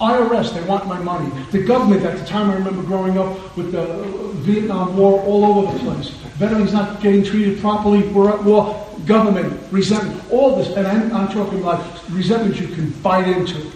IRS, 0.00 0.52
they 0.52 0.62
want 0.68 0.86
my 0.86 0.98
money. 0.98 1.30
The 1.52 1.62
government, 1.62 2.02
at 2.04 2.18
the 2.18 2.24
time 2.26 2.50
I 2.50 2.54
remember 2.54 2.82
growing 2.82 3.16
up 3.16 3.56
with 3.56 3.72
the 3.72 4.04
Vietnam 4.42 4.96
War 4.96 5.22
all 5.22 5.44
over 5.44 5.72
the 5.72 5.78
place. 5.78 6.10
Veterans 6.36 6.72
not 6.72 7.00
getting 7.00 7.24
treated 7.24 7.60
properly, 7.60 8.06
we're 8.08 8.30
at 8.30 8.44
war, 8.44 8.86
government, 9.06 9.60
resentment, 9.72 10.22
all 10.30 10.56
this. 10.56 10.68
And 10.76 10.86
I'm, 10.86 11.12
I'm 11.12 11.28
talking 11.28 11.60
about 11.60 11.82
resentment 12.10 12.60
you 12.60 12.68
can 12.68 12.90
bite 13.00 13.26
into. 13.26 13.72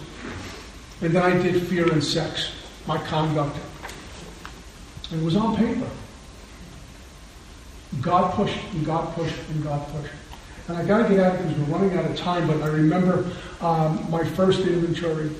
And 1.02 1.14
then 1.14 1.22
I 1.22 1.42
did 1.42 1.66
fear 1.66 1.90
and 1.90 2.02
sex, 2.04 2.52
my 2.86 2.98
conduct. 2.98 3.56
And 5.10 5.22
it 5.22 5.24
was 5.24 5.36
on 5.36 5.56
paper. 5.56 5.88
God 8.00 8.34
pushed 8.34 8.58
and 8.72 8.84
God 8.84 9.14
pushed 9.14 9.36
and 9.48 9.64
God 9.64 9.86
pushed. 9.88 10.14
And 10.68 10.78
I 10.78 10.84
got 10.84 11.08
to 11.08 11.14
get 11.14 11.24
out 11.24 11.38
because 11.38 11.56
we're 11.58 11.76
running 11.76 11.98
out 11.98 12.04
of 12.04 12.16
time, 12.16 12.46
but 12.46 12.62
I 12.62 12.68
remember 12.68 13.30
um, 13.60 14.06
my 14.10 14.24
first 14.24 14.60
inventory. 14.60 15.30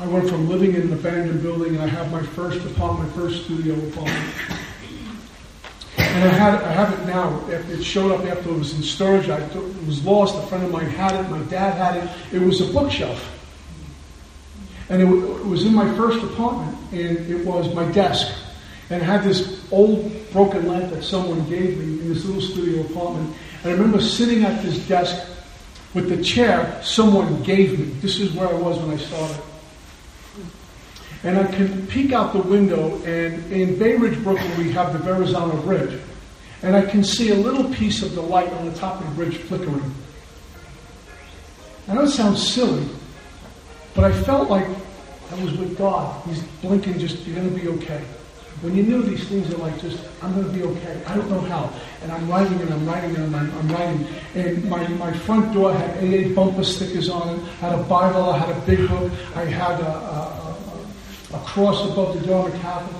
I 0.00 0.06
went 0.06 0.28
from 0.28 0.48
living 0.48 0.74
in 0.74 0.82
an 0.82 0.92
abandoned 0.94 1.42
building, 1.42 1.74
and 1.74 1.82
I 1.82 1.86
have 1.86 2.10
my 2.10 2.22
first 2.22 2.64
apartment, 2.64 3.14
my 3.14 3.22
first 3.22 3.44
studio 3.44 3.74
apartment. 3.74 4.34
And 5.98 6.24
I 6.24 6.32
had 6.32 6.54
I 6.54 6.72
have 6.72 6.98
it 6.98 7.06
now. 7.06 7.46
It 7.48 7.82
showed 7.82 8.12
up 8.12 8.24
after 8.24 8.48
it 8.48 8.58
was 8.58 8.74
in 8.74 8.82
storage. 8.82 9.28
I, 9.28 9.38
it 9.38 9.86
was 9.86 10.04
lost. 10.04 10.42
A 10.42 10.46
friend 10.46 10.64
of 10.64 10.70
mine 10.70 10.88
had 10.88 11.14
it. 11.14 11.30
My 11.30 11.38
dad 11.44 11.74
had 11.74 12.02
it. 12.02 12.34
It 12.34 12.44
was 12.44 12.60
a 12.60 12.72
bookshelf. 12.72 13.41
And 14.92 15.00
it, 15.00 15.06
it 15.06 15.46
was 15.46 15.64
in 15.64 15.74
my 15.74 15.90
first 15.94 16.22
apartment, 16.22 16.76
and 16.92 17.16
it 17.30 17.46
was 17.46 17.74
my 17.74 17.90
desk. 17.92 18.30
And 18.90 19.00
it 19.00 19.04
had 19.06 19.24
this 19.24 19.66
old 19.72 20.12
broken 20.32 20.68
lamp 20.68 20.92
that 20.92 21.02
someone 21.02 21.48
gave 21.48 21.78
me 21.78 21.98
in 21.98 22.12
this 22.12 22.26
little 22.26 22.42
studio 22.42 22.82
apartment. 22.82 23.34
And 23.62 23.72
I 23.72 23.74
remember 23.74 24.02
sitting 24.02 24.44
at 24.44 24.62
this 24.62 24.86
desk 24.86 25.26
with 25.94 26.10
the 26.10 26.22
chair 26.22 26.78
someone 26.82 27.42
gave 27.42 27.78
me. 27.78 27.86
This 28.02 28.20
is 28.20 28.32
where 28.34 28.46
I 28.46 28.52
was 28.52 28.78
when 28.80 28.90
I 28.90 28.98
started. 28.98 29.40
And 31.24 31.38
I 31.38 31.50
can 31.50 31.86
peek 31.86 32.12
out 32.12 32.34
the 32.34 32.42
window, 32.42 33.02
and 33.06 33.50
in 33.50 33.78
Bay 33.78 33.96
Ridge, 33.96 34.22
Brooklyn, 34.22 34.58
we 34.58 34.72
have 34.72 34.92
the 34.92 34.98
Verrazano 34.98 35.56
Bridge. 35.62 35.98
And 36.62 36.76
I 36.76 36.84
can 36.84 37.02
see 37.02 37.30
a 37.30 37.34
little 37.34 37.72
piece 37.72 38.02
of 38.02 38.14
the 38.14 38.20
light 38.20 38.52
on 38.52 38.66
the 38.70 38.76
top 38.78 39.00
of 39.00 39.08
the 39.08 39.14
bridge 39.14 39.38
flickering. 39.38 39.94
I 41.88 41.94
know 41.94 42.02
it 42.02 42.10
sounds 42.10 42.46
silly, 42.46 42.86
but 43.94 44.04
I 44.04 44.12
felt 44.12 44.50
like 44.50 44.66
I 45.32 45.44
was 45.44 45.56
with 45.56 45.78
God. 45.78 46.22
He's 46.26 46.42
blinking, 46.60 46.98
just, 46.98 47.26
you're 47.26 47.36
going 47.36 47.52
to 47.52 47.58
be 47.58 47.68
okay. 47.68 48.04
When 48.60 48.76
you 48.76 48.82
knew 48.82 49.02
these 49.02 49.26
things 49.28 49.52
are 49.52 49.56
like 49.56 49.80
just, 49.80 50.04
I'm 50.22 50.34
going 50.34 50.46
to 50.46 50.52
be 50.52 50.62
okay. 50.62 51.02
I 51.06 51.16
don't 51.16 51.28
know 51.30 51.40
how. 51.40 51.72
And 52.02 52.12
I'm 52.12 52.28
writing 52.28 52.60
and 52.60 52.72
I'm 52.72 52.86
writing 52.86 53.16
and 53.16 53.34
I'm, 53.34 53.50
I'm 53.58 53.68
writing. 53.68 54.06
And 54.34 54.64
my, 54.68 54.86
my 54.88 55.12
front 55.12 55.52
door 55.54 55.72
had 55.72 55.98
AA 55.98 56.32
bumper 56.34 56.62
stickers 56.62 57.08
on 57.08 57.30
it, 57.34 57.42
had 57.60 57.76
a 57.76 57.82
Bible, 57.84 58.30
I 58.30 58.38
had 58.38 58.56
a 58.56 58.60
big 58.60 58.88
book, 58.88 59.10
I 59.34 59.44
had 59.46 59.80
a, 59.80 59.88
a, 59.88 60.56
a, 61.32 61.36
a 61.36 61.40
cross 61.40 61.90
above 61.90 62.20
the 62.20 62.26
door 62.26 62.48
of 62.48 62.54
a 62.54 62.58
cabin. 62.58 62.94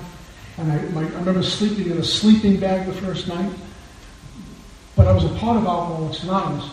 And 0.57 0.71
I, 0.71 0.79
my, 0.89 1.01
I 1.01 1.19
remember 1.19 1.43
sleeping 1.43 1.91
in 1.91 1.97
a 1.97 2.03
sleeping 2.03 2.59
bag 2.59 2.87
the 2.87 2.93
first 2.93 3.27
night. 3.27 3.53
But 4.95 5.07
I 5.07 5.13
was 5.13 5.23
a 5.23 5.33
part 5.35 5.57
of 5.57 5.65
Alcoholics 5.65 6.23
Anonymous. 6.23 6.69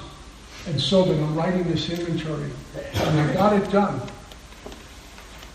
And 0.66 0.80
so 0.80 1.04
then 1.04 1.22
I'm 1.22 1.34
writing 1.34 1.64
this 1.64 1.88
inventory. 1.90 2.50
And 2.94 3.20
I 3.20 3.34
got 3.34 3.52
it 3.52 3.70
done. 3.70 4.00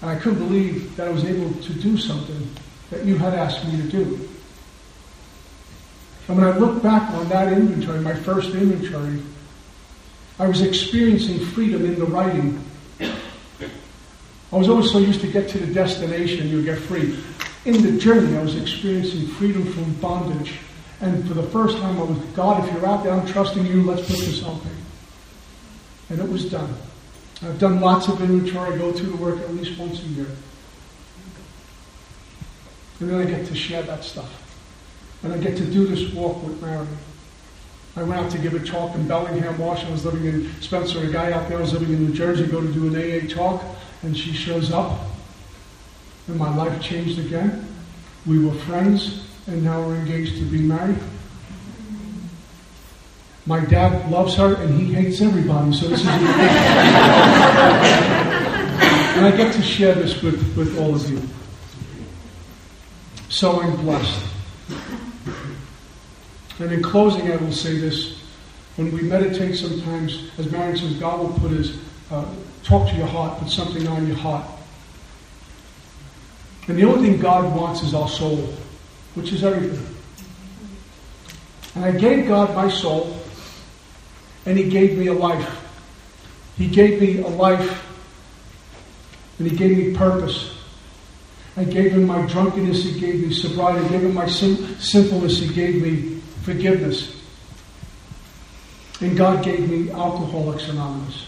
And 0.05 0.15
I 0.15 0.21
couldn't 0.21 0.37
believe 0.37 0.95
that 0.97 1.07
I 1.07 1.11
was 1.11 1.25
able 1.25 1.51
to 1.51 1.73
do 1.73 1.97
something 1.97 2.47
that 2.91 3.05
you 3.05 3.17
had 3.17 3.33
asked 3.33 3.65
me 3.65 3.81
to 3.81 3.87
do. 3.87 4.29
And 6.27 6.37
when 6.37 6.45
I 6.45 6.55
look 6.55 6.83
back 6.83 7.09
on 7.09 7.27
that 7.29 7.51
inventory, 7.51 8.01
my 8.01 8.13
first 8.13 8.53
inventory, 8.53 9.19
I 10.37 10.47
was 10.47 10.61
experiencing 10.61 11.39
freedom 11.39 11.85
in 11.85 11.97
the 11.97 12.05
writing. 12.05 12.63
I 13.01 14.55
was 14.55 14.69
always 14.69 14.91
so 14.91 14.99
used 14.99 15.21
to 15.21 15.27
get 15.27 15.49
to 15.49 15.57
the 15.57 15.73
destination, 15.73 16.49
you 16.49 16.63
get 16.63 16.77
free. 16.77 17.17
In 17.65 17.81
the 17.81 17.99
journey, 17.99 18.37
I 18.37 18.43
was 18.43 18.55
experiencing 18.61 19.25
freedom 19.25 19.65
from 19.73 19.91
bondage. 19.95 20.53
And 21.01 21.27
for 21.27 21.33
the 21.33 21.49
first 21.49 21.79
time, 21.79 21.97
I 21.97 22.03
was, 22.03 22.19
God, 22.35 22.63
if 22.63 22.71
you're 22.71 22.85
out 22.85 23.03
there, 23.03 23.13
I'm 23.13 23.25
trusting 23.25 23.65
you, 23.65 23.81
let's 23.81 24.01
put 24.01 24.19
this 24.19 24.43
on 24.43 24.59
paper. 24.59 24.75
And 26.11 26.19
it 26.19 26.29
was 26.29 26.45
done. 26.45 26.75
I've 27.43 27.59
done 27.59 27.81
lots 27.81 28.07
of 28.07 28.21
inventory. 28.21 28.73
I 28.73 28.77
go 28.77 28.91
through 28.91 29.11
the 29.11 29.17
work 29.17 29.39
at 29.39 29.53
least 29.53 29.77
once 29.79 30.01
a 30.01 30.05
year. 30.07 30.27
And 32.99 33.09
then 33.09 33.19
I 33.19 33.25
get 33.25 33.45
to 33.47 33.55
share 33.55 33.83
that 33.83 34.03
stuff. 34.03 34.41
And 35.23 35.33
I 35.33 35.37
get 35.37 35.57
to 35.57 35.65
do 35.65 35.85
this 35.85 36.13
walk 36.13 36.41
with 36.43 36.61
Mary. 36.61 36.87
I 37.97 38.03
went 38.03 38.25
out 38.25 38.31
to 38.31 38.37
give 38.37 38.53
a 38.53 38.59
talk 38.59 38.95
in 38.95 39.07
Bellingham, 39.07 39.57
Washington. 39.57 39.89
I 39.89 39.93
was 39.93 40.05
living 40.05 40.25
in 40.25 40.61
Spencer. 40.61 40.99
A 40.99 41.11
guy 41.11 41.31
out 41.31 41.49
there 41.49 41.59
was 41.59 41.73
living 41.73 41.89
in 41.89 42.05
New 42.07 42.13
Jersey, 42.13 42.45
go 42.45 42.61
to 42.61 42.71
do 42.71 42.93
an 42.93 42.95
AA 42.95 43.27
talk, 43.33 43.63
and 44.03 44.17
she 44.17 44.33
shows 44.33 44.71
up. 44.71 44.99
And 46.27 46.37
my 46.37 46.53
life 46.55 46.81
changed 46.81 47.19
again. 47.19 47.67
We 48.25 48.43
were 48.43 48.53
friends, 48.53 49.25
and 49.47 49.63
now 49.63 49.81
we're 49.81 49.95
engaged 49.95 50.37
to 50.37 50.43
be 50.43 50.59
married. 50.59 50.99
My 53.45 53.63
dad 53.63 54.09
loves 54.11 54.35
her, 54.35 54.55
and 54.55 54.79
he 54.79 54.93
hates 54.93 55.21
everybody, 55.21 55.73
so 55.73 55.87
this 55.87 56.01
is. 56.01 56.07
and 56.07 56.15
I 59.25 59.33
get 59.35 59.53
to 59.53 59.61
share 59.61 59.95
this 59.95 60.21
with, 60.21 60.55
with 60.57 60.77
all 60.79 60.95
of 60.95 61.09
you 61.09 61.21
so 63.35 63.61
I'm 63.61 63.75
blessed. 63.75 64.25
And 66.59 66.71
in 66.71 66.81
closing, 66.81 67.29
I 67.29 67.35
will 67.35 67.51
say 67.51 67.77
this. 67.77 68.21
When 68.77 68.93
we 68.93 69.01
meditate 69.01 69.55
sometimes, 69.55 70.31
as 70.37 70.49
Marion 70.51 70.77
says, 70.77 70.93
God 70.93 71.19
will 71.19 71.39
put 71.39 71.51
his, 71.51 71.77
uh, 72.11 72.25
talk 72.63 72.89
to 72.89 72.95
your 72.95 73.07
heart, 73.07 73.39
put 73.39 73.49
something 73.49 73.85
on 73.87 74.07
your 74.07 74.15
heart. 74.15 74.45
And 76.69 76.77
the 76.77 76.85
only 76.85 77.09
thing 77.09 77.19
God 77.19 77.53
wants 77.53 77.83
is 77.83 77.93
our 77.93 78.07
soul, 78.07 78.53
which 79.15 79.33
is 79.33 79.43
everything. 79.43 79.85
And 81.75 81.83
I 81.83 81.91
gave 81.91 82.27
God 82.27 82.55
my 82.55 82.69
soul, 82.69 83.14
and 84.45 84.57
He 84.57 84.69
gave 84.69 84.97
me 84.97 85.07
a 85.07 85.13
life. 85.13 85.61
He 86.57 86.67
gave 86.67 87.01
me 87.01 87.19
a 87.19 87.27
life, 87.27 87.85
and 89.39 89.49
He 89.49 89.55
gave 89.55 89.77
me 89.77 89.95
purpose. 89.95 90.55
I 91.57 91.63
gave 91.63 91.93
him 91.93 92.05
my 92.05 92.25
drunkenness, 92.25 92.83
he 92.83 92.99
gave 92.99 93.25
me 93.25 93.33
sobriety. 93.33 93.85
I 93.85 93.89
gave 93.89 94.03
him 94.03 94.13
my 94.13 94.27
sin- 94.27 94.77
sinfulness, 94.77 95.39
he 95.39 95.53
gave 95.53 95.81
me 95.81 96.19
forgiveness. 96.43 97.15
And 98.99 99.17
God 99.17 99.43
gave 99.43 99.69
me 99.69 99.89
Alcoholics 99.91 100.67
Anonymous. 100.67 101.27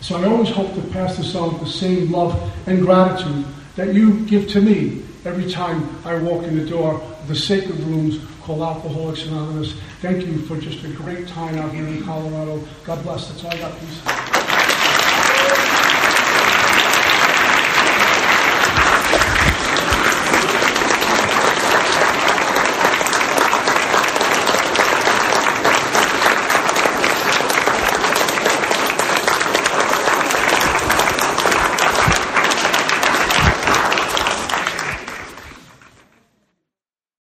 So 0.00 0.16
I 0.16 0.26
always 0.26 0.50
hope 0.50 0.74
to 0.74 0.80
pass 0.92 1.16
this 1.16 1.34
on 1.34 1.52
with 1.52 1.62
the 1.62 1.68
same 1.68 2.10
love 2.10 2.52
and 2.66 2.82
gratitude 2.82 3.44
that 3.76 3.94
you 3.94 4.20
give 4.20 4.48
to 4.50 4.60
me 4.60 5.02
every 5.24 5.50
time 5.50 5.96
I 6.04 6.16
walk 6.16 6.44
in 6.44 6.58
the 6.58 6.66
door 6.66 6.94
of 7.00 7.28
the 7.28 7.36
sacred 7.36 7.80
rooms 7.80 8.20
called 8.44 8.60
Alcoholics 8.60 9.24
Anonymous. 9.24 9.74
Thank 10.00 10.26
you 10.26 10.38
for 10.40 10.58
just 10.58 10.84
a 10.84 10.88
great 10.88 11.26
time 11.26 11.56
out 11.56 11.72
here 11.72 11.86
in 11.86 12.04
Colorado. 12.04 12.62
God 12.84 13.02
bless. 13.02 13.28
That's 13.28 13.42
all 13.44 13.50
I 13.50 13.58
got. 13.58 13.80
Peace. 13.80 14.43